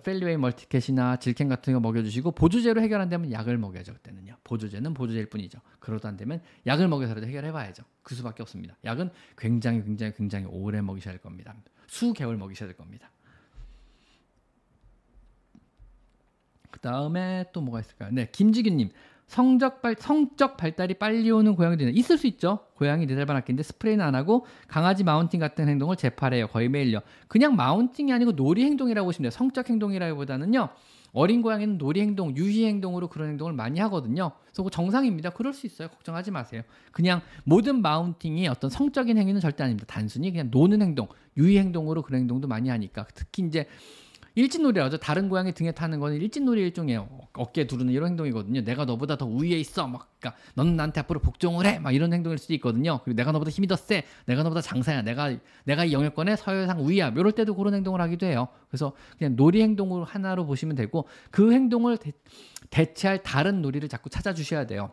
펠리웨이 0.04 0.38
멀티캣이나 0.38 1.18
질캔 1.18 1.48
같은 1.48 1.74
거 1.74 1.80
먹여주시고 1.80 2.32
보조제로 2.32 2.82
해결 2.82 3.02
안 3.02 3.10
되면 3.10 3.32
약을 3.32 3.58
먹여야죠 3.58 3.94
그때는요. 3.94 4.36
보조제는 4.44 4.94
보조제일 4.96 5.28
뿐이죠. 5.30 5.60
그러도 5.80 6.08
안 6.08 6.18
되면 6.18 6.42
약을 6.66 6.88
먹여서라도 6.88 7.28
해결해봐야죠. 7.28 7.84
그 8.04 8.16
수밖에 8.16 8.42
없습니다. 8.44 8.76
약은 8.84 9.12
굉장히 9.38 9.84
굉장히 9.84 10.14
굉장히 10.14 10.46
오래 10.48 10.82
먹이셔야 10.82 11.14
할 11.14 11.20
겁니다 11.20 11.56
수개월 11.88 12.38
먹이셔야 12.38 12.68
될 12.68 12.78
겁니다 12.78 13.10
그 16.76 16.82
다음에 16.82 17.46
또 17.54 17.62
뭐가 17.62 17.80
있을까요? 17.80 18.10
네, 18.12 18.28
김지균님. 18.34 18.90
성적 19.28 19.82
발 19.82 19.96
성적 19.98 20.58
발달이 20.58 20.96
빨리 20.96 21.32
오는 21.32 21.56
고양이들은 21.56 21.96
있을 21.96 22.18
수 22.18 22.28
있죠. 22.28 22.60
고양이 22.76 23.06
네달 23.06 23.26
반 23.26 23.38
학기인데 23.38 23.64
스프레이는 23.64 24.04
안 24.04 24.14
하고 24.14 24.46
강아지 24.68 25.04
마운팅 25.04 25.40
같은 25.40 25.68
행동을 25.68 25.96
재팔해요. 25.96 26.48
거의 26.48 26.70
매일요. 26.70 27.00
그냥 27.28 27.56
마운팅이 27.56 28.12
아니고 28.14 28.34
놀이 28.34 28.66
행동이라고 28.66 29.06
보시면 29.08 29.32
돼요. 29.32 29.32
성적 29.32 29.70
행동이라기보다는요. 29.70 30.70
어린 31.16 31.42
고양이는 31.42 31.78
놀이 31.78 32.02
행동, 32.02 32.36
유희 32.36 32.66
행동으로 32.66 33.08
그런 33.08 33.30
행동을 33.30 33.54
많이 33.54 33.80
하거든요. 33.80 34.32
그래서 34.44 34.70
정상입니다. 34.70 35.30
그럴 35.32 35.54
수 35.54 35.66
있어요. 35.66 35.88
걱정하지 35.88 36.30
마세요. 36.32 36.62
그냥 36.92 37.22
모든 37.46 37.82
마운팅이 37.82 38.48
어떤 38.50 38.70
성적인 38.70 39.18
행위는 39.18 39.40
절대 39.40 39.64
아닙니다. 39.64 39.86
단순히 39.88 40.30
그냥 40.32 40.50
노는 40.52 40.82
행동, 40.82 41.08
유희 41.38 41.58
행동으로 41.58 42.02
그런 42.02 42.22
행동도 42.22 42.50
많이 42.50 42.70
하니까 42.70 43.08
특히 43.14 43.44
이제 43.48 43.66
일진놀이라죠. 44.36 44.98
다른 44.98 45.30
고양이 45.30 45.54
등에 45.54 45.72
타는 45.72 46.00
거는 46.00 46.18
일진놀이 46.18 46.62
일종의 46.62 47.06
어깨 47.34 47.66
두르는 47.68 47.94
이런 47.94 48.10
행동이거든요. 48.10 48.64
내가 48.64 48.86
너보다 48.86 49.18
더 49.18 49.26
우위에 49.26 49.58
있어. 49.60 49.88
막, 49.88 50.10
그러니까 50.20 50.40
너는 50.56 50.76
나한테 50.76 51.00
앞으로 51.02 51.22
복종을 51.22 51.66
해. 51.66 51.80
막 51.80 51.94
이런 51.94 52.14
행동일 52.14 52.38
수도 52.38 52.54
있거든요. 52.56 53.00
그리고 53.04 53.16
내가 53.16 53.32
너보다 53.32 53.50
힘이 53.50 53.68
더 53.68 53.76
세. 53.76 54.04
내가 54.26 54.44
너보다 54.44 54.62
장사야. 54.62 55.02
내가 55.04 55.34
내가 55.64 55.86
이 55.86 55.94
영역권에 55.94 56.36
서열상 56.36 56.82
우위야. 56.82 57.10
이럴 57.10 57.32
때도 57.32 57.56
그런 57.56 57.74
행동을 57.74 58.02
하기도 58.02 58.26
해요. 58.26 58.50
그래서 58.70 58.94
그냥 59.18 59.36
놀이 59.36 59.62
행동으로 59.62 60.04
하나로 60.04 60.46
보시면 60.46 60.76
되고 60.76 61.08
그 61.32 61.54
행동을 61.54 61.98
대, 61.98 62.12
대체할 62.70 63.24
다른 63.24 63.62
놀이를 63.62 63.88
자꾸 63.88 64.10
찾아주셔야 64.10 64.68
돼요. 64.68 64.92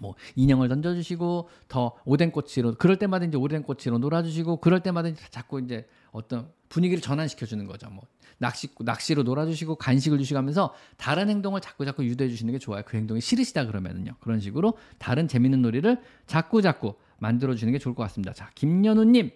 뭐 0.00 0.14
인형을 0.34 0.68
던져주시고 0.68 1.48
더 1.68 1.96
오뎅 2.04 2.30
꼬치로 2.30 2.74
그럴 2.74 2.98
때마다 2.98 3.24
이제 3.24 3.36
오뎅 3.38 3.62
꼬치로 3.62 3.98
놀아주시고 3.98 4.58
그럴 4.58 4.80
때마다 4.80 5.08
이제 5.08 5.22
자꾸 5.30 5.60
이제 5.60 5.86
어떤 6.10 6.50
분위기를 6.68 7.00
전환시켜 7.00 7.46
주는 7.46 7.66
거죠. 7.66 7.88
뭐 7.88 8.04
낚시 8.38 8.68
낚시로 8.80 9.22
놀아주시고 9.22 9.76
간식을 9.76 10.18
주시고 10.18 10.36
하면서 10.38 10.74
다른 10.96 11.28
행동을 11.28 11.60
자꾸 11.60 11.84
자꾸 11.84 12.04
유도해 12.04 12.28
주시는 12.28 12.52
게 12.52 12.58
좋아요. 12.58 12.82
그 12.86 12.96
행동이 12.96 13.20
싫으시다 13.20 13.66
그러면은요. 13.66 14.16
그런 14.20 14.40
식으로 14.40 14.76
다른 14.98 15.28
재밌는 15.28 15.62
놀이를 15.62 16.00
자꾸 16.26 16.60
자꾸 16.62 16.94
만들어 17.18 17.54
주는 17.54 17.72
게 17.72 17.78
좋을 17.78 17.94
것 17.94 18.02
같습니다. 18.04 18.32
자, 18.32 18.50
김연우님. 18.54 19.30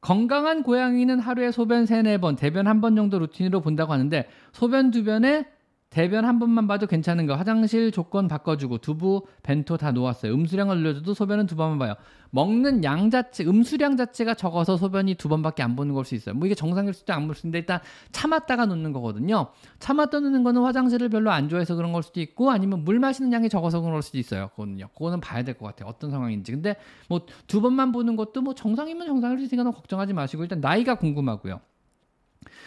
건강한 0.00 0.62
고양이는 0.62 1.18
하루에 1.18 1.50
소변 1.50 1.84
3, 1.86 2.04
4번, 2.04 2.36
대변 2.36 2.68
한 2.68 2.80
번 2.80 2.94
정도 2.94 3.18
루틴으로 3.18 3.60
본다고 3.60 3.92
하는데 3.92 4.28
소변 4.52 4.92
두 4.92 5.02
변에 5.02 5.46
대변 5.96 6.26
한 6.26 6.38
번만 6.38 6.66
봐도 6.66 6.86
괜찮은 6.86 7.24
거. 7.24 7.36
화장실 7.36 7.90
조건 7.90 8.28
바꿔주고 8.28 8.76
두부, 8.78 9.22
벤토 9.42 9.78
다 9.78 9.92
놓았어요. 9.92 10.30
음수량을 10.34 10.76
늘려줘도 10.76 11.14
소변은 11.14 11.46
두 11.46 11.56
번만 11.56 11.78
봐요. 11.78 11.94
먹는 12.32 12.84
양 12.84 13.08
자체, 13.08 13.46
음수량 13.46 13.96
자체가 13.96 14.34
적어서 14.34 14.76
소변이 14.76 15.14
두 15.14 15.30
번밖에 15.30 15.62
안 15.62 15.74
보는 15.74 15.94
걸 15.94 16.04
수 16.04 16.14
있어요. 16.14 16.34
뭐 16.34 16.44
이게 16.44 16.54
정상일 16.54 16.92
수도 16.92 17.14
안 17.14 17.26
볼 17.26 17.34
수 17.34 17.46
있는데 17.46 17.60
일단 17.60 17.80
참았다가 18.12 18.66
놓는 18.66 18.92
거거든요. 18.92 19.46
참았다 19.78 20.20
놓는 20.20 20.44
거는 20.44 20.60
화장실을 20.64 21.08
별로 21.08 21.30
안 21.30 21.48
좋아해서 21.48 21.74
그런 21.76 21.92
걸 21.94 22.02
수도 22.02 22.20
있고 22.20 22.50
아니면 22.50 22.84
물 22.84 22.98
마시는 22.98 23.32
양이 23.32 23.48
적어서 23.48 23.80
그런 23.80 23.94
걸 23.94 24.02
수도 24.02 24.18
있어요. 24.18 24.48
그거는요. 24.48 24.88
그거는 24.88 25.20
봐야 25.20 25.44
될 25.44 25.54
것 25.56 25.64
같아요. 25.64 25.88
어떤 25.88 26.10
상황인지. 26.10 26.52
근데 26.52 26.76
뭐 27.08 27.20
두 27.46 27.62
번만 27.62 27.90
보는 27.92 28.16
것도 28.16 28.42
뭐 28.42 28.54
정상이면 28.54 29.06
정상일 29.06 29.38
수 29.38 29.44
있으니까 29.46 29.70
걱정하지 29.70 30.12
마시고 30.12 30.42
일단 30.42 30.60
나이가 30.60 30.96
궁금하고요. 30.96 31.58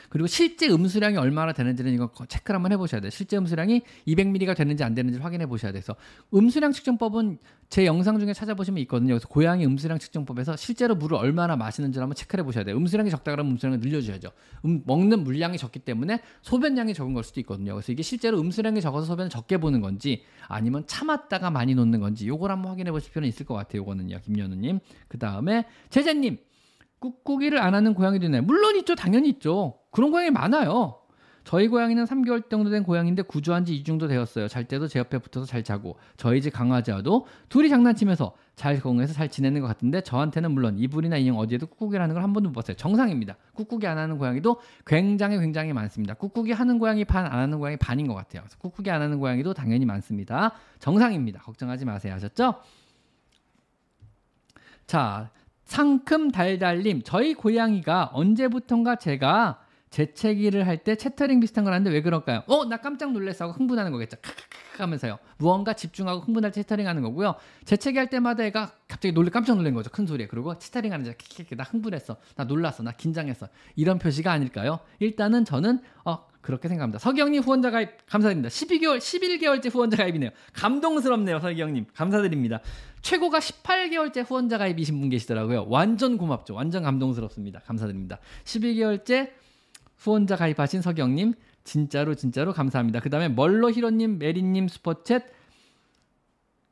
그리고 0.10 0.28
실제 0.28 0.68
음수량이 0.68 1.18
얼마나 1.18 1.54
되는지는 1.54 1.94
이거 1.94 2.12
체크를 2.28 2.56
한번 2.56 2.72
해보셔야 2.72 3.02
돼요. 3.02 3.10
실제 3.10 3.38
음수량이 3.38 3.82
200ml가 4.08 4.56
되는지 4.56 4.84
안 4.84 4.96
되는지 4.96 5.20
확인해 5.20 5.46
보셔야 5.46 5.72
돼서 5.72 5.96
음수량 6.34 6.72
측정법은 6.72 7.38
제 7.70 7.86
영상 7.86 8.20
중에 8.20 8.34
찾아보시면 8.34 8.80
있거든요. 8.84 9.14
그래서 9.14 9.28
고양이 9.28 9.66
음수량 9.66 10.00
측정법에서 10.00 10.56
실제로 10.56 10.96
물을 10.96 11.18
얼마나 11.18 11.56
마시는지 11.56 12.00
한번 12.00 12.16
체크해 12.16 12.44
보셔야 12.44 12.64
돼요. 12.64 12.76
음수량이 12.78 13.12
적다 13.12 13.32
그러면 13.32 13.52
음수량을 13.54 13.80
늘려줘야죠. 13.80 14.32
음, 14.66 14.82
먹는 14.86 15.24
물량이 15.24 15.58
적기 15.58 15.80
때문에 15.80 16.22
소변량이 16.42 16.96
적은 16.96 17.14
걸 17.14 17.24
수도 17.24 17.40
있거든요. 17.42 17.74
그래서 17.76 17.92
이게 17.92 18.02
실제로 18.02 18.40
음수량이 18.40 18.82
적어서 18.82 19.06
소변을 19.06 19.30
적게 19.30 19.58
보는 19.58 19.82
건지 19.82 20.24
아니면 20.48 20.84
참았다가 20.88 21.52
많이 21.52 21.76
놓는 21.76 22.00
건지 22.00 22.28
요걸 22.28 22.52
한번 22.52 22.72
확인해 22.72 22.92
보실 22.92 23.12
필요는 23.12 23.30
있을 23.30 23.46
것 23.46 23.54
같아요. 23.54 23.82
요거는요. 23.82 24.20
김연우님. 24.22 24.80
그 25.08 25.20
다음에 25.20 25.66
제재님. 25.92 26.40
꾹꾹이를 27.00 27.60
안 27.60 27.76
하는 27.76 27.94
고양이도 27.94 28.26
있나요? 28.26 28.42
물론 28.42 28.76
있죠. 28.78 28.96
당연히 28.96 29.30
있죠. 29.30 29.80
그런 29.92 30.12
고양이 30.12 30.30
많아요. 30.32 30.96
저희 31.46 31.68
고양이는 31.68 32.04
3개월 32.04 32.48
정도 32.50 32.70
된 32.70 32.84
고양이인데 32.84 33.24
구조한 33.24 33.66
지 33.66 33.74
2주 33.74 33.86
정도 33.86 34.08
되었어요. 34.08 34.48
잘 34.48 34.66
때도 34.66 34.88
제 34.88 35.00
옆에 35.00 35.18
붙어서 35.18 35.48
잘 35.48 35.64
자고 35.64 35.98
저희 36.16 36.42
집 36.42 36.52
강아지와도 36.52 37.26
둘이 37.48 37.70
장난치면서 37.70 38.36
잘 38.56 38.80
공해서 38.80 39.14
잘 39.14 39.30
지내는 39.30 39.62
것 39.62 39.68
같은데 39.68 40.02
저한테는 40.02 40.52
물론 40.52 40.78
이불이나 40.78 41.18
인형 41.18 41.40
어디에도 41.40 41.66
꾹꾹이를 41.68 42.04
하는 42.04 42.14
걸 42.14 42.24
한 42.24 42.34
번도 42.34 42.50
못 42.50 42.56
봤어요. 42.56 42.76
정상입니다. 42.76 43.38
꾹꾹이 43.56 43.88
안 43.88 43.98
하는 43.98 44.18
고양이도 44.20 44.62
굉장히 44.86 45.40
굉장히 45.40 45.74
많습니다. 45.74 46.14
꾹꾹이 46.14 46.52
하는 46.52 46.78
고양이 46.78 47.04
반, 47.06 47.26
안 47.26 47.40
하는 47.40 47.58
고양이 47.58 47.78
반인 47.78 48.08
것 48.08 48.14
같아요. 48.14 48.44
그래서 48.44 48.58
꾹꾹이 48.60 48.92
안 48.92 49.02
하는 49.02 49.18
고양이도 49.18 49.54
당연히 49.56 49.86
많습니다. 49.86 50.52
정상입니다. 50.80 51.40
걱정하지 51.40 51.86
마세요. 51.86 52.14
아셨죠? 52.14 52.56
자, 54.86 55.30
상큼 55.70 56.32
달달님, 56.32 57.04
저희 57.04 57.36
고양이가 57.36 58.10
언제부턴가 58.14 58.96
제가 58.96 59.60
재채기를 59.90 60.66
할 60.68 60.80
때 60.84 60.96
채터링 60.96 61.40
비슷한 61.40 61.64
걸 61.66 61.74
하는데 61.74 61.90
왜 61.92 62.02
그럴까요? 62.02 62.44
어, 62.48 62.66
나 62.66 62.78
깜짝 62.78 63.12
놀랐어 63.12 63.46
하고 63.46 63.54
흥분하는 63.54 63.92
거겠죠. 63.92 64.18
크크크 64.22 64.82
하면서요. 64.82 65.18
무언가 65.38 65.74
집중하고 65.74 66.22
흥분할 66.22 66.52
때 66.52 66.62
채터링 66.64 66.88
하는 66.88 67.02
거고요. 67.02 67.36
재채기 67.66 67.98
할 67.98 68.10
때마다 68.10 68.44
애가 68.46 68.72
갑자기 68.88 69.12
놀래 69.14 69.30
깜짝 69.30 69.56
놀란 69.58 69.74
거죠. 69.74 69.90
큰 69.90 70.06
소리에. 70.08 70.28
그리고 70.28 70.58
채터링 70.58 70.94
하는 70.94 71.06
자 71.06 71.14
키키키 71.14 71.56
나 71.56 71.64
흥분했어. 71.64 72.16
나 72.36 72.44
놀랐어. 72.46 72.84
나 72.84 72.92
긴장했어. 72.92 73.48
이런 73.76 74.00
표시가 74.00 74.32
아닐까요? 74.32 74.80
일단은 75.00 75.44
저는 75.44 75.80
어, 76.06 76.26
그렇게 76.42 76.70
생각합니다. 76.70 77.00
서경님 77.00 77.42
후원자 77.44 77.70
가입 77.72 77.90
감사드립니다. 78.08 78.48
12개월, 78.50 79.00
11개월째 79.00 79.74
후원자 79.74 79.98
가입이네요. 79.98 80.30
감동스럽네요, 80.54 81.40
서경님. 81.40 81.88
감사드립니다. 81.94 82.62
최고가 83.02 83.40
18개월째 83.40 84.26
후원자 84.26 84.58
가입이신 84.58 85.00
분 85.00 85.10
계시더라고요. 85.10 85.66
완전 85.68 86.18
고맙죠. 86.18 86.54
완전 86.54 86.84
감동스럽습니다. 86.84 87.60
감사드립니다. 87.66 88.20
12개월째 88.46 89.32
후원자 90.00 90.36
가입하신 90.36 90.82
서경님 90.82 91.34
진짜로 91.64 92.16
진짜로 92.16 92.54
감사합니다. 92.54 93.00
그 93.02 93.10
다음에 93.10 93.28
멀로 93.30 93.70
히로님, 93.72 94.18
메리님 94.20 94.68
super 94.68 94.99
chat 94.99 95.24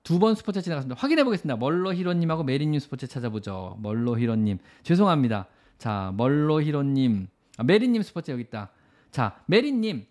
두 0.03 0.19
번 0.19 0.33
super 0.35 0.51
chat 0.51 0.63
지나갔습니다. 0.63 0.99
확인해 0.99 1.23
보겠습니다. 1.25 1.57
멀로 1.57 1.93
히로님하고 1.93 2.43
메리님 2.45 2.79
super 2.79 2.96
chat 2.96 3.09
찾아보죠. 3.09 3.77
멀로 3.81 4.17
히로님 4.17 4.57
죄송합니다. 4.83 5.47
자 5.77 6.13
멀로 6.15 6.61
히로님 6.61 7.27
아, 7.57 7.63
메리님 7.63 8.01
super 8.01 8.18
chat 8.18 8.31
여기 8.31 8.43
있다. 8.43 8.69
자 9.11 9.37
메리님 9.47 10.05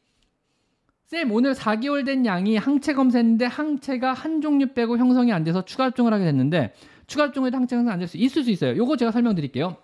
쌤 1.06 1.30
오늘 1.32 1.54
4개월 1.54 2.04
된 2.04 2.26
양이 2.26 2.56
항체 2.56 2.92
검사했는데 2.92 3.46
항체가 3.46 4.12
한 4.12 4.40
종류 4.42 4.74
빼고 4.74 4.98
형성이 4.98 5.32
안 5.32 5.44
돼서 5.44 5.64
추가 5.64 5.84
접종을 5.88 6.12
하게 6.12 6.24
됐는데 6.24 6.74
추가 7.06 7.26
접종에도 7.26 7.56
항체 7.56 7.76
형성 7.76 7.92
안 7.92 7.98
될 8.00 8.06
수 8.08 8.18
있을 8.18 8.44
수 8.44 8.50
있어요. 8.50 8.76
요거 8.76 8.96
제가 8.98 9.12
설명드릴게요. 9.12 9.76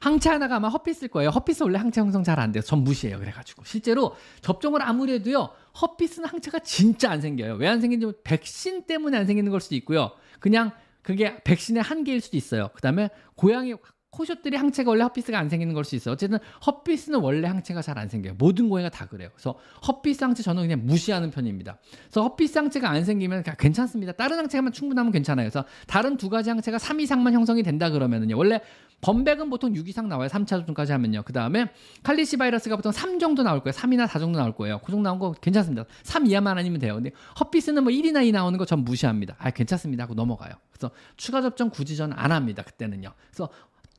항체 0.00 0.28
하나가 0.30 0.56
아마 0.56 0.68
herpes일 0.68 1.10
거예요. 1.10 1.30
herpes 1.30 1.62
원래 1.62 1.78
항체 1.78 2.00
형성 2.00 2.22
잘 2.22 2.38
안 2.38 2.52
돼요. 2.52 2.62
전 2.62 2.80
무시해요. 2.84 3.18
그래가지고 3.18 3.64
실제로 3.64 4.14
접종을 4.42 4.82
아무리 4.82 5.14
해도요. 5.14 5.50
herpes는 5.80 6.28
항체가 6.28 6.58
진짜 6.60 7.10
안 7.10 7.20
생겨요. 7.20 7.54
왜 7.54 7.68
안 7.68 7.80
생기는지 7.80 8.16
백신 8.24 8.86
때문에 8.86 9.18
안 9.18 9.26
생기는 9.26 9.50
걸 9.50 9.60
수도 9.60 9.74
있고요. 9.76 10.12
그냥 10.40 10.72
그게 11.02 11.42
백신의 11.44 11.82
한계일 11.82 12.20
수도 12.20 12.36
있어요. 12.36 12.68
그다음에 12.74 13.10
고양이 13.36 13.74
코숏들이 14.10 14.56
항체가 14.56 14.88
원래 14.90 15.02
herpes가 15.02 15.38
안 15.38 15.50
생기는 15.50 15.74
걸 15.74 15.84
수 15.84 15.94
있어요. 15.94 16.14
어쨌든 16.14 16.38
herpes는 16.66 17.20
원래 17.20 17.48
항체가 17.48 17.82
잘 17.82 17.98
안 17.98 18.08
생겨요. 18.08 18.34
모든 18.38 18.68
고양이가 18.70 18.88
다 18.90 19.04
그래요. 19.06 19.28
그래서 19.34 19.58
herpes 19.86 20.24
항체 20.24 20.42
저는 20.42 20.62
그냥 20.62 20.86
무시하는 20.86 21.30
편입니다. 21.30 21.78
그래서 22.04 22.22
herpes 22.22 22.56
항체가 22.56 22.88
안 22.88 23.04
생기면 23.04 23.42
괜찮습니다. 23.58 24.12
다른 24.12 24.38
항체만 24.38 24.72
충분하면 24.72 25.12
괜찮아요. 25.12 25.44
그래서 25.44 25.66
다른 25.86 26.16
두 26.16 26.30
가지 26.30 26.48
항체가 26.48 26.78
3 26.78 27.00
이상만 27.00 27.34
형성이 27.34 27.62
된다 27.62 27.90
그러면은요. 27.90 28.38
원래 28.38 28.60
범백은 29.02 29.50
보통 29.50 29.74
6 29.76 29.88
이상 29.88 30.08
나와요. 30.08 30.28
3차 30.28 30.46
접종까지 30.48 30.92
하면요. 30.92 31.22
그 31.24 31.32
다음에 31.32 31.70
calici 32.02 32.36
바이러스가 32.38 32.76
보통 32.76 32.92
3 32.92 33.18
정도 33.18 33.42
나올 33.42 33.60
거예요. 33.62 33.72
3이나 33.72 34.06
4 34.08 34.18
정도 34.18 34.38
나올 34.38 34.54
거예요. 34.54 34.80
그 34.84 34.90
정도 34.90 35.08
나온 35.08 35.18
거 35.18 35.32
괜찮습니다. 35.32 35.84
3 36.02 36.26
이하만 36.26 36.58
아니면 36.58 36.80
돼요. 36.80 36.94
근데 36.94 37.10
herpes는 37.40 37.84
뭐 37.84 37.92
1이나 37.92 38.24
2 38.26 38.32
나오는 38.32 38.58
거 38.58 38.64
전 38.64 38.80
무시합니다. 38.84 39.36
아, 39.38 39.50
괜찮습니다. 39.50 40.04
하고 40.04 40.14
넘어가요. 40.14 40.54
그래서 40.72 40.90
추가 41.16 41.40
접종 41.40 41.70
굳이 41.70 41.96
저는 41.96 42.16
안 42.18 42.32
합니다. 42.32 42.62
그때는요. 42.62 43.12
그래서 43.30 43.48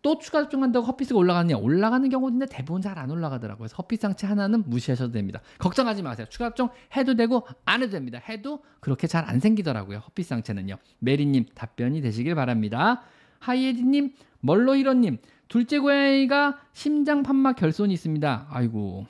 또 0.04 0.20
추가 0.20 0.42
접종한다고 0.44 0.86
herpes가 0.86 1.18
올라가느냐? 1.18 1.58
올라가는 1.58 2.08
경우인데 2.10 2.46
대부분 2.48 2.82
잘 2.82 2.98
안 3.00 3.10
올라가더라고요. 3.10 3.68
그래서 3.68 3.76
herpes 3.78 4.02
항체 4.02 4.28
하나는 4.28 4.64
무시하셔도 4.68 5.12
됩니다. 5.12 5.42
걱정하지 5.60 6.04
마세요. 6.04 6.28
추가 6.30 6.50
접종 6.50 6.70
해도 6.96 7.16
되고 7.16 7.48
안 7.66 7.82
해도 7.82 7.92
됩니다. 7.94 8.20
해도 8.30 8.64
그렇게 8.80 9.08
잘 9.08 9.26
안 9.28 9.40
생기더라고요. 9.40 10.00
herpes 10.00 10.30
항체는요. 10.30 10.76
메리님 11.00 11.46
답변이 11.56 12.02
되시길 12.02 12.36
바랍니다. 12.36 13.04
하이에디님, 13.40 14.14
멀로히러님, 14.40 15.18
둘째 15.48 15.80
고양이가 15.80 16.60
심장 16.74 17.24
판막 17.24 17.56
결손이 17.56 17.94
있습니다. 17.94 18.48
아이고. 18.50 19.06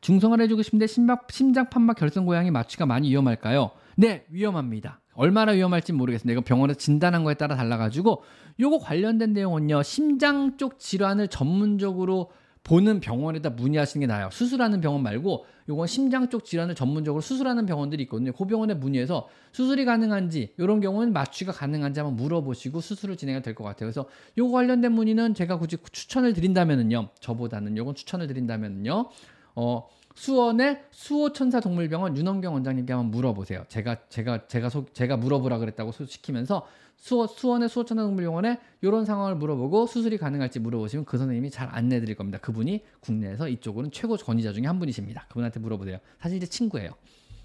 중성화를 0.00 0.44
해주고 0.44 0.62
싶은데 0.62 0.86
심장, 0.86 1.18
심장 1.28 1.70
판막 1.70 1.96
결손 1.96 2.24
고양이 2.24 2.50
마취가 2.50 2.86
많이 2.86 3.10
위험할까요? 3.10 3.72
네, 3.96 4.24
위험합니다. 4.30 5.00
얼마나 5.14 5.52
위험할지 5.52 5.92
모르겠습니다. 5.92 6.32
이거 6.32 6.44
병원에서 6.46 6.78
진단한 6.78 7.24
거에 7.24 7.34
따라 7.34 7.56
달라가지고 7.56 8.22
요거 8.60 8.78
관련된 8.78 9.32
내용은요. 9.32 9.82
심장 9.82 10.56
쪽 10.56 10.78
질환을 10.78 11.26
전문적으로 11.26 12.30
보는 12.68 13.00
병원에다 13.00 13.50
문의하시는 13.50 14.06
게 14.06 14.06
나아요. 14.06 14.28
수술하는 14.30 14.82
병원 14.82 15.02
말고 15.02 15.46
요건 15.70 15.86
심장 15.86 16.28
쪽 16.28 16.44
질환을 16.44 16.74
전문적으로 16.74 17.22
수술하는 17.22 17.64
병원들이 17.64 18.02
있거든요. 18.02 18.32
그 18.32 18.44
병원에 18.44 18.74
문의해서 18.74 19.26
수술이 19.52 19.86
가능한지 19.86 20.52
이런 20.58 20.80
경우는 20.80 21.14
마취가 21.14 21.52
가능한지 21.52 22.00
한번 22.00 22.16
물어보시고 22.16 22.82
수술을 22.82 23.16
진행해야 23.16 23.40
될것 23.40 23.66
같아요. 23.66 23.86
그래서 23.90 24.06
요거 24.36 24.52
관련된 24.52 24.92
문의는 24.92 25.32
제가 25.32 25.58
굳이 25.58 25.78
추천을 25.90 26.34
드린다면은요. 26.34 27.08
저보다는 27.20 27.74
요건 27.78 27.94
추천을 27.94 28.26
드린다면은요. 28.26 29.08
어 29.56 29.88
수원의 30.14 30.82
수호천사 30.90 31.60
동물병원 31.60 32.18
윤원경 32.18 32.52
원장님께 32.52 32.92
한번 32.92 33.10
물어보세요. 33.12 33.64
제가 33.68 33.96
제가 34.10 34.46
제가 34.46 34.68
소, 34.68 34.84
제가 34.92 35.16
물어보라 35.16 35.56
그랬다고 35.56 35.92
시키면서 35.92 36.66
수원 36.98 37.28
수원의 37.28 37.68
수호천사 37.68 38.02
동물병원에 38.02 38.58
이런 38.82 39.04
상황을 39.04 39.36
물어보고 39.36 39.86
수술이 39.86 40.18
가능할지 40.18 40.58
물어보시면 40.60 41.04
그 41.04 41.16
선생님이 41.16 41.50
잘 41.50 41.68
안내드릴 41.70 42.16
겁니다. 42.16 42.38
그분이 42.38 42.84
국내에서 43.00 43.48
이쪽으로는 43.48 43.92
최고 43.92 44.16
권위자 44.16 44.52
중에 44.52 44.66
한 44.66 44.78
분이십니다. 44.78 45.26
그분한테 45.28 45.60
물어보세요. 45.60 45.98
사실 46.20 46.36
이제 46.36 46.46
친구예요. 46.46 46.90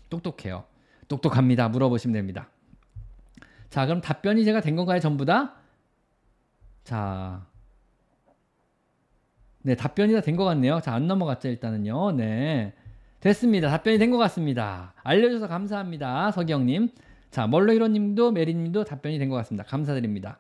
똑똑해요. 0.10 0.66
똑똑합니다. 1.08 1.70
물어보시면 1.70 2.14
됩니다. 2.14 2.50
자, 3.70 3.86
그럼 3.86 4.02
답변이 4.02 4.44
제가 4.44 4.60
된 4.62 4.76
건가요? 4.76 5.00
전부 5.00 5.24
다? 5.26 5.56
자, 6.84 7.46
네, 9.62 9.76
답변이 9.76 10.14
다 10.14 10.20
된 10.22 10.36
것 10.36 10.44
같네요. 10.46 10.82
자, 10.82 10.94
안 10.94 11.08
넘어갔죠, 11.08 11.48
일단은요. 11.48 12.12
네. 12.14 12.74
됐습니다. 13.22 13.70
답변이 13.70 13.98
된 13.98 14.12
것 14.12 14.18
같습니다. 14.18 14.94
알려줘서 15.04 15.48
감사합니다. 15.48 16.32
서기영님. 16.32 16.90
자, 17.34 17.48
멀로이로님도 17.48 18.32
메리님도 18.32 18.84
답변이 18.84 19.18
된 19.18 19.28
것 19.28 19.36
같습니다. 19.38 19.64
감사드립니다. 19.64 20.38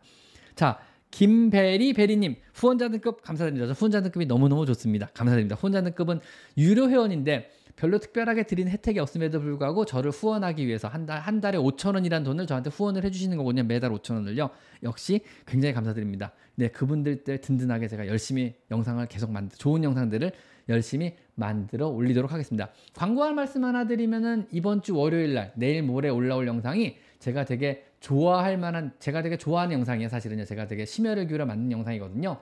자, 0.53 0.77
김배리 1.09 1.93
베리님 1.93 2.35
후원자 2.53 2.89
등급 2.89 3.23
감사드립니다. 3.23 3.73
후원자 3.73 4.01
등급이 4.01 4.27
너무너무 4.27 4.65
좋습니다. 4.67 5.07
감사드립니다. 5.13 5.55
후원자 5.55 5.81
등급은 5.81 6.19
유료 6.57 6.89
회원인데 6.89 7.49
별로 7.75 7.97
특별하게 7.97 8.43
드린 8.43 8.67
혜택이 8.67 8.99
없음에도 8.99 9.41
불구하고 9.41 9.85
저를 9.85 10.11
후원하기 10.11 10.67
위해서 10.67 10.87
한, 10.87 11.07
달, 11.07 11.19
한 11.19 11.41
달에 11.41 11.57
5천 11.57 11.95
원이라는 11.95 12.23
돈을 12.23 12.45
저한테 12.45 12.69
후원을 12.69 13.03
해주시는 13.03 13.37
거거든요. 13.37 13.63
매달 13.63 13.89
5천 13.89 14.13
원을요. 14.13 14.51
역시 14.83 15.21
굉장히 15.47 15.73
감사드립니다. 15.73 16.31
네, 16.53 16.67
그분들 16.67 17.23
때 17.23 17.41
든든하게 17.41 17.87
제가 17.87 18.05
열심히 18.05 18.53
영상을 18.69 19.03
계속 19.07 19.31
만들, 19.31 19.57
좋은 19.57 19.83
영상들을 19.83 20.31
열심히 20.69 21.15
만들어 21.35 21.87
올리도록 21.87 22.31
하겠습니다. 22.31 22.69
광고할 22.93 23.33
말씀 23.33 23.63
하나 23.63 23.87
드리면은 23.87 24.47
이번 24.51 24.81
주 24.81 24.95
월요일 24.95 25.33
날, 25.33 25.51
내일 25.55 25.83
모레 25.83 26.09
올라올 26.09 26.47
영상이 26.47 26.97
제가 27.19 27.45
되게 27.45 27.85
좋아할 27.99 28.57
만한, 28.57 28.93
제가 28.99 29.21
되게 29.21 29.37
좋아하는 29.37 29.73
영상이에요. 29.77 30.09
사실은요. 30.09 30.45
제가 30.45 30.67
되게 30.67 30.85
심혈을 30.85 31.27
기울여 31.27 31.45
만든 31.45 31.71
영상이거든요. 31.71 32.39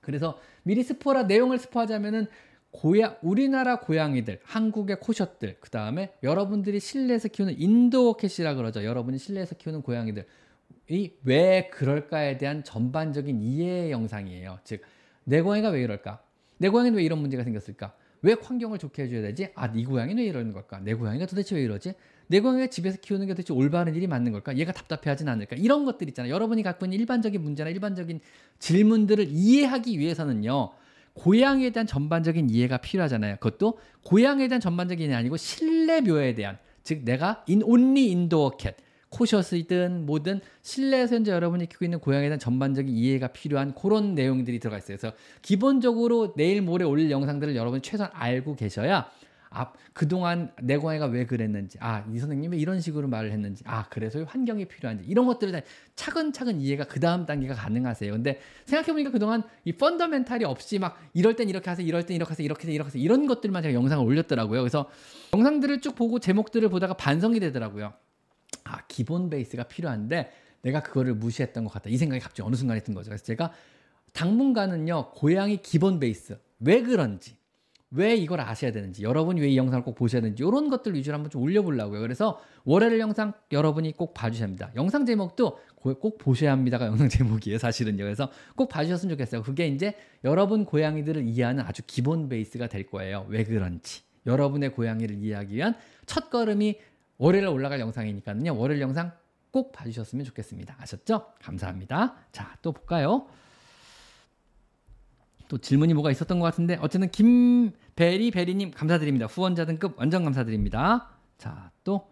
그래서 0.00 0.38
미리 0.62 0.82
스포라 0.82 1.24
내용을 1.24 1.58
스포하자면은 1.58 2.26
고야 2.70 3.16
우리나라 3.22 3.80
고양이들, 3.80 4.40
한국의 4.44 5.00
코숏들, 5.00 5.56
그 5.60 5.70
다음에 5.70 6.12
여러분들이 6.22 6.80
실내에서 6.80 7.28
키우는 7.28 7.58
인도어 7.58 8.14
캣이라 8.16 8.54
그러죠. 8.54 8.84
여러분이 8.84 9.18
실내에서 9.18 9.54
키우는 9.54 9.82
고양이들. 9.82 10.26
이 10.90 11.12
왜 11.24 11.68
그럴까에 11.70 12.38
대한 12.38 12.64
전반적인 12.64 13.40
이해 13.42 13.90
영상이에요. 13.90 14.58
즉, 14.64 14.82
내 15.24 15.40
고양이가 15.40 15.68
왜 15.70 15.82
이럴까? 15.82 16.22
내 16.58 16.68
고양이는 16.68 16.96
왜 16.98 17.04
이런 17.04 17.20
문제가 17.20 17.44
생겼을까? 17.44 17.94
왜 18.22 18.34
환경을 18.40 18.78
좋게 18.78 19.04
해줘야 19.04 19.22
되지? 19.22 19.50
아, 19.54 19.70
네 19.72 19.84
고양이는 19.84 20.22
왜 20.22 20.28
이러는 20.28 20.52
걸까? 20.52 20.80
내 20.80 20.94
고양이가 20.94 21.26
도대체 21.26 21.54
왜 21.56 21.62
이러지? 21.62 21.94
내 22.26 22.40
고양이가 22.40 22.66
집에서 22.68 22.98
키우는 23.00 23.26
게 23.26 23.34
도대체 23.34 23.52
올바른 23.52 23.94
일이 23.94 24.06
맞는 24.06 24.32
걸까? 24.32 24.56
얘가 24.56 24.72
답답해하진 24.72 25.28
않을까? 25.28 25.56
이런 25.56 25.84
것들 25.84 26.08
있잖아요. 26.08 26.32
여러분이 26.32 26.62
갖고 26.62 26.86
있는 26.86 26.98
일반적인 26.98 27.40
문제나 27.40 27.70
일반적인 27.70 28.20
질문들을 28.58 29.28
이해하기 29.30 29.98
위해서는요. 29.98 30.70
고양이에 31.14 31.70
대한 31.70 31.86
전반적인 31.86 32.50
이해가 32.50 32.78
필요하잖아요. 32.78 33.36
그것도 33.36 33.78
고양이에 34.04 34.48
대한 34.48 34.60
전반적인 34.60 35.08
이해 35.08 35.16
아니고 35.16 35.36
실내 35.36 36.00
묘에 36.00 36.34
대한 36.34 36.58
즉 36.82 37.04
내가 37.04 37.44
인 37.46 37.62
only 37.62 38.10
indoor 38.10 38.50
cat 38.50 38.76
코숏이든 39.10 40.06
뭐든 40.06 40.40
실내에서 40.62 41.16
현재 41.16 41.32
여러분이 41.32 41.68
키우고 41.68 41.84
있는 41.84 41.98
고양이에 41.98 42.28
대한 42.28 42.38
전반적인 42.38 42.94
이해가 42.94 43.28
필요한 43.28 43.74
그런 43.74 44.14
내용들이 44.14 44.58
들어가 44.58 44.78
있어요. 44.78 44.96
그래서 44.98 45.16
기본적으로 45.42 46.34
내일 46.34 46.62
모레 46.62 46.84
올릴 46.84 47.10
영상들을 47.10 47.56
여러분이 47.56 47.82
최소한 47.82 48.10
알고 48.14 48.56
계셔야 48.56 49.08
아, 49.50 49.72
그동안 49.94 50.52
내 50.60 50.76
고양이가 50.76 51.06
왜 51.06 51.24
그랬는지, 51.24 51.78
아, 51.80 52.04
이 52.12 52.18
선생님이 52.18 52.58
이런 52.58 52.80
식으로 52.80 53.08
말을 53.08 53.32
했는지, 53.32 53.64
아, 53.66 53.86
그래서 53.88 54.22
환경이 54.24 54.66
필요한지, 54.66 55.04
이런 55.06 55.26
것들을 55.26 55.52
다 55.52 55.60
차근차근 55.96 56.60
이해가 56.60 56.84
그 56.84 57.00
다음 57.00 57.24
단계가 57.24 57.54
가능하세요. 57.54 58.12
근데 58.12 58.40
생각해보니까 58.66 59.10
그동안 59.10 59.42
이 59.64 59.72
펀더멘탈이 59.72 60.44
없이 60.44 60.78
막 60.78 61.00
이럴 61.14 61.34
땐 61.34 61.48
이렇게 61.48 61.70
하세요, 61.70 61.86
이럴 61.86 62.04
땐 62.04 62.16
이렇게 62.16 62.28
하세요, 62.28 62.44
이렇게 62.44 62.70
이렇게 62.70 62.84
하세요, 62.84 63.02
이런 63.02 63.26
것들만 63.26 63.62
제가 63.62 63.74
영상을 63.74 64.04
올렸더라고요. 64.04 64.60
그래서 64.60 64.90
영상들을 65.32 65.80
쭉 65.80 65.94
보고 65.94 66.18
제목들을 66.18 66.68
보다가 66.68 66.94
반성이 66.94 67.40
되더라고요. 67.40 67.94
아, 68.68 68.82
기본 68.88 69.30
베이스가 69.30 69.64
필요한데, 69.64 70.30
내가 70.62 70.82
그거를 70.82 71.14
무시했던 71.14 71.64
것 71.64 71.72
같다. 71.72 71.88
이 71.88 71.96
생각이 71.96 72.20
갑자기 72.20 72.46
어느 72.46 72.56
순간에 72.56 72.80
든 72.80 72.94
거죠. 72.94 73.10
그래서 73.10 73.24
제가 73.24 73.52
당분간은요, 74.12 75.12
고양이 75.12 75.58
기본 75.62 76.00
베이스. 76.00 76.38
왜 76.60 76.82
그런지. 76.82 77.36
왜 77.90 78.14
이걸 78.16 78.40
아셔야 78.40 78.70
되는지, 78.70 79.02
여러분이 79.02 79.40
왜 79.40 79.48
이 79.48 79.56
영상을 79.56 79.82
꼭 79.82 79.94
보셔야 79.94 80.20
되는지, 80.20 80.42
이런 80.42 80.68
것들 80.68 80.94
위주로 80.94 81.14
한번 81.14 81.30
좀 81.30 81.40
올려보려고요. 81.42 82.00
그래서 82.00 82.38
월요일 82.64 83.00
영상 83.00 83.32
여러분이 83.50 83.96
꼭 83.96 84.12
봐주셔야 84.12 84.46
합니다. 84.46 84.70
영상 84.76 85.06
제목도 85.06 85.58
꼭 85.76 86.18
보셔야 86.18 86.52
합니다가 86.52 86.84
영상 86.86 87.08
제목이에요, 87.08 87.56
사실은요. 87.56 88.04
그래서 88.04 88.30
꼭 88.56 88.68
봐주셨으면 88.68 89.14
좋겠어요. 89.14 89.42
그게 89.42 89.68
이제 89.68 89.94
여러분 90.24 90.66
고양이들을 90.66 91.26
이해하는 91.28 91.64
아주 91.64 91.82
기본 91.86 92.28
베이스가 92.28 92.66
될 92.66 92.84
거예요. 92.84 93.24
왜 93.30 93.44
그런지. 93.44 94.02
여러분의 94.26 94.72
고양이를 94.72 95.16
이해하기 95.22 95.54
위한 95.54 95.74
첫 96.04 96.28
걸음이 96.28 96.76
월요일에 97.18 97.46
올라갈 97.48 97.80
영상이니까요. 97.80 98.56
월요일 98.56 98.80
영상 98.80 99.12
꼭 99.50 99.72
봐주셨으면 99.72 100.24
좋겠습니다. 100.24 100.76
아셨죠? 100.78 101.32
감사합니다. 101.42 102.14
자, 102.32 102.56
또 102.62 102.72
볼까요? 102.72 103.26
또 105.48 105.58
질문이 105.58 105.94
뭐가 105.94 106.10
있었던 106.10 106.38
것 106.38 106.44
같은데 106.44 106.78
어쨌든 106.80 107.10
김베리 107.10 108.30
베리님 108.30 108.70
감사드립니다. 108.70 109.26
후원자 109.26 109.64
등급 109.64 109.98
완전 109.98 110.24
감사드립니다. 110.24 111.08
자, 111.38 111.70
또 111.84 112.10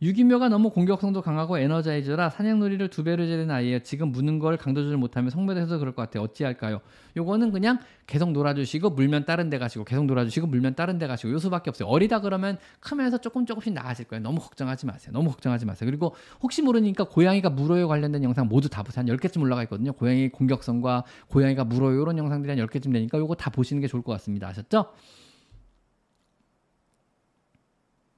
유기묘가 0.00 0.48
너무 0.48 0.70
공격성도 0.70 1.22
강하고 1.22 1.58
에너자이저라 1.58 2.30
사냥놀이를 2.30 2.88
두 2.88 3.02
배로 3.02 3.26
재는 3.26 3.50
아이예요. 3.50 3.80
지금 3.80 4.12
무는 4.12 4.38
걸 4.38 4.56
강도 4.56 4.82
조절 4.82 4.96
못하면 4.96 5.30
성매돼서 5.30 5.78
그럴 5.78 5.92
것 5.92 6.02
같아요. 6.02 6.22
어찌할까요? 6.22 6.80
요거는 7.16 7.50
그냥 7.50 7.80
계속 8.06 8.30
놀아주시고 8.30 8.90
물면 8.90 9.24
다른 9.24 9.50
데 9.50 9.58
가시고 9.58 9.84
계속 9.84 10.06
놀아주시고 10.06 10.46
물면 10.46 10.76
다른 10.76 10.98
데 10.98 11.08
가시고 11.08 11.32
요 11.32 11.38
수밖에 11.38 11.70
없어요. 11.70 11.88
어리다 11.88 12.20
그러면 12.20 12.58
크면서 12.78 13.18
조금 13.18 13.44
조금씩 13.44 13.72
나아질 13.72 14.06
거예요. 14.06 14.22
너무 14.22 14.38
걱정하지 14.38 14.86
마세요. 14.86 15.12
너무 15.12 15.30
걱정하지 15.30 15.66
마세요. 15.66 15.90
그리고 15.90 16.14
혹시 16.42 16.62
모르니까 16.62 17.04
고양이가 17.04 17.50
물어요 17.50 17.88
관련된 17.88 18.22
영상 18.22 18.46
모두 18.46 18.68
다 18.68 18.84
보세요. 18.84 19.00
한 19.00 19.16
10개쯤 19.16 19.42
올라가 19.42 19.64
있거든요. 19.64 19.92
고양이 19.92 20.28
공격성과 20.28 21.04
고양이가 21.26 21.64
물어요 21.64 22.00
이런 22.00 22.18
영상들이 22.18 22.56
한 22.56 22.64
10개쯤 22.68 22.92
되니까 22.92 23.18
요거 23.18 23.34
다 23.34 23.50
보시는 23.50 23.80
게 23.80 23.88
좋을 23.88 24.02
것 24.04 24.12
같습니다. 24.12 24.46
아셨죠? 24.46 24.92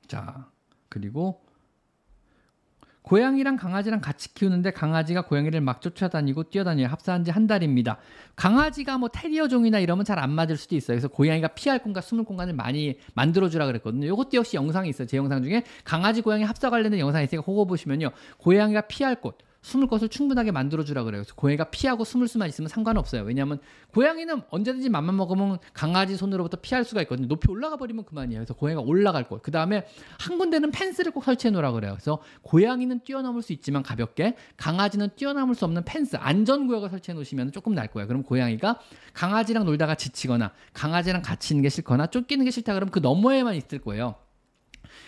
자, 0.08 0.50
그리고 0.90 1.40
고양이랑 3.10 3.56
강아지랑 3.56 4.00
같이 4.00 4.32
키우는데 4.34 4.70
강아지가 4.70 5.22
고양이를 5.22 5.60
막 5.60 5.80
쫓아다니고 5.82 6.44
뛰어다녀요. 6.44 6.86
합사한 6.86 7.24
지 7.24 7.32
한 7.32 7.48
달입니다. 7.48 7.98
강아지가 8.36 8.98
뭐 8.98 9.08
테리어 9.08 9.48
종이나 9.48 9.80
이러면 9.80 10.04
잘 10.04 10.20
안 10.20 10.30
맞을 10.30 10.56
수도 10.56 10.76
있어요. 10.76 10.94
그래서 10.94 11.08
고양이가 11.08 11.48
피할 11.48 11.80
공간, 11.80 12.04
숨을 12.04 12.22
공간을 12.22 12.54
많이 12.54 12.98
만들어주라 13.14 13.66
그랬거든요. 13.66 14.06
이것도 14.06 14.30
역시 14.34 14.56
영상이 14.56 14.88
있어요. 14.90 15.08
제 15.08 15.16
영상 15.16 15.42
중에 15.42 15.64
강아지 15.82 16.22
고양이 16.22 16.44
합사 16.44 16.70
관련된 16.70 17.00
영상이 17.00 17.24
있으니까 17.24 17.44
그거 17.44 17.64
보시면요. 17.64 18.10
고양이가 18.38 18.82
피할 18.82 19.16
곳, 19.16 19.38
숨을 19.62 19.88
것을 19.88 20.08
충분하게 20.08 20.52
만들어 20.52 20.84
주라 20.84 21.04
그래요. 21.04 21.22
그래서 21.22 21.34
고양이가 21.34 21.64
피하고 21.64 22.04
숨을 22.04 22.28
수만 22.28 22.48
있으면 22.48 22.68
상관없어요. 22.68 23.22
왜냐하면 23.22 23.60
고양이는 23.92 24.42
언제든지 24.50 24.88
맘만 24.88 25.16
먹으면 25.16 25.58
강아지 25.72 26.16
손으로부터 26.16 26.56
피할 26.58 26.84
수가 26.84 27.02
있거든요. 27.02 27.28
높이 27.28 27.50
올라가 27.50 27.76
버리면 27.76 28.04
그만이에요. 28.04 28.40
그래서 28.40 28.54
고양이가 28.54 28.82
올라갈 28.82 29.28
곳. 29.28 29.42
그 29.42 29.50
다음에 29.50 29.86
한 30.18 30.38
군데는 30.38 30.70
펜스를 30.70 31.12
꼭 31.12 31.24
설치해 31.24 31.50
놓으라 31.50 31.72
그래요. 31.72 31.92
그래서 31.92 32.20
고양이는 32.42 33.00
뛰어넘을 33.00 33.42
수 33.42 33.52
있지만 33.52 33.82
가볍게 33.82 34.36
강아지는 34.56 35.10
뛰어넘을 35.16 35.54
수 35.54 35.64
없는 35.66 35.84
펜스 35.84 36.16
안전 36.16 36.66
구역을 36.66 36.88
설치해 36.88 37.14
놓으시면 37.14 37.52
조금 37.52 37.74
날 37.74 37.88
거예요. 37.88 38.06
그럼 38.06 38.22
고양이가 38.22 38.78
강아지랑 39.12 39.64
놀다가 39.64 39.94
지치거나 39.94 40.52
강아지랑 40.72 41.22
같이 41.22 41.52
있는 41.52 41.62
게 41.62 41.68
싫거나 41.68 42.06
쫓기는 42.06 42.44
게 42.44 42.50
싫다 42.50 42.74
그러면 42.74 42.90
그 42.90 43.00
너머에만 43.00 43.54
있을 43.56 43.78
거예요. 43.80 44.14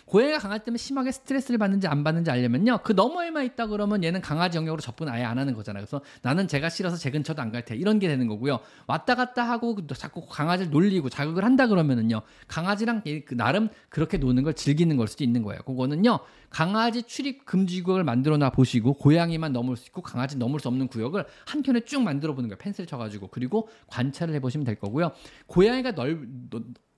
고양이가 0.06 0.38
강아지 0.38 0.64
때문에 0.64 0.78
심하게 0.78 1.12
스트레스를 1.12 1.58
받는지 1.58 1.86
안 1.86 2.04
받는지 2.04 2.30
알려면요. 2.30 2.80
그 2.82 2.92
너머에만 2.92 3.44
있다 3.44 3.66
그러면 3.68 4.02
얘는 4.04 4.20
강아지 4.20 4.58
영역으로 4.58 4.80
접근 4.80 5.08
아예 5.08 5.24
안 5.24 5.38
하는 5.38 5.54
거잖아요. 5.54 5.84
그래서 5.84 6.02
나는 6.22 6.48
제가 6.48 6.68
싫어서 6.68 6.96
제 6.96 7.10
근처도 7.10 7.40
안 7.40 7.52
갈 7.52 7.64
테. 7.64 7.76
이런 7.76 7.98
게 7.98 8.08
되는 8.08 8.26
거고요. 8.28 8.60
왔다 8.86 9.14
갔다 9.14 9.42
하고 9.42 9.76
자꾸 9.88 10.26
강아지를 10.26 10.70
놀리고 10.70 11.08
자극을 11.10 11.44
한다 11.44 11.66
그러면은요. 11.66 12.22
강아지랑 12.48 13.02
그 13.26 13.36
나름 13.36 13.68
그렇게 13.88 14.16
노는 14.18 14.42
걸 14.42 14.54
즐기는 14.54 14.96
걸 14.96 15.06
수도 15.06 15.22
있는 15.24 15.42
거예요. 15.42 15.60
그거는요. 15.62 16.18
강아지 16.50 17.02
출입 17.02 17.46
금지 17.46 17.82
구역을 17.82 18.04
만들어 18.04 18.36
놔 18.36 18.50
보시고 18.50 18.94
고양이만 18.94 19.52
넘을 19.52 19.76
수 19.76 19.86
있고 19.86 20.02
강아지 20.02 20.36
넘을 20.36 20.60
수 20.60 20.68
없는 20.68 20.88
구역을 20.88 21.24
한 21.46 21.62
켠에 21.62 21.80
쭉 21.80 22.02
만들어 22.02 22.34
보는 22.34 22.48
거예요. 22.50 22.58
펜슬 22.58 22.86
쳐가지고 22.86 23.28
그리고 23.28 23.68
관찰을 23.86 24.34
해보시면 24.34 24.64
될 24.64 24.74
거고요. 24.76 25.12
고양이가 25.46 25.94
넓 25.94 26.18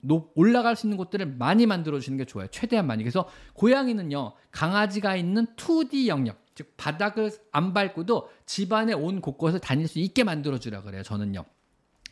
높, 0.01 0.31
올라갈 0.35 0.75
수 0.75 0.87
있는 0.87 0.97
곳들을 0.97 1.25
많이 1.37 1.65
만들어 1.65 1.99
주시는 1.99 2.17
게 2.17 2.25
좋아요. 2.25 2.47
최대한 2.51 2.87
많이. 2.87 3.03
그래서 3.03 3.27
고양이는요. 3.53 4.33
강아지가 4.51 5.15
있는 5.15 5.47
2D 5.55 6.07
영역, 6.07 6.37
즉 6.53 6.73
바닥을 6.77 7.31
안 7.51 7.73
밟고도 7.73 8.29
집안의 8.45 8.95
온 8.95 9.21
곳곳을 9.21 9.59
다닐 9.59 9.87
수 9.87 9.99
있게 9.99 10.23
만들어 10.23 10.59
주라 10.59 10.81
그래요. 10.81 11.03
저는요. 11.03 11.45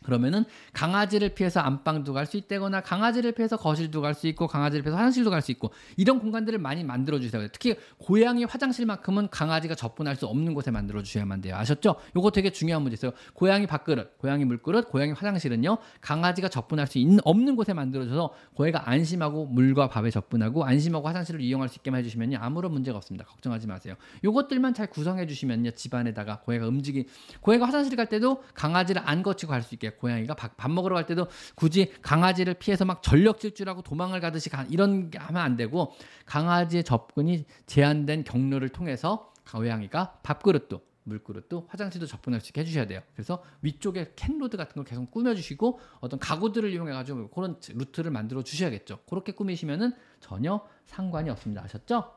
그러면은 0.04 0.44
강아지를 0.72 1.30
피해서 1.30 1.60
안방도 1.60 2.12
갈 2.12 2.26
수 2.26 2.36
있다거나 2.36 2.80
강아지를 2.82 3.32
피해서 3.32 3.56
거실도 3.56 4.00
갈 4.00 4.14
수 4.14 4.26
있고 4.28 4.46
강아지를 4.46 4.82
피해서 4.82 4.96
화장실도 4.96 5.30
갈 5.30 5.42
수 5.42 5.50
있고 5.50 5.72
이런 5.96 6.20
공간들을 6.20 6.58
많이 6.58 6.84
만들어 6.84 7.18
주세요. 7.18 7.46
특히 7.48 7.76
고양이 7.98 8.44
화장실만큼은 8.44 9.28
강아지가 9.30 9.74
접근할 9.74 10.16
수 10.16 10.26
없는 10.26 10.54
곳에 10.54 10.70
만들어 10.70 11.02
주셔야만 11.02 11.40
돼요. 11.40 11.56
아셨죠? 11.56 11.96
요거 12.16 12.30
되게 12.30 12.50
중요한 12.50 12.82
문제 12.82 12.94
있어요. 12.94 13.12
고양이 13.32 13.66
밥그릇, 13.66 14.18
고양이 14.18 14.44
물그릇, 14.44 14.88
고양이 14.90 15.12
화장실은요. 15.12 15.78
강아지가 16.00 16.48
접근할 16.48 16.86
수 16.86 16.98
있는 16.98 17.18
없는 17.24 17.56
곳에 17.56 17.72
만들어 17.74 18.06
줘서 18.06 18.32
고양이가 18.54 18.88
안심하고 18.88 19.46
물과 19.46 19.88
밥에 19.88 20.10
접근하고 20.10 20.64
안심하고 20.64 21.08
화장실을 21.08 21.40
이용할 21.40 21.68
수 21.68 21.76
있게만 21.78 22.00
해 22.00 22.04
주시면요. 22.04 22.38
아무런 22.40 22.72
문제가 22.72 22.96
없습니다. 22.98 23.24
걱정하지 23.26 23.66
마세요. 23.66 23.94
요것들만 24.22 24.74
잘 24.74 24.88
구성해 24.88 25.26
주시면요. 25.26 25.70
집안에다가 25.72 26.40
고양이가 26.40 26.68
움직이 26.68 27.06
고양이가 27.40 27.66
화장실 27.66 27.96
갈 27.96 28.06
때도 28.06 28.42
강아지를 28.54 29.02
안 29.04 29.22
거치고 29.22 29.50
갈 29.50 29.62
수 29.64 29.74
있게 29.74 29.93
고양이가 29.96 30.34
밥, 30.34 30.56
밥 30.56 30.70
먹으러 30.70 30.94
갈 30.94 31.06
때도 31.06 31.28
굳이 31.54 31.92
강아지를 32.02 32.54
피해서 32.54 32.84
막 32.84 33.02
전력 33.02 33.40
질주라고 33.40 33.82
도망을 33.82 34.20
가듯이 34.20 34.50
가, 34.50 34.64
이런 34.70 35.10
게 35.10 35.18
하면 35.18 35.42
안 35.42 35.56
되고 35.56 35.92
강아지의 36.26 36.84
접근이 36.84 37.44
제한된 37.66 38.24
경로를 38.24 38.68
통해서 38.68 39.32
고양이가 39.50 40.20
밥그릇도 40.22 40.82
물그릇도 41.04 41.66
화장실도 41.68 42.06
접근할 42.06 42.40
수 42.40 42.48
있게 42.48 42.62
해주셔야 42.62 42.86
돼요. 42.86 43.02
그래서 43.14 43.42
위쪽에 43.62 44.12
cat 44.16 44.33
road 44.33 44.56
같은 44.56 44.74
걸 44.74 44.84
계속 44.84 45.10
꾸며주시고 45.10 45.80
어떤 46.00 46.18
가구들을 46.18 46.72
이용해가지고 46.72 47.28
그런 47.28 47.60
루트를 47.68 48.10
만들어 48.10 48.42
주셔야겠죠. 48.42 49.00
그렇게 49.08 49.32
꾸미시면은 49.32 49.92
전혀 50.20 50.66
상관이 50.86 51.30
없습니다. 51.30 51.62
아셨죠? 51.62 52.14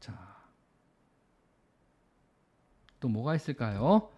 자, 0.00 0.36
또 2.98 3.08
뭐가 3.08 3.36
있을까요? 3.36 4.11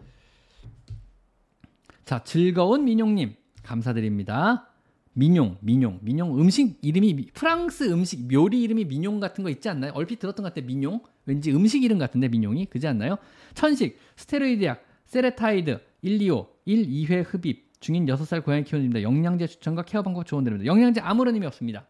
자, 2.05 2.23
즐거운 2.23 2.85
민용님 2.85 3.35
감사드립니다. 3.63 4.69
민용, 5.15 5.57
민용, 5.61 6.01
민용 6.03 6.39
음식 6.39 6.79
이름이 6.83 7.29
프랑스 7.33 7.91
음식 7.91 8.29
요리 8.31 8.63
이름이 8.63 8.85
민용 8.87 9.21
같은 9.21 9.43
거 9.43 9.49
있지 9.49 9.69
않나요? 9.69 9.93
얼핏 9.95 10.19
들었던 10.19 10.43
것 10.43 10.53
같아 10.55 10.67
민용. 10.67 11.01
왠지 11.25 11.53
음식 11.53 11.83
이름 11.83 11.99
같은데 11.99 12.29
민용이 12.29 12.67
그지 12.67 12.87
않나요? 12.89 13.17
천식, 13.55 13.99
스테로이드 14.17 14.65
약, 14.65 14.85
세레타이드, 15.07 15.81
125, 16.03 16.49
1, 16.67 16.87
2회 16.87 17.25
흡입 17.27 17.73
중인 17.81 18.07
6살 18.07 18.45
고양이 18.45 18.65
키우는 18.65 18.85
입니다. 18.85 19.03
영양제 19.03 19.47
추천과 19.47 19.83
케어 19.83 20.03
방법 20.03 20.27
조언드립니다. 20.27 20.67
영양제 20.67 21.01
아무런 21.01 21.35
의미 21.35 21.47
없습니다. 21.47 21.87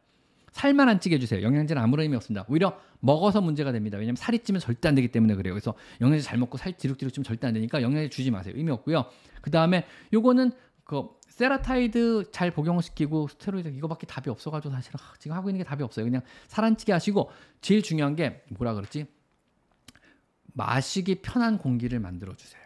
살만 0.54 0.88
안 0.88 1.00
찌게 1.00 1.16
해주세요. 1.16 1.42
영양제는 1.42 1.82
아무런 1.82 2.04
의미 2.04 2.14
없습니다. 2.16 2.46
오히려 2.48 2.80
먹어서 3.00 3.40
문제가 3.40 3.72
됩니다. 3.72 3.98
왜냐하면 3.98 4.14
살이 4.16 4.38
찌면 4.38 4.60
절대 4.60 4.88
안 4.88 4.94
되기 4.94 5.08
때문에 5.08 5.34
그래요. 5.34 5.52
그래서 5.52 5.74
영양제 6.00 6.22
잘 6.22 6.38
먹고 6.38 6.56
살 6.58 6.78
디룩디룩 6.78 7.12
찌면 7.12 7.24
절대 7.24 7.48
안 7.48 7.54
되니까 7.54 7.82
영양제 7.82 8.08
주지 8.08 8.30
마세요. 8.30 8.54
의미 8.56 8.70
없고요. 8.70 9.04
그 9.42 9.50
다음에 9.50 9.84
요거는 10.12 10.52
그 10.84 11.08
세레타이드 11.28 12.30
잘 12.30 12.52
복용시키고 12.52 13.26
스테로이드 13.28 13.68
이거밖에 13.68 14.06
답이 14.06 14.30
없어가지고 14.30 14.72
사실 14.72 14.92
지금 15.18 15.36
하고 15.36 15.50
있는 15.50 15.58
게 15.58 15.64
답이 15.68 15.82
없어요. 15.82 16.04
그냥 16.04 16.22
살 16.46 16.64
안 16.64 16.76
찌게 16.76 16.92
하시고 16.92 17.30
제일 17.60 17.82
중요한 17.82 18.14
게 18.14 18.44
뭐라 18.50 18.74
그랬지? 18.74 19.06
마시기 20.52 21.16
편한 21.16 21.58
공기를 21.58 21.98
만들어 21.98 22.34
주세요. 22.36 22.62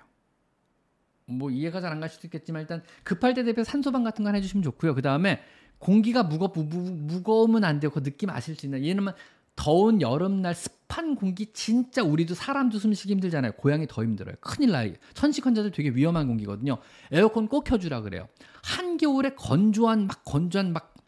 뭐 1.25 1.51
이해가 1.51 1.81
잘 1.81 1.93
안 1.93 2.01
갈 2.01 2.11
수도 2.11 2.27
있겠지만 2.27 2.63
일단 2.63 2.83
급할 3.03 3.33
때 3.35 3.45
대비해서 3.45 3.71
산소방 3.71 4.05
같은 4.05 4.25
거 4.25 4.33
해주시면 4.33 4.63
좋고요. 4.63 4.95
그 4.95 5.01
다음에 5.03 5.41
공기가 5.79 6.23
무겁 6.23 6.53
무, 6.57 6.65
무거우면 6.65 7.65
안 7.65 7.81
돼요. 7.81 7.91
그 7.91 8.03
느낌 8.03 8.31
아실 8.31 8.57
수 8.57 8.67
있나요? 8.67 8.85
얘는 8.85 9.09
더운 9.57 10.01
여름날 10.01 10.55
습한 10.55 11.17
공기 11.17 11.53
진짜 11.53 12.03
우리도 12.03 12.35
사람도 12.35 12.79
숨쉬기 12.79 13.13
힘들잖아요. 13.15 13.53
고양이 13.53 13.87
더 13.89 14.03
힘들어요. 14.03 14.37
큰일 14.41 14.71
나요. 14.71 14.93
천식 15.15 15.47
환자들 15.47 15.73
되게 15.73 15.91
위험한 15.91 16.29
공기거든요. 16.29 16.79
에어컨 17.11 17.49
꼭 17.49 17.65
켜주라 17.65 18.03
그래요. 18.03 18.29
한겨울에 18.63 19.35
건조한 19.35 20.07
막 20.07 20.25
건조한 20.25 20.73
막 20.73 20.99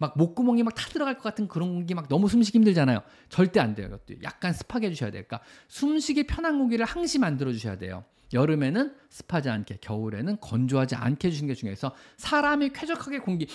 막 0.00 0.16
목구멍이 0.16 0.62
막 0.62 0.74
타 0.74 0.88
들어갈 0.88 1.14
것 1.14 1.22
같은 1.22 1.46
그런 1.46 1.74
공기 1.74 1.94
막 1.94 2.08
너무 2.08 2.26
숨쉬기 2.26 2.58
힘들잖아요. 2.58 3.02
절대 3.28 3.60
안 3.60 3.74
돼요. 3.74 3.86
이것도 3.88 4.22
약간 4.22 4.54
습하게 4.54 4.86
해주셔야 4.86 5.10
될까. 5.10 5.38
그러니까 5.38 5.46
숨쉬기 5.68 6.26
편한 6.26 6.58
공기를 6.58 6.86
항시 6.86 7.18
만들어 7.18 7.52
주셔야 7.52 7.76
돼요. 7.76 8.04
여름에는 8.32 8.94
습하지 9.10 9.50
않게, 9.50 9.78
겨울에는 9.82 10.38
건조하지 10.40 10.94
않게 10.94 11.28
해주시는 11.28 11.48
게 11.48 11.54
중요해서 11.54 11.94
사람이 12.16 12.70
쾌적하게 12.70 13.18
공기 13.18 13.46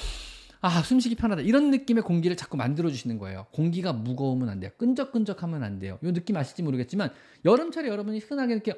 아 0.66 0.82
숨쉬기 0.82 1.14
편하다 1.14 1.44
이런 1.44 1.70
느낌의 1.70 2.02
공기를 2.02 2.36
자꾸 2.36 2.58
만들어 2.58 2.90
주시는 2.90 3.20
거예요. 3.20 3.46
공기가 3.52 3.94
무거우면 3.94 4.50
안 4.50 4.60
돼요. 4.60 4.72
끈적끈적하면 4.78 5.62
안 5.62 5.78
돼요. 5.78 6.00
이 6.02 6.12
느낌 6.12 6.36
아실지 6.38 6.64
모르겠지만 6.64 7.12
여름철에 7.46 7.88
여러분이 7.88 8.18
흔하게 8.18 8.54
이렇게 8.54 8.72
어, 8.72 8.78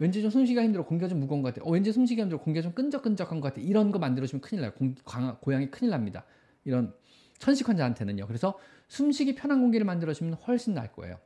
왠지 0.00 0.20
좀 0.20 0.32
숨쉬기가 0.32 0.64
힘들어 0.64 0.84
공기가 0.84 1.06
좀 1.06 1.20
무거운 1.20 1.42
것 1.42 1.54
같아. 1.54 1.64
어, 1.64 1.70
왠지 1.70 1.92
숨쉬기가 1.92 2.24
힘들어 2.24 2.40
공기가 2.40 2.64
좀 2.64 2.72
끈적끈적한 2.72 3.40
것 3.40 3.54
같아. 3.54 3.60
이런 3.60 3.92
거 3.92 4.00
만들어 4.00 4.26
주면 4.26 4.40
큰일 4.40 4.62
나요. 4.62 4.72
공, 4.72 4.96
광, 5.04 5.36
고양이 5.40 5.70
큰일 5.70 5.90
납니다. 5.92 6.24
이런 6.64 6.92
천식 7.38 7.68
환자한테는요. 7.68 8.26
그래서 8.26 8.58
숨쉬기 8.88 9.36
편한 9.36 9.60
공기를 9.60 9.86
만들어 9.86 10.12
주면 10.12 10.34
훨씬 10.34 10.74
나을 10.74 10.90
거예요. 10.90 11.20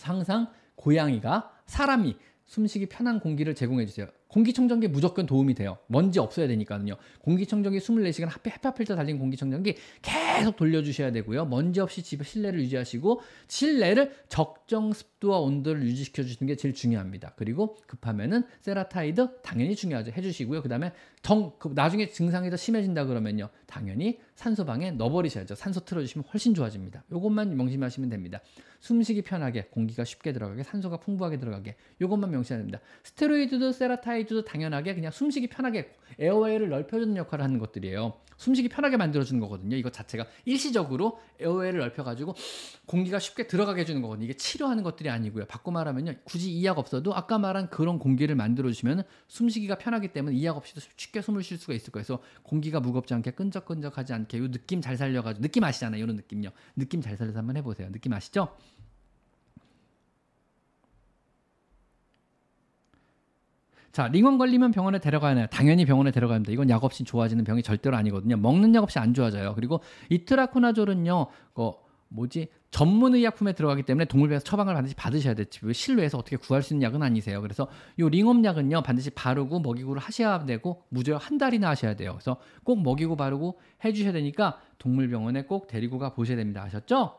항상 0.00 0.46
고양이가 0.76 1.50
사람이 1.66 2.16
숨쉬기 2.46 2.86
편한 2.86 3.18
공기를 3.18 3.56
제공해 3.56 3.84
주세요. 3.84 4.06
공기청정기 4.30 4.88
무조건 4.88 5.26
도움이 5.26 5.54
돼요. 5.54 5.78
먼지 5.86 6.18
없어야 6.18 6.46
되니까요. 6.48 6.96
공기청정기 7.20 7.78
24시간 7.78 8.28
헤파 8.46 8.74
필터 8.74 8.96
달린 8.96 9.18
공기청정기 9.18 9.74
계속 10.02 10.56
돌려주셔야 10.56 11.12
되고요. 11.12 11.46
먼지 11.46 11.80
없이 11.80 12.02
집 12.02 12.24
실내를 12.24 12.60
유지하시고 12.60 13.20
실내를 13.48 14.14
적정 14.28 14.92
습도와 14.92 15.40
온도를 15.40 15.82
유지시켜 15.82 16.22
주시는 16.22 16.46
게 16.46 16.56
제일 16.56 16.74
중요합니다. 16.74 17.34
그리고 17.36 17.76
급하면은 17.86 18.44
세레타이드 18.60 19.42
당연히 19.42 19.74
중요하죠. 19.74 20.12
해주시고요. 20.12 20.62
그 20.62 20.68
다음에 20.68 20.92
정 21.22 21.53
그 21.53 21.72
나중에 21.74 22.08
증상이 22.08 22.50
더 22.50 22.56
심해진다 22.56 23.04
그러면요. 23.04 23.50
당연히 23.66 24.18
산소방에 24.36 24.92
넣어버리셔야죠. 24.92 25.54
산소 25.54 25.80
틀어주시면 25.80 26.24
훨씬 26.32 26.54
좋아집니다. 26.54 27.04
이것만 27.10 27.56
명심하시면 27.56 28.08
됩니다. 28.08 28.40
숨쉬기 28.80 29.22
편하게 29.22 29.66
공기가 29.70 30.04
쉽게 30.04 30.32
들어가게 30.32 30.62
산소가 30.62 30.98
풍부하게 30.98 31.38
들어가게 31.38 31.76
이것만 32.00 32.30
명심하셔야 32.30 32.58
됩니다. 32.58 32.80
스테로이드도 33.04 33.72
세레타이드도 33.72 34.44
당연하게 34.44 34.94
그냥 34.94 35.12
숨쉬기 35.12 35.48
편하게 35.48 35.92
에어웨이를 36.18 36.70
넓혀주는 36.70 37.16
역할을 37.16 37.44
하는 37.44 37.58
것들이에요. 37.58 38.14
숨쉬기 38.40 38.70
편하게 38.70 38.96
만들어주는 38.96 39.38
거거든요. 39.38 39.76
이것 39.76 39.92
자체가 39.92 40.26
일시적으로 40.46 41.20
에어웨이를 41.40 41.80
넓혀가지고 41.80 42.34
공기가 42.86 43.18
쉽게 43.18 43.46
들어가게 43.46 43.82
해주는 43.82 44.00
거거든요. 44.00 44.24
이게 44.24 44.34
치료하는 44.34 44.82
것들이 44.82 45.10
아니고요. 45.10 45.44
바꿔 45.44 45.70
말하면요. 45.70 46.14
굳이 46.24 46.50
이약 46.50 46.78
없어도 46.78 47.14
아까 47.14 47.38
말한 47.38 47.68
그런 47.68 47.98
공기를 47.98 48.34
만들어주시면 48.36 49.02
숨쉬기가 49.28 49.76
편하기 49.76 50.08
때문에 50.14 50.34
이약 50.36 50.56
없이도 50.56 50.80
쉽게 50.96 51.20
숨을 51.20 51.42
쉴 51.42 51.58
수가 51.58 51.74
있을 51.74 51.92
거예요. 51.92 52.02
그래서 52.02 52.22
공기가 52.42 52.80
무겁지 52.80 53.12
않게 53.12 53.32
끈적끈적하지 53.32 54.14
않게 54.14 54.38
이 54.38 54.50
느낌 54.50 54.80
잘 54.80 54.96
살려가지고 54.96 55.42
느낌 55.42 55.62
아시잖아요. 55.62 56.02
이런 56.02 56.16
느낌요. 56.16 56.48
느낌 56.76 57.02
잘 57.02 57.18
살려서 57.18 57.40
한번 57.40 57.58
해보세요. 57.58 57.92
느낌 57.92 58.14
아시죠? 58.14 58.56
자, 63.92 64.06
링원 64.08 64.38
걸리면 64.38 64.70
병원에 64.70 64.98
데려가야 65.00 65.32
하나요? 65.32 65.46
당연히 65.50 65.84
병원에 65.84 66.10
데려가야 66.10 66.36
합니다. 66.36 66.52
이건 66.52 66.70
약 66.70 66.84
없이 66.84 67.04
좋아지는 67.04 67.44
병이 67.44 67.62
절대로 67.62 67.96
아니거든요. 67.96 68.36
먹는 68.36 68.74
약 68.74 68.82
없이 68.82 68.98
안 68.98 69.14
좋아져요. 69.14 69.54
그리고 69.54 69.80
이트라코나졸은요, 70.10 71.26
그 71.54 71.72
뭐지 72.10 72.48
전문 72.70 73.14
의약품에 73.14 73.52
들어가기 73.52 73.82
때문에 73.82 74.04
동물병에서 74.04 74.44
처방을 74.44 74.74
반드시 74.74 74.94
받으셔야 74.94 75.34
되지 75.34 75.60
실외에서 75.72 76.18
어떻게 76.18 76.36
구할 76.36 76.62
수 76.62 76.74
있는 76.74 76.86
약은 76.86 77.02
아니세요. 77.02 77.40
그래서 77.40 77.68
이 77.96 78.02
링엄 78.02 78.44
약은요 78.44 78.82
반드시 78.82 79.10
바르고 79.10 79.60
먹이고를 79.60 80.00
하셔야 80.00 80.44
되고 80.44 80.84
무조건 80.88 81.20
한 81.20 81.38
달이나 81.38 81.70
하셔야 81.70 81.94
돼요. 81.94 82.12
그래서 82.12 82.40
꼭 82.62 82.82
먹이고 82.82 83.16
바르고 83.16 83.58
해주셔야 83.84 84.12
되니까 84.12 84.60
동물병원에 84.78 85.44
꼭 85.44 85.66
데리고 85.66 85.98
가 85.98 86.14
보셔야 86.14 86.36
됩니다. 86.36 86.62
아셨죠? 86.62 87.18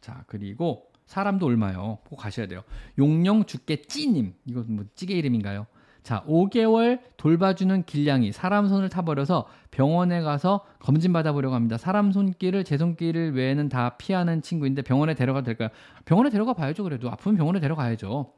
자 0.00 0.24
그리고 0.26 0.90
사람도 1.06 1.46
얼마요? 1.46 1.98
꼭 2.08 2.16
가셔야 2.16 2.46
돼요. 2.46 2.62
용령 2.98 3.46
죽게 3.46 3.82
찌님 3.82 4.34
이거 4.44 4.64
뭐 4.66 4.84
찌개 4.94 5.14
이름인가요? 5.14 5.66
자, 6.02 6.22
5개월 6.28 7.00
돌봐주는 7.16 7.82
길냥이 7.84 8.30
사람 8.30 8.68
손을 8.68 8.88
타버려서 8.88 9.48
병원에 9.72 10.20
가서 10.20 10.64
검진 10.78 11.12
받아보려고 11.12 11.56
합니다. 11.56 11.78
사람 11.78 12.12
손길을 12.12 12.62
제 12.62 12.78
손길을 12.78 13.34
외에는 13.34 13.68
다 13.68 13.96
피하는 13.96 14.40
친구인데 14.40 14.82
병원에 14.82 15.14
데려가도 15.14 15.46
될까요? 15.46 15.68
병원에 16.04 16.30
데려가 16.30 16.52
봐야죠. 16.54 16.84
그래도 16.84 17.10
아프면 17.10 17.36
병원에 17.36 17.58
데려가야죠. 17.58 18.32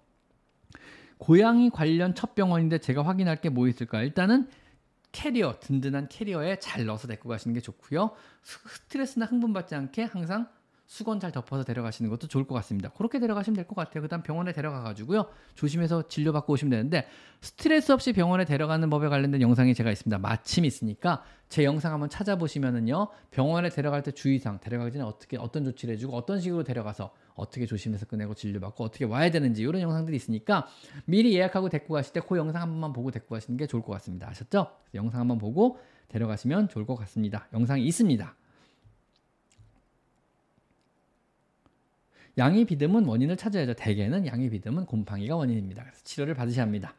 고양이 1.19 1.69
관련 1.69 2.15
첫 2.15 2.35
병원인데 2.35 2.79
제가 2.79 3.03
확인할 3.03 3.37
게 3.41 3.51
뭐 3.51 3.69
있을까? 3.69 4.03
일단은 4.03 4.49
캐리어 5.13 5.59
든든한 5.61 6.09
캐리어에 6.09 6.59
잘 6.61 6.87
넣어서 6.87 7.07
데리고 7.07 7.29
가시는 7.29 7.55
게 7.55 7.61
좋고요. 7.61 8.13
스트레스나 8.43 9.27
흥분 9.27 9.53
받지 9.53 9.75
않게 9.75 10.05
항상 10.05 10.49
수건 10.89 11.21
잘 11.21 11.31
덮어서 11.33 11.65
데려가시는 11.65 12.09
것도 12.11 12.29
좋을 12.29 12.47
것 12.47 12.55
같습니다. 12.55 12.89
그렇게 12.89 13.19
데려가시면 13.21 13.55
될 13.57 13.67
것 13.67 13.77
같아요. 13.77 14.01
그다음 14.01 14.23
병원에 14.23 14.53
데려가 14.53 14.81
가지고요. 14.81 15.27
조심해서 15.55 16.09
진료 16.09 16.33
받고 16.33 16.55
오시면 16.55 16.71
되는데 16.71 17.07
스트레스 17.43 17.93
없이 17.93 18.15
병원에 18.15 18.47
데려가는 18.47 18.89
법에 18.89 19.09
관련된 19.09 19.43
영상이 19.43 19.75
제가 19.75 19.91
있습니다. 19.93 20.17
마침 20.19 20.65
있으니까 20.65 21.23
제 21.51 21.65
영상 21.65 21.93
한번 21.93 22.09
찾아보시면은요. 22.09 23.09
병원에 23.31 23.69
데려갈 23.69 24.03
때 24.03 24.13
주의사항, 24.13 24.61
데려가기 24.61 24.93
전에 24.93 25.05
어떻게 25.05 25.37
어떤 25.37 25.65
조치를 25.65 25.93
해주고 25.95 26.17
어떤 26.17 26.41
식으로 26.41 26.65
데려가서 26.65 27.13
어떻게 27.35 27.67
조심해서 27.67 28.07
꺼내고 28.07 28.33
진료받고 28.33 28.83
어떻게 28.83 29.05
와야 29.05 29.31
되는지 29.31 29.61
이런 29.61 29.83
영상들이 29.83 30.17
있으니까 30.17 30.67
미리 31.05 31.35
예약하고 31.37 31.69
데리고 31.69 31.95
가실 31.95 32.15
때 32.15 32.21
그 32.21 32.39
영상 32.39 32.63
한 32.63 32.71
번만 32.71 32.95
보고 32.95 33.11
데리고 33.11 33.35
가시는 33.35 33.59
게 33.59 33.67
좋을 33.67 33.83
것 33.83 33.93
같습니다. 33.93 34.27
아셨죠? 34.31 34.69
영상 34.95 35.21
한번 35.21 35.37
보고 35.37 35.79
데려가시면 36.09 36.71
좋을 36.71 36.87
것 36.87 36.95
같습니다. 36.97 37.47
영상이 37.53 37.85
있습니다. 37.85 38.35
양이 42.39 42.65
비듬은 42.65 43.05
원인을 43.05 43.37
찾아야죠. 43.37 43.75
대개는 43.75 44.27
양이 44.27 44.49
비듬은 44.49 44.87
곰팡이가 44.87 45.37
원인입니다. 45.37 45.83
그래서 45.83 46.01
치료를 46.05 46.35
받으셔야 46.35 46.65
합니다. 46.65 46.95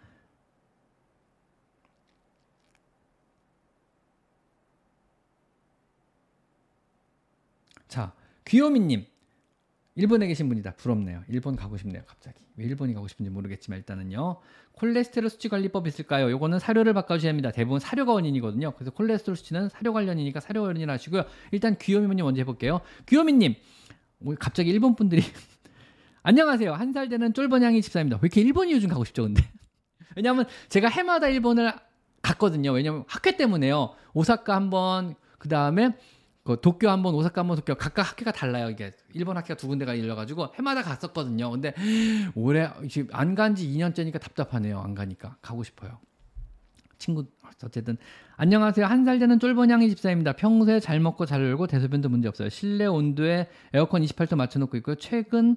자, 7.87 8.13
귀요미님. 8.45 9.05
일본에 9.95 10.27
계신 10.27 10.47
분이다. 10.47 10.75
부럽네요. 10.75 11.23
일본 11.27 11.55
가고 11.55 11.75
싶네요. 11.77 12.03
갑자기. 12.05 12.41
왜 12.55 12.65
일본이 12.65 12.93
가고 12.93 13.07
싶은지 13.07 13.29
모르겠지만 13.29 13.79
일단은요. 13.79 14.37
콜레스테롤 14.73 15.29
수치 15.29 15.49
관리법 15.49 15.87
있을까요? 15.87 16.29
요거는 16.31 16.59
사료를 16.59 16.93
바꿔주셔야 16.93 17.31
합니다. 17.31 17.51
대부분 17.51 17.79
사료가 17.79 18.13
원인이거든요. 18.13 18.71
그래서 18.75 18.91
콜레스테롤 18.91 19.35
수치는 19.35 19.69
사료 19.69 19.91
관련이니까 19.91 20.39
사료 20.39 20.63
관련 20.63 20.89
하시고요. 20.89 21.23
일단 21.51 21.77
귀요미님 21.77 22.23
먼저 22.23 22.39
해볼게요. 22.39 22.79
귀요미님. 23.07 23.55
뭐 24.19 24.35
갑자기 24.39 24.69
일본 24.69 24.95
분들이 24.95 25.23
안녕하세요. 26.23 26.73
한 26.73 26.93
살 26.93 27.07
되는 27.09 27.33
쫄번양이 27.33 27.81
집사입니다. 27.81 28.17
왜 28.17 28.19
이렇게 28.23 28.41
일본이 28.41 28.73
요즘 28.73 28.89
가고 28.89 29.05
싶죠, 29.05 29.23
근데? 29.23 29.41
왜냐하면 30.15 30.45
제가 30.67 30.89
해마다 30.89 31.27
일본을 31.29 31.73
갔거든요. 32.21 32.71
왜냐면 32.73 33.05
학회 33.07 33.37
때문에요. 33.37 33.95
오사카 34.13 34.53
한번 34.55 35.15
그 35.37 35.47
다음에 35.47 35.95
그 36.43 36.59
도쿄 36.61 36.89
한번 36.89 37.13
오사카 37.15 37.41
한번 37.41 37.55
도쿄 37.57 37.75
각각 37.75 38.11
학회가 38.11 38.31
달라요. 38.31 38.69
이게 38.69 38.91
일본 39.13 39.37
학회가 39.37 39.55
두 39.55 39.67
군데가 39.67 39.97
열려가지고 39.97 40.49
해마다 40.57 40.81
갔었거든요. 40.83 41.49
근데 41.51 41.73
올해 42.35 42.69
지금 42.89 43.07
안 43.15 43.35
간 43.35 43.55
지 43.55 43.67
2년째니까 43.69 44.19
답답하네요. 44.19 44.79
안 44.81 44.95
가니까 44.95 45.37
가고 45.41 45.63
싶어요. 45.63 45.99
친구 46.99 47.25
어쨌든 47.63 47.97
안녕하세요. 48.37 48.85
한 48.85 49.05
살 49.05 49.19
되는 49.19 49.39
쫄번양이 49.39 49.89
집사입니다. 49.89 50.33
평소에 50.33 50.79
잘 50.79 50.99
먹고 50.99 51.25
잘 51.25 51.41
놀고 51.41 51.67
대소변도 51.67 52.09
문제 52.09 52.27
없어요. 52.27 52.49
실내 52.49 52.85
온도에 52.85 53.47
에어컨 53.73 54.01
28도 54.03 54.35
맞춰놓고 54.35 54.77
있고요. 54.77 54.95
최근 54.95 55.55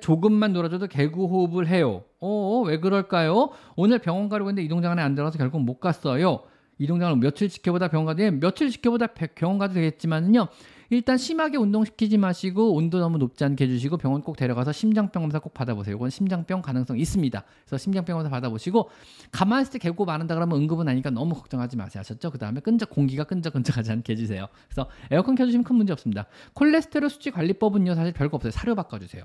조금만 0.00 0.52
놀아줘도 0.52 0.86
개구 0.86 1.26
호흡을 1.26 1.66
해요. 1.68 2.04
어, 2.20 2.62
왜 2.66 2.78
그럴까요? 2.80 3.50
오늘 3.76 3.98
병원 3.98 4.28
가려고 4.28 4.48
했는데 4.48 4.64
이동장 4.64 4.92
안에 4.92 5.02
안 5.02 5.14
들어가서 5.14 5.36
결국 5.38 5.60
못 5.60 5.78
갔어요. 5.80 6.40
이동장을 6.78 7.16
며칠 7.16 7.48
지켜보다 7.48 7.88
병원 7.88 8.06
가도 8.06 8.30
며칠 8.32 8.70
지켜보다 8.70 9.08
병원 9.34 9.58
가도 9.58 9.74
되겠지만요. 9.74 10.48
일단 10.90 11.16
심하게 11.16 11.56
운동시키지 11.56 12.18
마시고 12.18 12.74
온도 12.74 12.98
너무 12.98 13.18
높지 13.18 13.44
않게 13.44 13.64
해주시고 13.64 13.96
병원 13.98 14.22
꼭 14.22 14.36
데려가서 14.36 14.72
심장병 14.72 15.22
검사 15.22 15.38
꼭 15.38 15.54
받아보세요. 15.54 15.96
이건 15.96 16.10
심장병 16.10 16.62
가능성 16.62 16.98
있습니다. 16.98 17.44
그래서 17.64 17.78
심장병 17.82 18.16
검사 18.16 18.30
받아보시고 18.30 18.90
가만히 19.30 19.62
있을 19.62 19.72
때 19.74 19.78
개구 19.78 20.04
안 20.04 20.13
한다 20.13 20.34
그러면 20.34 20.58
응급은 20.58 20.88
아니니까 20.88 21.10
너무 21.10 21.34
걱정하지 21.34 21.76
마세요. 21.76 22.00
아셨죠? 22.00 22.30
그 22.30 22.38
다음에 22.38 22.60
끈적 22.60 22.90
공기가 22.90 23.24
끈적끈적하지 23.24 23.92
않게 23.92 24.12
해주세요. 24.12 24.46
그래서 24.68 24.90
에어컨 25.10 25.34
켜주시면 25.34 25.64
큰 25.64 25.76
문제 25.76 25.92
없습니다. 25.92 26.26
콜레스테롤 26.54 27.10
수치 27.10 27.30
관리법은요 27.30 27.94
사실 27.94 28.12
별거 28.12 28.36
없어요. 28.36 28.50
사료 28.50 28.74
바꿔주세요. 28.74 29.24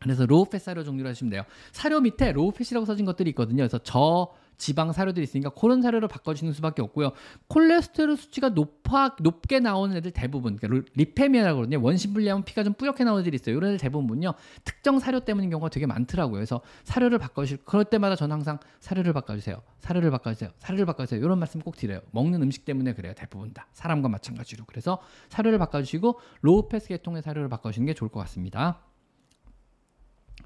그래서 0.00 0.24
low 0.24 0.41
fat 0.41 0.58
사료 0.58 0.82
종류로 0.82 1.10
하시면 1.10 1.30
돼요. 1.30 1.42
사료 1.72 2.00
밑에 2.00 2.32
low 2.32 2.47
fat이라고 2.47 2.86
써진 2.86 3.04
것들이 3.04 3.30
있거든요. 3.30 3.58
그래서 3.58 3.78
저 3.78 4.32
지방 4.60 4.92
사료들이 4.92 5.24
있으니까 5.24 5.50
그런 5.50 5.80
사료를 5.80 6.06
바꿔주는 6.06 6.52
수밖에 6.52 6.82
없고요. 6.82 7.12
콜레스테롤 7.48 8.16
수치가 8.16 8.50
높아 8.50 9.16
높게 9.20 9.58
나오는 9.58 9.96
애들 9.96 10.10
대부분 10.12 10.56
그러니까 10.56 10.90
lipemia라고 10.94 11.56
그러거든요. 11.56 11.82
원심 11.82 12.12
분리하면 12.12 12.44
피가 12.44 12.62
좀 12.62 12.74
뿌옇게 12.74 13.02
나오는 13.02 13.22
애들이 13.22 13.36
있어요. 13.36 13.56
이런 13.56 13.70
애들 13.70 13.78
대부분요. 13.78 14.34
특정 14.64 14.98
사료 14.98 15.20
때문인 15.20 15.50
경우가 15.50 15.70
되게 15.70 15.86
많더라고요. 15.86 16.34
그래서 16.34 16.60
사료를 16.84 17.18
바꿔주실 17.18 17.64
그럴 17.64 17.84
때마다 17.86 18.14
저는 18.14 18.34
항상 18.34 18.58
사료를 18.80 19.14
바꿔주세요. 19.14 19.62
사료를 19.78 20.10
바꿔주세요. 20.10 20.50
사료를 20.58 20.84
바꿔주세요. 20.86 21.24
이런 21.24 21.38
말씀 21.38 21.60
꼭 21.60 21.76
드려요. 21.76 22.00
먹는 22.10 22.42
음식 22.42 22.66
때문에 22.66 22.92
그래요. 22.92 23.14
대부분 23.16 23.52
다 23.54 23.66
사람과 23.72 24.10
마찬가지로 24.10 24.66
그래서 24.66 25.00
사료를 25.30 25.58
바꿔주시고 25.58 26.20
low 26.42 26.68
fat 26.68 26.88
계통의 26.88 27.22
사료를 27.22 27.48
바꿔주는 27.48 27.86
게 27.86 27.94
좋을 27.94 28.10
것 28.10 28.20
같습니다. 28.20 28.80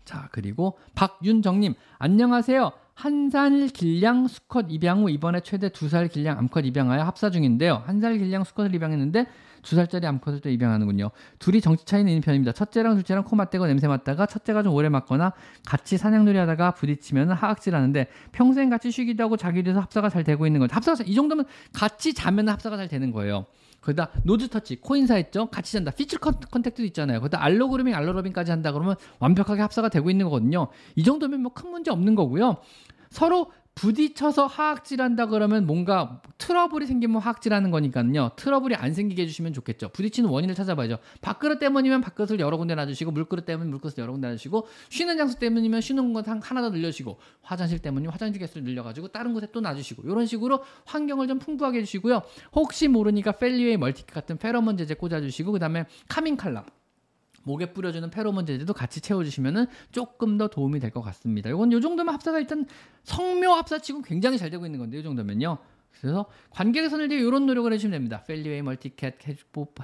자, 0.05 0.29
그리고 0.33 0.79
박윤정님, 0.95 1.75
안녕하세요. 1.99 2.84
한 2.95 3.29
살 3.31 3.69
길냥 3.69 4.29
수컷 4.29 4.67
입양 4.71 5.03
후 5.03 5.11
이번에 5.11 5.41
최대 5.41 5.69
두 5.69 5.89
살 5.89 6.09
길냥 6.09 6.39
암컷 6.39 6.65
입양하여 6.65 7.03
합사 7.03 7.31
중인데요. 7.31 7.83
한 7.87 8.01
살 8.01 8.19
길냥 8.19 8.45
수컷을 8.45 8.75
입양했는데 8.75 9.27
두 9.63 9.77
살짜리 9.77 10.07
암컷을 10.07 10.41
또 10.41 10.49
입양하는군요. 10.51 11.11
둘이 11.39 11.61
덩치 11.61 11.85
차이는 11.87 12.11
있는 12.11 12.21
편입니다. 12.23 12.53
첫째랑 12.53 12.95
둘째랑 12.97 13.25
코 13.25 13.35
맞대고 13.35 13.67
냄새 13.67 13.89
맡다가 13.89 14.27
첫째가 14.27 14.63
좀 14.63 14.75
오래 14.75 14.89
맡거나 14.91 15.33
같이 15.67 15.97
사냥놀이 15.97 16.37
하다가 16.39 16.73
부딪히면 16.73 17.31
하악질 17.33 17.75
하는데 17.75 18.07
평생 18.33 18.69
같이 18.69 18.91
쉬기도 18.91 19.25
하고 19.25 19.37
자기도 19.37 19.71
해서 19.71 19.81
합사가 19.81 20.11
잘 20.11 20.23
되고 20.23 20.47
있는 20.47 20.61
거죠. 20.61 20.75
합사가 20.75 21.03
이 21.07 21.15
정도면 21.15 21.47
같이 21.73 22.13
자면 22.15 22.49
합사가 22.49 22.77
잘 22.77 22.89
되는 22.89 23.11
거예요. 23.11 23.47
거기다 23.85 24.09
nose 24.25 24.49
touch, 24.49 24.77
코인사 24.81 25.15
했죠? 25.15 25.47
같이 25.47 25.73
잔다. 25.73 25.91
physical 25.91 26.19
contact도 26.19 26.85
있잖아요. 26.87 27.21
거기다 27.21 27.43
allogrooming, 27.43 27.95
allorubbing까지 27.95 28.51
한다 28.51 28.73
그러면 28.73 28.97
완벽하게 29.19 29.61
합사가 29.61 29.91
되고 29.91 30.09
있는 30.11 30.25
거거든요. 30.27 30.69
이 30.97 31.05
정도면 31.05 31.41
뭐 31.43 31.53
큰 31.55 31.71
문제 31.71 31.91
없는 31.91 32.15
거고요. 32.15 32.57
서로 33.11 33.53
부딪혀서 33.75 34.47
하악질한다 34.47 35.27
그러면 35.27 35.67
뭔가 35.67 36.23
트러블이 36.39 36.87
생기면 36.87 37.21
하악질하는 37.21 37.71
거니까요. 37.71 38.33
트러블이 38.37 38.75
안 38.77 38.95
생기게 38.95 39.23
해주시면 39.23 39.53
좋겠죠. 39.53 39.89
부딪히는 39.89 40.31
원인을 40.31 40.55
찾아봐야죠. 40.55 40.99
밥그릇 41.21 41.59
때문이면 41.59 42.01
밥그릇을 42.01 42.41
여러 42.41 42.57
군데 42.57 42.75
놔주시고 42.75 43.11
물그릇 43.11 43.47
때문에 43.47 43.69
물그릇을 43.71 43.99
여러 43.99 44.13
군데 44.13 44.29
놔주시고 44.29 44.69
쉬는 44.91 45.17
장소 45.17 45.39
때문이면 45.39 45.81
쉬는 45.81 46.13
곳 46.13 46.27
하나 46.29 46.63
더 46.63 46.71
늘려주시고 46.71 47.19
화장실 47.43 47.81
때문이면 47.81 48.13
화장실 48.13 48.41
개수를 48.41 48.65
늘려가지고 48.65 49.09
다른 49.09 49.35
곳에 49.35 49.49
또 49.53 49.61
놔주시고 49.61 50.03
이런 50.05 50.27
식으로 50.27 50.63
환경을 50.87 51.27
좀 51.27 51.39
풍부하게 51.39 51.79
해주시고요. 51.79 52.23
혹시 52.53 52.89
모르니까 52.89 53.33
Feliway 53.33 53.77
MultiCat 53.77 54.15
같은 54.15 54.37
페로몬 54.37 54.77
제제 54.77 54.95
꽂아주시고 54.95 55.53
그 55.53 55.59
다음에 55.59 55.87
calming 56.09 56.37
collar 56.37 56.65
목에 57.45 57.73
뿌려주는 57.73 58.09
페로몬 58.11 58.47
제제도 58.47 58.73
같이 58.73 59.01
채워주시면 59.01 59.69
조금 59.93 60.39
더 60.39 60.49
도움이 60.49 60.81
될 60.81 60.91
것 60.91 61.01
같습니다. 61.03 61.51
이건 61.51 61.73
요 61.73 61.81
정도면 61.81 62.15
합사가 62.15 62.39
일단 62.39 62.67
성묘 63.05 63.53
합사치고 63.53 64.03
굉장히 64.03 64.39
잘 64.39 64.51
되고 64.51 64.65
있는 64.67 64.79
건데 64.79 64.99
이 64.99 65.03
정도면요. 65.03 65.59
그래서 66.01 66.27
관계 66.51 66.83
개선을 66.83 67.11
위해 67.11 67.21
이런 67.21 67.47
노력을 67.47 67.73
해주시면 67.73 67.93
됩니다. 67.93 68.23
Feliway 68.25 68.63
MultiCat 68.63 69.15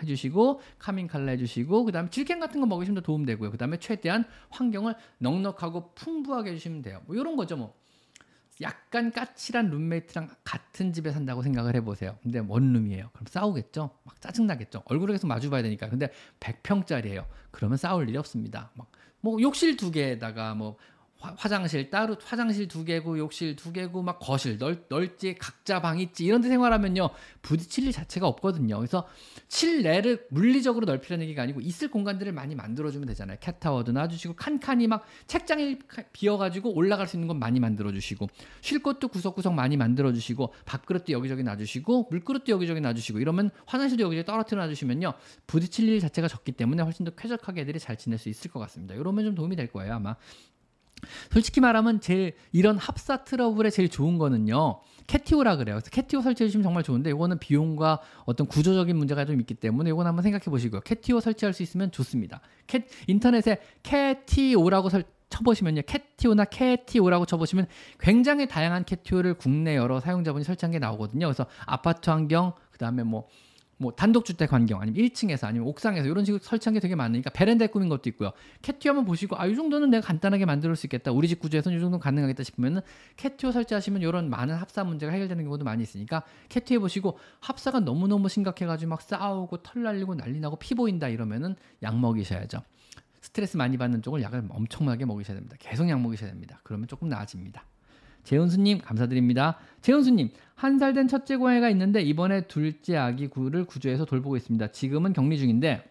해주시고 0.02 0.60
calming 0.78 1.06
collar 1.06 1.30
해주시고 1.32 1.84
그 1.84 1.92
다음에 1.92 2.10
Zylkene 2.10 2.40
같은 2.40 2.60
거 2.60 2.66
먹으시면 2.66 2.96
더 2.96 3.00
도움 3.06 3.24
되고요. 3.24 3.50
그 3.50 3.56
다음에 3.56 3.78
최대한 3.78 4.24
환경을 4.50 4.94
넉넉하고 5.18 5.92
풍부하게 5.94 6.50
해주시면 6.50 6.82
돼요. 6.82 7.00
뭐 7.06 7.14
이런 7.16 7.36
거죠 7.36 7.56
뭐. 7.56 7.79
약간 8.60 9.10
까칠한 9.10 9.70
룸메이트랑 9.70 10.28
같은 10.44 10.92
집에 10.92 11.12
산다고 11.12 11.42
생각을 11.42 11.74
해보세요. 11.76 12.18
근데 12.22 12.40
원룸이에요. 12.40 13.10
그럼 13.12 13.26
싸우겠죠? 13.28 13.90
막 14.04 14.20
짜증나겠죠? 14.20 14.82
얼굴을 14.84 15.14
계속 15.14 15.28
마주봐야 15.28 15.62
되니까. 15.62 15.88
근데 15.88 16.12
100평짜리예요. 16.40 17.24
그러면 17.50 17.78
싸울 17.78 18.08
일이 18.08 18.18
없습니다. 18.18 18.70
막, 18.74 18.90
뭐 19.20 19.40
욕실 19.40 19.76
두 19.76 19.90
개에다가 19.90 20.54
뭐 20.54 20.76
화 21.20 21.48
장실 21.50 21.90
따로 21.90 22.16
화장실 22.22 22.66
두 22.66 22.82
개고 22.82 23.18
욕실 23.18 23.54
두 23.54 23.72
개고 23.72 24.02
막 24.02 24.18
거실 24.18 24.56
넓 24.56 24.86
넓지 24.88 25.34
각자 25.34 25.82
방 25.82 26.00
있지 26.00 26.24
이런 26.24 26.40
데 26.40 26.48
생활하면요 26.48 27.10
부딪힐 27.42 27.86
일 27.86 27.92
자체가 27.92 28.26
없거든요. 28.26 28.78
그래서 28.78 29.06
실내를 29.48 30.26
물리적으로 30.30 30.86
넓히려는 30.86 31.24
얘기가 31.24 31.42
아니고 31.42 31.60
있을 31.60 31.90
공간들을 31.90 32.32
많이 32.32 32.54
만들어주면 32.54 33.06
되잖아요. 33.08 33.36
캣타워도 33.40 33.92
놔주시고 33.92 34.34
칸칸이 34.34 34.86
막 34.86 35.04
책장이 35.26 35.80
비어가지고 36.12 36.74
올라갈 36.74 37.06
수 37.06 37.16
있는 37.16 37.28
건 37.28 37.38
많이 37.38 37.60
만들어주시고 37.60 38.26
쉴 38.62 38.82
곳도 38.82 39.08
구석구석 39.08 39.52
많이 39.52 39.76
만들어주시고 39.76 40.54
밥그릇도 40.64 41.12
여기저기 41.12 41.42
놔주시고 41.42 42.08
물그릇도 42.10 42.50
여기저기 42.52 42.80
놔주시고 42.80 43.18
이러면 43.20 43.50
화장실도 43.66 44.04
여기저기 44.04 44.24
떨어뜨려 44.24 44.62
놔주시면요 44.62 45.12
부딪힐 45.46 45.86
일 45.86 46.00
자체가 46.00 46.28
적기 46.28 46.52
때문에 46.52 46.82
훨씬 46.82 47.04
더 47.04 47.10
쾌적하게 47.10 47.60
애들이 47.60 47.78
잘 47.78 47.96
지낼 47.96 48.18
수 48.18 48.30
있을 48.30 48.50
것 48.50 48.58
같습니다. 48.60 48.94
이러면 48.94 49.26
좀 49.26 49.34
도움이 49.34 49.54
될 49.54 49.66
거예요 49.66 49.94
아마. 49.94 50.16
솔직히 51.32 51.60
말하면 51.60 52.00
제일 52.00 52.34
이런 52.52 52.78
합사 52.78 53.24
트러블에 53.24 53.70
제일 53.70 53.88
좋은 53.88 54.18
거는요. 54.18 54.80
catio라 55.06 55.56
그래요. 55.56 55.76
그래서 55.76 55.90
catio 55.90 56.22
설치해 56.22 56.48
주시면 56.48 56.62
정말 56.62 56.82
좋은데 56.82 57.10
이거는 57.10 57.38
비용과 57.38 58.00
어떤 58.26 58.46
구조적인 58.46 58.96
문제가 58.96 59.24
좀 59.24 59.40
있기 59.40 59.54
때문에 59.54 59.90
이건 59.90 60.06
한번 60.06 60.22
생각해 60.22 60.44
보시고요. 60.44 60.82
catio 60.82 61.20
설치할 61.20 61.52
수 61.52 61.62
있으면 61.62 61.90
좋습니다. 61.90 62.40
캐, 62.66 62.86
인터넷에 63.08 63.58
catio라고 63.82 64.88
설 64.88 65.04
쳐보시면요. 65.30 65.82
catio나 65.86 66.44
catio라고 66.44 67.24
쳐보시면 67.24 67.66
굉장히 67.98 68.46
다양한 68.46 68.84
catio를 68.84 69.34
국내 69.34 69.76
여러 69.76 70.00
사용자분이 70.00 70.44
설치한 70.44 70.72
게 70.72 70.78
나오거든요. 70.78 71.26
그래서 71.26 71.46
아파트 71.66 72.10
환경, 72.10 72.52
그 72.70 72.78
다음에 72.78 73.02
뭐 73.02 73.28
뭐 73.80 73.92
단독주택 73.92 74.52
환경 74.52 74.80
아니면 74.82 75.02
1층에서 75.02 75.44
아니면 75.44 75.66
옥상에서 75.68 76.06
이런 76.06 76.24
식으로 76.26 76.42
설치한 76.42 76.74
게 76.74 76.80
되게 76.80 76.94
많으니까 76.94 77.30
베란다에 77.30 77.68
꾸민 77.68 77.88
것도 77.88 78.10
있고요. 78.10 78.32
catio 78.60 78.90
한번 78.90 79.06
보시고 79.06 79.36
아 79.38 79.46
이 79.50 79.56
정도는 79.56 79.90
내가 79.90 80.06
간단하게 80.06 80.44
만들 80.44 80.76
수 80.76 80.86
있겠다. 80.86 81.12
우리 81.12 81.26
집 81.28 81.40
구조에서는 81.40 81.76
이 81.76 81.80
정도는 81.80 81.98
가능하겠다 81.98 82.42
싶으면은 82.44 82.82
catio 83.16 83.52
설치하시면 83.52 84.02
이런 84.02 84.28
많은 84.30 84.54
합사 84.54 84.84
문제가 84.84 85.12
해결되는 85.12 85.42
경우도 85.44 85.64
많이 85.64 85.82
있으니까 85.82 86.22
catio 86.50 86.80
보시고 86.80 87.18
합사가 87.40 87.80
너무너무 87.80 88.28
심각해가지고 88.28 88.90
막 88.90 89.00
싸우고 89.00 89.62
털 89.62 89.82
날리고 89.82 90.14
난리 90.14 90.38
나고 90.40 90.56
피 90.56 90.74
보인다 90.74 91.08
이러면은 91.08 91.56
약 91.82 91.98
먹이셔야죠. 91.98 92.62
스트레스 93.22 93.56
많이 93.56 93.76
받는 93.76 94.02
쪽을 94.02 94.22
약을 94.22 94.44
엄청나게 94.50 95.04
먹이셔야 95.06 95.36
됩니다. 95.36 95.56
계속 95.58 95.88
약 95.88 96.00
먹이셔야 96.00 96.30
됩니다. 96.30 96.60
그러면 96.62 96.86
조금 96.86 97.08
나아집니다. 97.08 97.64
재훈수님 98.24 98.78
감사드립니다. 98.78 99.58
재훈수님 99.82 100.30
한 100.54 100.78
살 100.78 100.92
된 100.92 101.08
첫째 101.08 101.36
고양이가 101.36 101.70
있는데 101.70 102.02
이번에 102.02 102.42
둘째 102.42 102.96
아기 102.96 103.28
구를 103.28 103.64
구조해서 103.64 104.04
돌보고 104.04 104.36
있습니다. 104.36 104.68
지금은 104.72 105.12
격리 105.14 105.38
중인데 105.38 105.84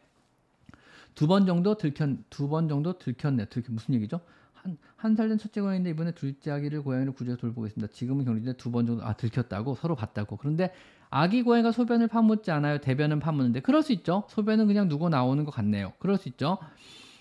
두 1.15 1.27
번 1.27 1.45
정도 1.45 1.75
들켰 1.75 2.09
두 2.29 2.47
번 2.47 2.67
정도 2.69 2.97
들켰네. 2.97 3.45
들켰 3.45 3.71
무슨 3.73 3.95
얘기죠? 3.95 4.19
한 4.53 4.77
한 4.97 5.15
살 5.15 5.29
된 5.29 5.37
첫째 5.37 5.61
고양이인데 5.61 5.89
이번에 5.89 6.11
둘째 6.11 6.51
아기를 6.51 6.83
고양이를 6.83 7.13
구조해서 7.13 7.39
돌보고 7.41 7.65
있습니다. 7.67 7.91
지금은 7.93 8.25
격리 8.25 8.41
중인데 8.41 8.57
두 8.57 8.71
번 8.71 8.85
정도 8.85 9.03
아 9.03 9.13
들켰다고 9.13 9.75
서로 9.75 9.95
봤다고. 9.95 10.37
그런데 10.37 10.71
아기 11.09 11.41
고양이가 11.41 11.71
소변을 11.71 12.07
파묻지 12.07 12.51
않아요. 12.51 12.77
대변은 12.79 13.19
파묻는데 13.19 13.61
그럴 13.61 13.81
수 13.81 13.91
있죠. 13.93 14.25
소변은 14.29 14.67
그냥 14.67 14.87
누고 14.87 15.09
나오는 15.09 15.43
것 15.45 15.51
같네요. 15.51 15.93
그럴 15.97 16.17
수 16.17 16.29
있죠. 16.29 16.59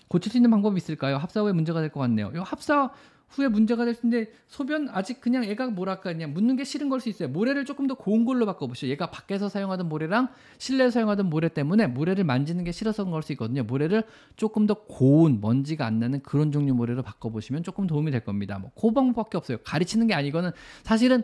고칠 0.07 0.31
수 0.31 0.37
있는 0.37 0.51
방법이 0.51 0.77
있을까요? 0.77 1.17
합사 1.17 1.41
후에 1.41 1.51
문제가 1.53 1.79
될 1.81 1.89
것 1.89 1.99
같네요. 2.01 2.31
이 2.35 2.37
합사 2.37 2.91
후에 3.29 3.47
문제가 3.47 3.85
될 3.85 3.95
텐데 3.95 4.31
소변 4.47 4.89
아직 4.89 5.21
그냥 5.21 5.45
얘가 5.45 5.67
뭐랄까 5.67 6.11
그냥 6.11 6.33
묻는 6.33 6.55
게 6.55 6.63
싫은 6.63 6.89
걸 6.89 6.99
수 6.99 7.09
있어요. 7.09 7.29
모래를 7.29 7.63
조금 7.65 7.87
더 7.87 7.93
고운 7.93 8.25
걸로 8.25 8.45
바꿔보시죠. 8.45 8.87
얘가 8.87 9.09
밖에서 9.11 9.49
사용하던 9.49 9.87
모래랑 9.87 10.29
실내에서 10.57 10.91
사용하던 10.91 11.29
모래 11.29 11.47
때문에 11.47 11.87
모래를 11.87 12.23
만지는 12.23 12.63
게 12.63 12.71
싫어서 12.71 13.03
그런 13.03 13.11
걸 13.11 13.23
수 13.23 13.31
있거든요. 13.33 13.63
모래를 13.63 14.03
조금 14.35 14.65
더 14.67 14.73
고운 14.85 15.39
먼지가 15.41 15.85
안 15.85 15.99
나는 15.99 16.21
그런 16.23 16.51
종류 16.51 16.73
모래로 16.73 17.03
바꿔보시면 17.03 17.63
조금 17.63 17.87
도움이 17.87 18.11
될 18.11 18.23
겁니다. 18.23 18.57
뭐 18.59 18.71
그 18.75 18.91
방법밖에 18.91 19.37
없어요. 19.37 19.57
가르치는 19.63 20.07
게 20.07 20.13
아니고는 20.13 20.51
사실은 20.83 21.23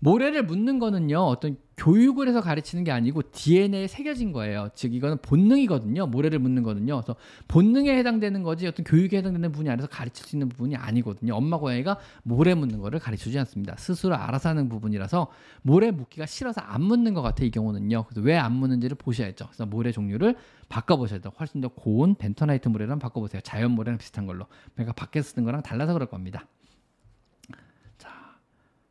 모래를 0.00 0.44
묻는 0.44 0.78
거는요 0.78 1.18
어떤 1.18 1.56
교육을 1.78 2.28
해서 2.28 2.40
가르치는 2.40 2.82
게 2.82 2.90
아니고 2.90 3.22
DNA에 3.30 3.86
새겨진 3.86 4.32
거예요. 4.32 4.68
즉 4.74 4.94
이거는 4.94 5.18
본능이거든요. 5.22 6.06
모래를 6.08 6.40
묻는 6.40 6.64
거는요. 6.64 6.96
그래서 6.96 7.14
본능에 7.46 7.96
해당되는 7.98 8.42
거지 8.42 8.66
어떤 8.66 8.84
교육에 8.84 9.18
해당되는 9.18 9.52
부분이 9.52 9.70
아니라서 9.70 9.88
가르칠 9.88 10.26
수 10.26 10.34
있는 10.34 10.48
부분이 10.48 10.74
아니거든요. 10.74 11.34
엄마 11.36 11.56
고양이가 11.56 11.98
모래 12.24 12.54
묻는 12.54 12.80
거를 12.80 12.98
가르쳐주지 12.98 13.38
않습니다. 13.38 13.76
스스로 13.76 14.16
알아서 14.16 14.48
하는 14.48 14.68
부분이라서 14.68 15.28
모래 15.62 15.92
묻기가 15.92 16.26
싫어서 16.26 16.60
안 16.60 16.82
묻는 16.82 17.14
것 17.14 17.22
같아 17.22 17.44
이 17.44 17.50
경우는요. 17.50 18.04
그래서 18.08 18.20
왜 18.22 18.36
안 18.38 18.52
묻는지를 18.52 18.96
보셔야죠. 18.96 19.46
그래서 19.46 19.66
모래 19.66 19.92
종류를 19.92 20.34
바꿔보셔야 20.68 21.20
돼요. 21.20 21.32
훨씬 21.38 21.60
더 21.60 21.68
고운 21.68 22.14
벤터나이트 22.14 22.68
모래랑 22.68 22.98
바꿔보세요. 22.98 23.40
자연 23.42 23.72
모래랑 23.72 23.98
비슷한 23.98 24.26
걸로. 24.26 24.46
그러니까 24.74 24.92
밖에서 24.94 25.30
쓰는 25.30 25.44
거랑 25.44 25.62
달라서 25.62 25.92
그럴 25.92 26.08
겁니다. 26.08 26.46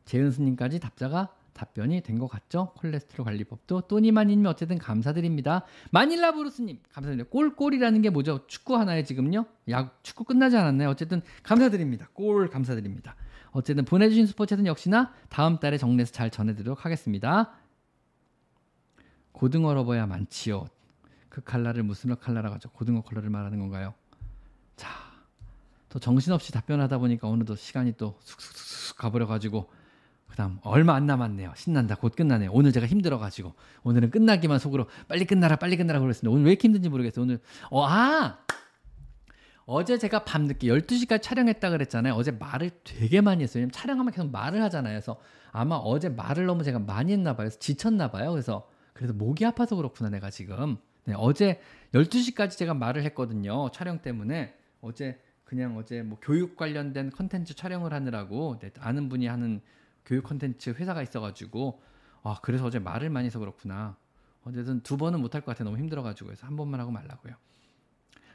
재은스님까지 0.08 0.80
답자가 0.80 1.28
답변이 1.52 2.00
된 2.02 2.18
것 2.18 2.28
같죠? 2.28 2.72
콜레스테롤 2.76 3.24
관리법도 3.24 3.82
또니마님 3.82 4.46
어쨌든 4.46 4.78
감사드립니다. 4.78 5.64
마닐라 5.90 6.32
브루스님 6.32 6.78
감사드립니다. 6.92 7.28
꼴꼴이라는 7.30 8.00
게 8.02 8.10
뭐죠? 8.10 8.46
축구 8.46 8.76
하나에 8.76 9.02
지금요? 9.02 9.44
야 9.70 9.90
축구 10.02 10.24
끝나지 10.24 10.56
않았나요? 10.56 10.88
어쨌든 10.88 11.20
감사드립니다. 11.42 12.08
골 12.12 12.48
감사드립니다. 12.48 13.16
어쨌든 13.50 13.84
보내주신 13.84 14.26
스포츠는 14.26 14.66
역시나 14.66 15.12
다음 15.28 15.58
달에 15.58 15.78
정리해서 15.78 16.12
잘 16.12 16.30
전해드리도록 16.30 16.84
하겠습니다. 16.84 17.52
고등어 19.32 19.74
러버야 19.74 20.06
많지요. 20.06 20.66
그 21.28 21.42
칼라를 21.42 21.82
무슨 21.82 22.16
칼라라고 22.16 22.54
하죠? 22.56 22.70
고등어 22.70 23.02
컬러를 23.02 23.30
말하는 23.30 23.58
건가요? 23.58 23.94
자, 24.76 24.88
또 25.88 25.98
정신없이 25.98 26.52
답변하다 26.52 26.98
보니까 26.98 27.28
어느덧 27.28 27.56
시간이 27.56 27.94
또 27.96 28.16
쑥쑥쑥 28.22 28.96
가버려가지고 28.98 29.70
그다음 30.28 30.58
얼마 30.62 30.94
안 30.94 31.06
남았네요. 31.06 31.52
신난다. 31.56 31.96
곧 31.96 32.14
끝나네요. 32.14 32.50
오늘 32.52 32.72
제가 32.72 32.86
힘들어 32.86 33.18
가지고 33.18 33.54
오늘은 33.82 34.10
끝나기만 34.10 34.58
속으로 34.58 34.86
빨리 35.08 35.24
끝나라 35.24 35.56
빨리 35.56 35.76
끝나라 35.76 36.00
그랬습니다. 36.00 36.32
오늘 36.32 36.44
왜 36.44 36.52
이렇게 36.52 36.68
힘든지 36.68 36.88
모르겠어요. 36.88 37.24
오늘 37.24 37.40
어, 37.70 37.84
아 37.86 38.38
어제 39.66 39.98
제가 39.98 40.24
밤늦게 40.24 40.66
12시까지 40.68 41.22
촬영했다 41.22 41.70
그랬잖아요. 41.70 42.14
어제 42.14 42.30
말을 42.30 42.70
되게 42.84 43.20
많이 43.20 43.42
했어요. 43.42 43.60
왜냐면 43.60 43.72
촬영하면 43.72 44.12
계속 44.12 44.30
말을 44.30 44.62
하잖아요. 44.62 44.94
그래서 44.94 45.20
아마 45.52 45.76
어제 45.76 46.08
말을 46.08 46.46
너무 46.46 46.62
제가 46.62 46.78
많이 46.78 47.12
했나 47.12 47.32
봐요. 47.32 47.48
그래서 47.48 47.58
지쳤나 47.58 48.10
봐요. 48.10 48.30
그래서 48.30 48.68
그래서 48.92 49.12
목이 49.12 49.44
아파서 49.44 49.76
그렇구나 49.76 50.10
내가 50.10 50.30
지금. 50.30 50.78
네, 51.04 51.14
어제 51.16 51.60
12시까지 51.94 52.52
제가 52.52 52.74
말을 52.74 53.02
했거든요. 53.04 53.70
촬영 53.70 54.00
때문에 54.00 54.54
어제 54.80 55.20
그냥 55.44 55.76
어제 55.76 56.02
뭐 56.02 56.18
교육 56.20 56.56
관련된 56.56 57.10
컨텐츠 57.10 57.54
촬영을 57.54 57.92
하느라고 57.92 58.58
네, 58.60 58.70
아는 58.80 59.08
분이 59.08 59.26
하는 59.26 59.60
교육 60.08 60.24
컨텐츠 60.24 60.70
회사가 60.70 61.02
있어가지고 61.02 61.80
아 62.22 62.38
그래서 62.42 62.64
어제 62.64 62.78
말을 62.78 63.10
많이 63.10 63.26
해서 63.26 63.38
그렇구나. 63.38 63.96
어쨌든 64.44 64.80
두 64.80 64.96
번은 64.96 65.20
못할 65.20 65.42
것 65.42 65.52
같아 65.52 65.64
너무 65.64 65.76
힘들어가지고 65.76 66.32
해서 66.32 66.46
한 66.46 66.56
번만 66.56 66.80
하고 66.80 66.90
말라고요. 66.90 67.34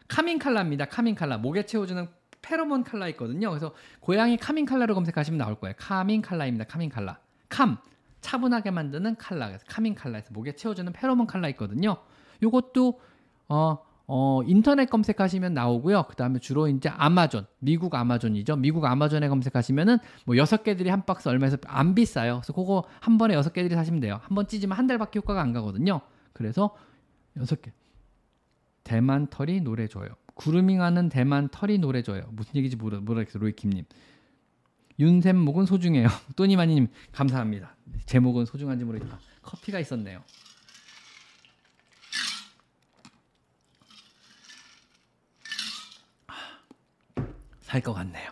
카민 0.08 0.38
칼라입니다. 0.38 0.86
카민 0.86 1.16
칼라 1.16 1.38
목에 1.40 1.66
채워주는 1.66 2.08
페로몬 2.44 2.84
칼라 2.84 3.08
있거든요. 3.10 3.50
그래서 3.50 3.74
고양이 4.00 4.38
카민 4.38 4.66
칼라로 4.66 4.94
검색하시면 4.94 5.40
나올 5.40 5.56
거예요. 5.60 5.74
카민 5.78 6.22
칼라입니다. 6.22 6.66
카민 6.66 6.90
칼라. 6.90 7.20
캄 7.50 7.78
차분하게 8.22 8.70
만드는 8.70 9.16
칼라. 9.16 9.48
그래서 9.48 9.66
카민 9.68 9.96
칼라에서 9.96 10.32
목에 10.32 10.56
채워주는 10.56 10.94
페로몬 10.94 11.26
칼라 11.26 11.50
있거든요. 11.50 11.98
요것도 12.44 13.02
어, 13.50 13.84
어, 14.16 14.44
인터넷 14.46 14.88
검색하시면 14.92 15.56
나오고요. 15.56 16.04
그 16.08 16.16
다음에 16.16 16.38
주로 16.38 16.68
이제 16.68 16.88
아마존, 16.88 17.48
미국 17.58 17.96
아마존이죠. 17.96 18.58
미국 18.58 18.86
아마존에 18.86 19.28
검색하시면은 19.28 19.98
뭐 20.28 20.38
여섯 20.38 20.64
개들이 20.64 20.90
한 20.90 21.04
박스 21.04 21.28
얼마에서 21.30 21.58
안 21.66 21.96
비싸요. 21.96 22.36
그래서 22.36 22.54
그거 22.54 22.84
한 23.00 23.18
번에 23.18 23.34
여섯 23.34 23.54
개들이 23.54 23.74
사시면 23.74 24.02
돼요. 24.02 24.20
한 24.22 24.36
번 24.36 24.48
찢으면 24.48 24.78
한 24.78 24.86
달밖에 24.86 25.18
효과가 25.18 25.42
안 25.42 25.52
가거든요. 25.52 26.02
그래서 26.32 26.76
여섯 27.38 27.60
개. 27.64 27.72
대만 28.84 29.26
털이 29.32 29.62
노래 29.62 29.88
줘요. 29.88 30.10
구루밍하는 30.36 31.10
대만 31.10 31.50
털이 31.50 31.80
노래 31.80 32.04
줘요. 32.04 32.22
무슨 32.34 32.56
얘기인지 32.58 32.76
모르, 32.76 32.98
모르겠어요. 32.98 33.42
로이킴님. 33.42 33.84
윤샘 35.00 35.38
목은 35.40 35.66
소중해요. 35.66 36.08
또니마니님 36.36 36.88
감사합니다. 37.14 37.76
제목은 38.06 38.46
소중한지 38.46 38.86
모르겠다. 38.86 39.18
커피가 39.42 39.80
있었네요. 39.80 40.22
살 47.74 47.82
것 47.82 47.94
같네요. 47.94 48.30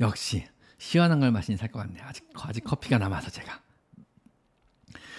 역시 0.00 0.46
시원한 0.78 1.20
걸 1.20 1.30
마시니 1.30 1.58
살 1.58 1.70
것 1.70 1.80
같네요. 1.80 2.02
아직 2.06 2.26
아직 2.42 2.64
커피가 2.64 2.96
남아서 2.96 3.30
제가. 3.30 3.60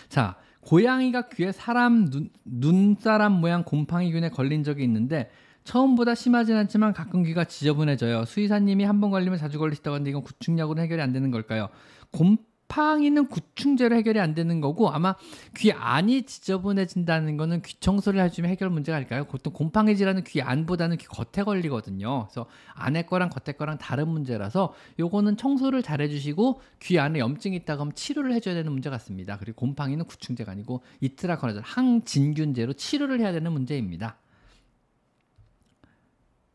자, 0.09 0.35
고양이가 0.61 1.29
귀에 1.29 1.51
사람 1.51 2.09
눈, 2.09 2.29
눈사람 2.43 3.33
모양 3.33 3.63
곰팡이균에 3.63 4.29
걸린 4.29 4.63
적이 4.63 4.83
있는데 4.85 5.29
처음보다 5.63 6.15
심하진 6.15 6.55
않지만 6.55 6.93
가끔 6.93 7.21
귀가 7.23 7.43
지저분해져요. 7.43 8.25
수의사님이 8.25 8.83
한 8.83 8.99
번 8.99 9.11
걸리면 9.11 9.37
자주 9.37 9.59
걸리시다고 9.59 9.93
하는데 9.93 10.09
이건 10.09 10.23
구충약으로 10.23 10.81
해결이 10.81 10.99
안 11.01 11.11
되는 11.11 11.29
걸까요? 11.29 11.69
곰 12.11 12.37
곰팡이는 12.75 13.27
구충제로 13.27 13.95
해결이 13.95 14.19
안 14.19 14.33
되는 14.33 14.59
거고 14.59 14.89
아마 14.89 15.15
귀 15.55 15.71
안이 15.71 16.23
지저분해진다는 16.23 17.37
거는 17.37 17.61
귀 17.61 17.79
청소를 17.79 18.21
해주면 18.21 18.51
해결 18.51 18.69
문제가 18.69 18.97
아닐까요? 18.97 19.23
보통 19.25 19.53
곰팡이 19.53 19.95
질환은 19.95 20.25
귀 20.25 20.41
안보다는 20.41 20.97
귀 20.97 21.07
겉에 21.07 21.45
걸리거든요. 21.45 22.27
그래서 22.27 22.47
안에 22.73 23.03
거랑 23.03 23.29
겉에 23.29 23.55
거랑 23.55 23.77
다른 23.77 24.09
문제라서 24.09 24.73
요거는 24.99 25.37
청소를 25.37 25.83
잘 25.83 26.01
해주시고 26.01 26.59
귀 26.81 26.99
안에 26.99 27.19
염증이 27.19 27.55
있다고 27.55 27.81
하면 27.81 27.95
치료를 27.95 28.33
해줘야 28.33 28.53
되는 28.55 28.71
문제 28.71 28.89
같습니다. 28.89 29.37
그리고 29.37 29.55
곰팡이는 29.55 30.03
구충제가 30.05 30.51
아니고 30.51 30.83
이트라코나졸 30.99 31.61
항진균제로 31.63 32.73
치료를 32.73 33.21
해야 33.21 33.31
되는 33.31 33.53
문제입니다. 33.53 34.17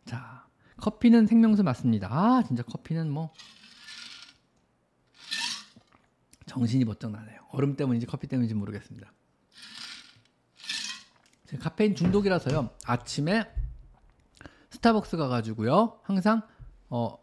자, 0.04 0.44
커피는 0.76 1.26
생명수 1.26 1.62
맞습니다. 1.62 2.08
아, 2.10 2.42
진짜 2.46 2.62
커피는 2.62 3.10
뭐 3.10 3.32
정신이 6.50 6.84
번쩍 6.84 7.12
나네요. 7.12 7.38
얼음 7.52 7.76
때문인지 7.76 8.06
커피 8.06 8.26
때문인지 8.26 8.54
모르겠습니다. 8.54 9.12
카페인 11.60 11.94
중독이라서요. 11.94 12.70
아침에 12.84 13.48
스타벅스 14.70 15.16
가가지고요. 15.16 16.00
항상 16.02 16.42
어 16.88 17.16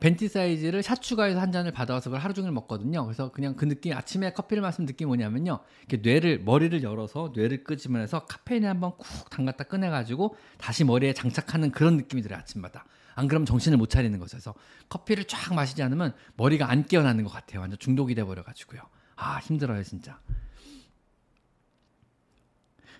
벤티 0.00 0.26
사이즈를 0.28 0.82
샷 0.82 1.00
추가해서 1.00 1.40
한 1.40 1.52
잔을 1.52 1.70
받아와서 1.70 2.10
그걸 2.10 2.20
하루 2.20 2.34
종일 2.34 2.50
먹거든요. 2.50 3.04
그래서 3.04 3.30
그냥 3.30 3.54
그 3.54 3.68
느낌 3.68 3.96
아침에 3.96 4.32
커피를 4.32 4.60
마시는 4.60 4.86
느낌이 4.86 5.06
뭐냐면요. 5.06 5.60
이렇게 5.86 5.96
뇌를 5.98 6.40
머리를 6.40 6.82
열어서 6.82 7.32
뇌를 7.34 7.62
끄집어내서 7.62 8.26
카페인을 8.26 8.68
한번 8.68 8.96
쿡 8.96 9.30
담갔다 9.30 9.64
꺼내가지고 9.64 10.36
다시 10.58 10.82
머리에 10.82 11.12
장착하는 11.12 11.70
그런 11.70 11.96
느낌이 11.96 12.22
들어요 12.22 12.40
아침마다. 12.40 12.84
안 13.14 13.28
그러면 13.28 13.46
정신을 13.46 13.78
못 13.78 13.88
차리는 13.90 14.18
거죠. 14.18 14.36
그래서 14.36 14.54
커피를 14.88 15.24
쫙 15.24 15.54
마시지 15.54 15.82
않으면 15.82 16.14
머리가 16.36 16.70
안 16.70 16.84
깨어나는 16.84 17.24
것 17.24 17.30
같아요. 17.30 17.60
완전 17.60 17.78
중독이 17.78 18.14
돼 18.14 18.24
버려 18.24 18.42
가지고요. 18.42 18.82
아 19.16 19.38
힘들어요 19.38 19.82
진짜. 19.82 20.18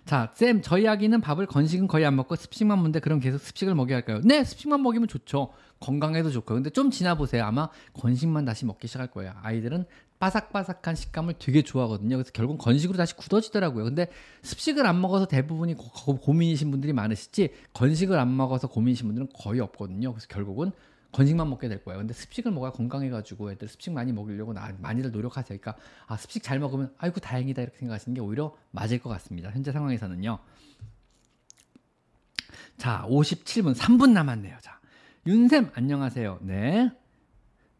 자, 0.05 0.31
쌤, 0.35 0.61
저희 0.61 0.87
아기는 0.87 1.19
밥을 1.19 1.47
건식은 1.47 1.87
거의 1.87 2.05
안 2.05 2.15
먹고 2.15 2.35
습식만 2.35 2.77
먹는데 2.77 2.99
그럼 2.99 3.19
계속 3.19 3.39
습식을 3.39 3.73
먹여야 3.73 3.97
할까요? 3.97 4.21
네, 4.23 4.43
습식만 4.43 4.83
먹이면 4.83 5.07
좋죠. 5.07 5.51
건강에도 5.79 6.29
좋고. 6.29 6.53
근데 6.53 6.69
좀 6.69 6.91
지나 6.91 7.15
보세요. 7.15 7.43
아마 7.43 7.69
건식만 7.93 8.45
다시 8.45 8.65
먹기 8.65 8.87
시작할 8.87 9.09
거예요. 9.09 9.33
아이들은 9.41 9.85
바삭바삭한 10.19 10.95
식감을 10.95 11.35
되게 11.39 11.61
좋아하거든요. 11.61 12.15
그래서 12.15 12.31
결국 12.33 12.57
건식으로 12.57 12.97
다시 12.97 13.15
굳어지더라고요. 13.15 13.83
근데 13.83 14.07
습식을 14.43 14.85
안 14.85 15.01
먹어서 15.01 15.27
대부분이 15.27 15.75
고, 15.75 16.17
고민이신 16.17 16.71
분들이 16.71 16.93
많으시지 16.93 17.49
건식을 17.73 18.17
안 18.17 18.35
먹어서 18.35 18.67
고민이신 18.67 19.07
분들은 19.07 19.29
거의 19.33 19.59
없거든요. 19.59 20.13
그래서 20.13 20.27
결국은 20.27 20.71
건식만 21.11 21.49
먹게 21.49 21.69
될 21.69 21.83
거예요. 21.83 21.99
근데 21.99 22.13
습식을 22.13 22.51
먹어야 22.51 22.71
건강해가지고 22.71 23.51
애들 23.51 23.67
습식 23.69 23.91
많이 23.91 24.11
먹이려고 24.11 24.53
나, 24.53 24.73
많이들 24.79 25.11
노력하세요. 25.11 25.57
그러니까 25.59 25.81
아 26.07 26.17
습식 26.17 26.43
잘 26.43 26.59
먹으면 26.59 26.93
아이고 26.97 27.19
다행이다 27.19 27.61
이렇게 27.61 27.77
생각하시는 27.77 28.13
게 28.15 28.21
오히려 28.21 28.55
맞을 28.71 28.99
것 28.99 29.09
같습니다. 29.09 29.49
현재 29.51 29.71
상황에서는요. 29.71 30.39
자, 32.77 33.05
57분 33.07 33.75
3분 33.75 34.11
남았네요. 34.11 34.57
자, 34.61 34.79
윤쌤 35.25 35.71
안녕하세요. 35.73 36.39
네. 36.41 36.91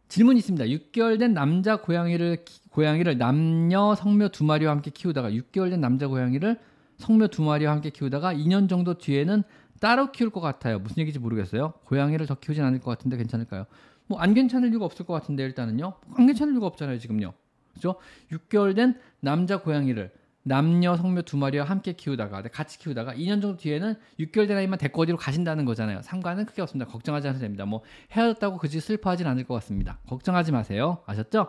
질문 0.08 0.36
있습니다. 0.36 0.64
6개월 0.66 1.18
된 1.18 1.34
남자 1.34 1.76
고양이를 1.76 2.44
고양이를 2.70 3.18
남녀 3.18 3.94
성묘 3.94 4.28
두 4.28 4.44
마리와 4.44 4.72
함께 4.72 4.90
키우다가 4.90 5.30
6개월 5.30 5.70
된 5.70 5.80
남자 5.80 6.06
고양이를 6.08 6.58
성묘 6.98 7.28
두 7.28 7.42
마리와 7.42 7.72
함께 7.72 7.90
키우다가 7.90 8.34
2년 8.34 8.68
정도 8.68 8.94
뒤에는 8.94 9.42
따로 9.80 10.12
키울 10.12 10.30
것 10.30 10.40
같아요. 10.40 10.78
무슨 10.78 10.98
얘기인지 10.98 11.18
모르겠어요. 11.18 11.74
고양이를 11.84 12.26
더 12.26 12.34
키우진 12.36 12.62
않을 12.64 12.80
것 12.80 12.90
같은데 12.90 13.16
괜찮을까요? 13.16 13.66
뭐 14.06 14.20
안 14.20 14.34
괜찮을 14.34 14.70
이유가 14.70 14.84
없을 14.84 15.04
것 15.04 15.12
같은데 15.14 15.42
일단은요. 15.44 15.92
안 16.16 16.26
괜찮을 16.26 16.52
이유가 16.54 16.66
없잖아요, 16.66 16.98
지금요. 16.98 17.34
그죠? 17.74 17.96
6개월 18.32 18.74
된 18.74 18.94
남자 19.20 19.58
고양이를 19.58 20.12
남녀 20.48 20.96
성묘 20.96 21.22
두 21.22 21.36
마리와 21.36 21.64
함께 21.64 21.92
키우다가 21.92 22.40
같이 22.52 22.78
키우다가 22.78 23.14
2년 23.14 23.42
정도 23.42 23.56
뒤에는 23.56 23.96
6개월 24.20 24.46
된 24.46 24.56
아이만 24.56 24.78
데리고 24.78 25.02
어디로 25.02 25.16
가신다는 25.16 25.64
거잖아요. 25.64 26.02
상관은 26.02 26.44
크게 26.44 26.62
없습니다. 26.62 26.88
걱정하지 26.88 27.26
않으셔도 27.26 27.42
됩니다. 27.42 27.64
뭐 27.64 27.82
헤어졌다고 28.12 28.58
그지 28.58 28.78
슬퍼하진 28.78 29.26
않을 29.26 29.42
것 29.42 29.54
같습니다. 29.54 29.98
걱정하지 30.08 30.52
마세요. 30.52 31.02
아셨죠? 31.06 31.48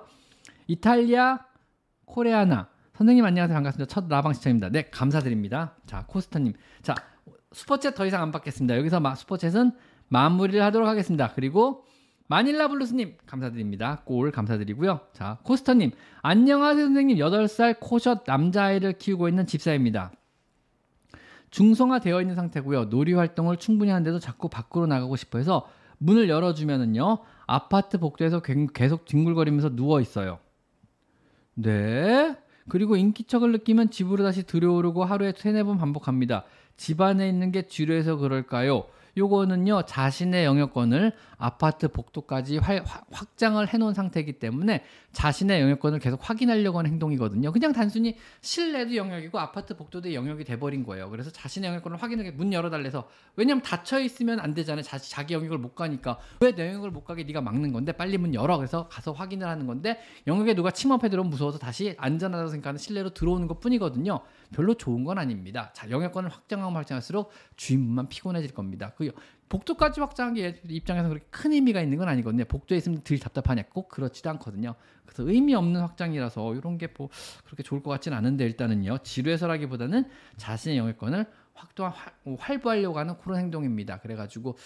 이탈리아 0.66 1.46
코레아나 2.06 2.70
선생님 2.96 3.24
안녕하세요 3.24 3.54
반갑습니다. 3.56 3.88
첫 3.88 4.08
라방 4.10 4.34
시청입니다. 4.34 4.70
네 4.70 4.90
감사드립니다. 4.90 5.76
자 5.86 6.04
코스터님 6.08 6.54
자 6.82 6.96
슈퍼챗 7.52 7.94
더 7.94 8.04
이상 8.08 8.24
안 8.24 8.32
받겠습니다. 8.32 8.78
여기서 8.78 9.00
마, 9.00 9.14
슈퍼챗은 9.14 9.76
마무리를 10.08 10.60
하도록 10.64 10.88
하겠습니다. 10.88 11.32
그리고 11.36 11.86
마닐라 12.28 12.68
블루스님 12.68 13.16
감사드립니다. 13.26 14.02
골 14.04 14.32
감사드리고요. 14.32 15.00
자 15.14 15.38
코스터님 15.44 15.92
안녕하세요 16.22 16.86
선생님 16.86 17.18
8살 17.18 17.78
코숏 17.80 18.24
남자아이를 18.28 18.94
키우고 18.94 19.30
있는 19.30 19.46
집사입니다. 19.48 20.12
중성화 21.52 22.00
되어 22.00 22.20
있는 22.20 22.36
상태고요. 22.36 22.86
놀이 22.86 23.14
활동을 23.14 23.58
충분히 23.58 23.92
하는데도 23.92 24.20
자꾸 24.20 24.50
밖으로 24.50 24.88
나가고 24.88 25.16
싶어 25.16 25.38
해서 25.38 25.70
문을 26.00 26.28
열어주면은요 26.28 27.20
아파트 27.46 27.98
복도에서 27.98 28.42
계속 28.42 29.06
뒹굴거리면서 29.06 29.76
누워 29.76 30.02
있어요. 30.02 30.40
네. 31.54 32.36
그리고 32.68 32.98
인기척을 32.98 33.54
느끼면 33.54 33.90
집으로 33.90 34.26
다시 34.26 34.44
들어오르고 34.44 35.06
하루에 35.06 35.32
세네 35.36 35.64
번 35.64 35.78
반복합니다. 35.78 36.44
집 36.76 37.00
안에 37.00 37.30
있는 37.30 37.54
게 37.54 37.68
지루해서 37.68 38.18
그럴까요? 38.18 38.86
요거는요 39.18 39.84
자신의 39.86 40.46
영역권을 40.46 41.14
아파트 41.38 41.88
복도까지 41.88 42.58
활, 42.58 42.84
확장을 43.12 43.66
해놓은 43.68 43.94
상태이기 43.94 44.34
때문에 44.34 44.84
자신의 45.14 45.62
영역권을 45.62 46.00
계속 46.00 46.20
확인하려고 46.28 46.80
하는 46.80 46.92
행동이거든요. 46.92 47.52
그냥 47.52 47.74
단순히 47.74 48.18
실내도 48.42 48.96
영역이고 48.96 49.40
아파트 49.40 49.76
복도도 49.78 50.14
영역이 50.14 50.44
돼버린 50.44 50.84
거예요. 50.84 51.10
그래서 51.10 51.32
자신의 51.32 51.70
영역권을 51.70 52.02
확인하게 52.02 52.32
문 52.32 52.54
열어달래서 52.54 53.08
왜냐면 53.36 53.62
닫혀 53.62 54.00
있으면 54.00 54.40
안 54.40 54.54
되잖아요. 54.54 54.84
자, 54.84 54.98
자기 54.98 55.34
영역을 55.34 55.58
못 55.58 55.74
가니까 55.76 56.20
왜 56.42 56.58
내 56.58 56.68
영역을 56.68 56.90
못 56.90 57.04
가게 57.04 57.24
네가 57.24 57.40
막는 57.42 57.72
건데 57.72 57.92
빨리 57.92 58.18
문 58.18 58.34
열어 58.34 58.58
그래서 58.58 58.88
가서 58.88 59.12
확인을 59.12 59.48
하는 59.48 59.68
건데 59.68 60.00
영역에 60.26 60.56
누가 60.56 60.72
침입해 60.72 61.08
들어오면 61.10 61.30
무서워서 61.30 61.60
다시 61.60 61.94
안전하다고 61.98 62.50
생각하는 62.50 62.80
실내로 62.80 63.12
들어오는 63.14 63.48
것 63.48 63.60
뿐이거든요. 63.60 64.22
별로 64.52 64.74
좋은 64.74 65.04
건 65.04 65.18
아닙니다. 65.18 65.72
자 65.74 65.90
영역권을 65.90 66.30
확장하면 66.30 66.76
확장할수록 66.76 67.32
주인분만 67.56 68.10
피곤해질 68.10 68.54
겁니다. 68.54 68.94
그 68.98 69.12
복도까지 69.50 70.02
확장한 70.02 70.34
게 70.34 70.62
입장에서 70.68 71.08
그렇게 71.08 71.26
큰 71.30 71.54
의미가 71.54 71.82
있는 71.82 71.98
건 71.98 72.10
아니거든요. 72.10 72.44
복도에 72.46 72.78
있으면 72.78 73.02
들 73.04 73.18
답답하냐 73.18 73.64
꼭 73.70 73.88
그렇지도 73.88 74.30
않거든요. 74.32 74.76
그래서 75.06 75.24
의미 75.30 75.56
없는 75.56 75.80
확장이라서 75.82 76.56
이런 76.56 76.78
게 76.78 76.88
뭐 76.98 77.10
그렇게 77.46 77.64
좋을 77.64 77.84
것 77.84 77.90
같지는 77.92 78.18
않은데 78.18 78.46
일단은요 78.46 79.00
지루해서라기보다는 79.00 80.10
자신의 80.38 80.78
영역권을 80.78 81.26
확도화 81.54 81.90
활, 81.90 82.14
활부하려고 82.40 83.00
하는 83.00 83.18
그런 83.18 83.40
행동입니다. 83.40 84.00
그래가지고 84.00 84.58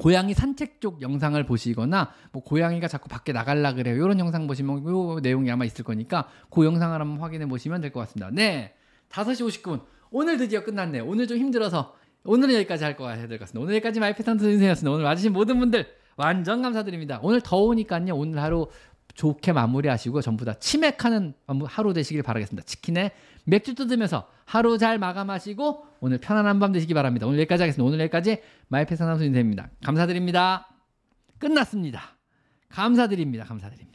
고양이 0.00 0.34
산책 0.34 0.80
쪽 0.80 1.02
영상을 1.02 1.42
보시거나 1.46 2.10
뭐 2.32 2.42
고양이가 2.42 2.88
자꾸 2.88 3.08
밖에 3.08 3.32
나갈라 3.32 3.74
그래요. 3.74 3.94
이런 3.94 4.18
영상 4.18 4.46
보시면 4.46 4.84
요 4.86 5.20
내용이 5.20 5.50
아마 5.50 5.64
있을 5.64 5.84
거니까 5.84 6.28
그 6.50 6.64
영상을 6.64 7.00
한번 7.00 7.20
확인해 7.20 7.46
보시면 7.46 7.80
될 7.80 7.92
것 7.92 8.00
같습니다. 8.00 8.30
네. 8.32 8.74
5시 9.10 9.46
50분. 9.62 9.82
오늘 10.10 10.36
드디어 10.36 10.64
끝났네요. 10.64 11.04
오늘 11.06 11.26
좀 11.26 11.38
힘들어서 11.38 11.94
오늘은 12.24 12.54
여기까지 12.54 12.84
할 12.84 12.96
거 12.96 13.08
해야 13.08 13.26
될 13.28 13.38
것 13.38 13.40
같습니다. 13.40 13.62
오늘 13.62 13.74
여기까지 13.76 14.00
마이페탄트 14.00 14.42
선생님이었습니다. 14.42 14.92
오늘 14.92 15.04
와주신 15.04 15.32
모든 15.32 15.58
분들 15.60 15.86
완전 16.16 16.62
감사드립니다. 16.62 17.20
오늘 17.22 17.40
더우니까요. 17.40 18.14
오늘 18.14 18.40
하루 18.42 18.68
좋게 19.14 19.52
마무리하시고 19.52 20.22
전부 20.22 20.44
다 20.44 20.54
치맥하는 20.54 21.34
하루 21.66 21.92
되시길 21.92 22.22
바라겠습니다. 22.24 22.64
치킨에 22.66 23.12
맥주 23.44 23.74
뜯으면서 23.74 24.28
하루 24.44 24.78
잘 24.78 24.98
마감하시고 24.98 25.86
오늘 26.00 26.18
편안한 26.18 26.58
밤 26.58 26.72
되시기 26.72 26.94
바랍니다. 26.94 27.26
오늘 27.26 27.38
여기까지 27.40 27.62
하겠습니다. 27.62 27.86
오늘 27.86 28.00
여기까지 28.00 28.42
마이페 28.68 28.96
상담소 28.96 29.24
인생입니다. 29.24 29.70
감사드립니다. 29.84 30.68
끝났습니다. 31.38 32.16
감사드립니다. 32.68 33.44
감사드립니다. 33.44 33.93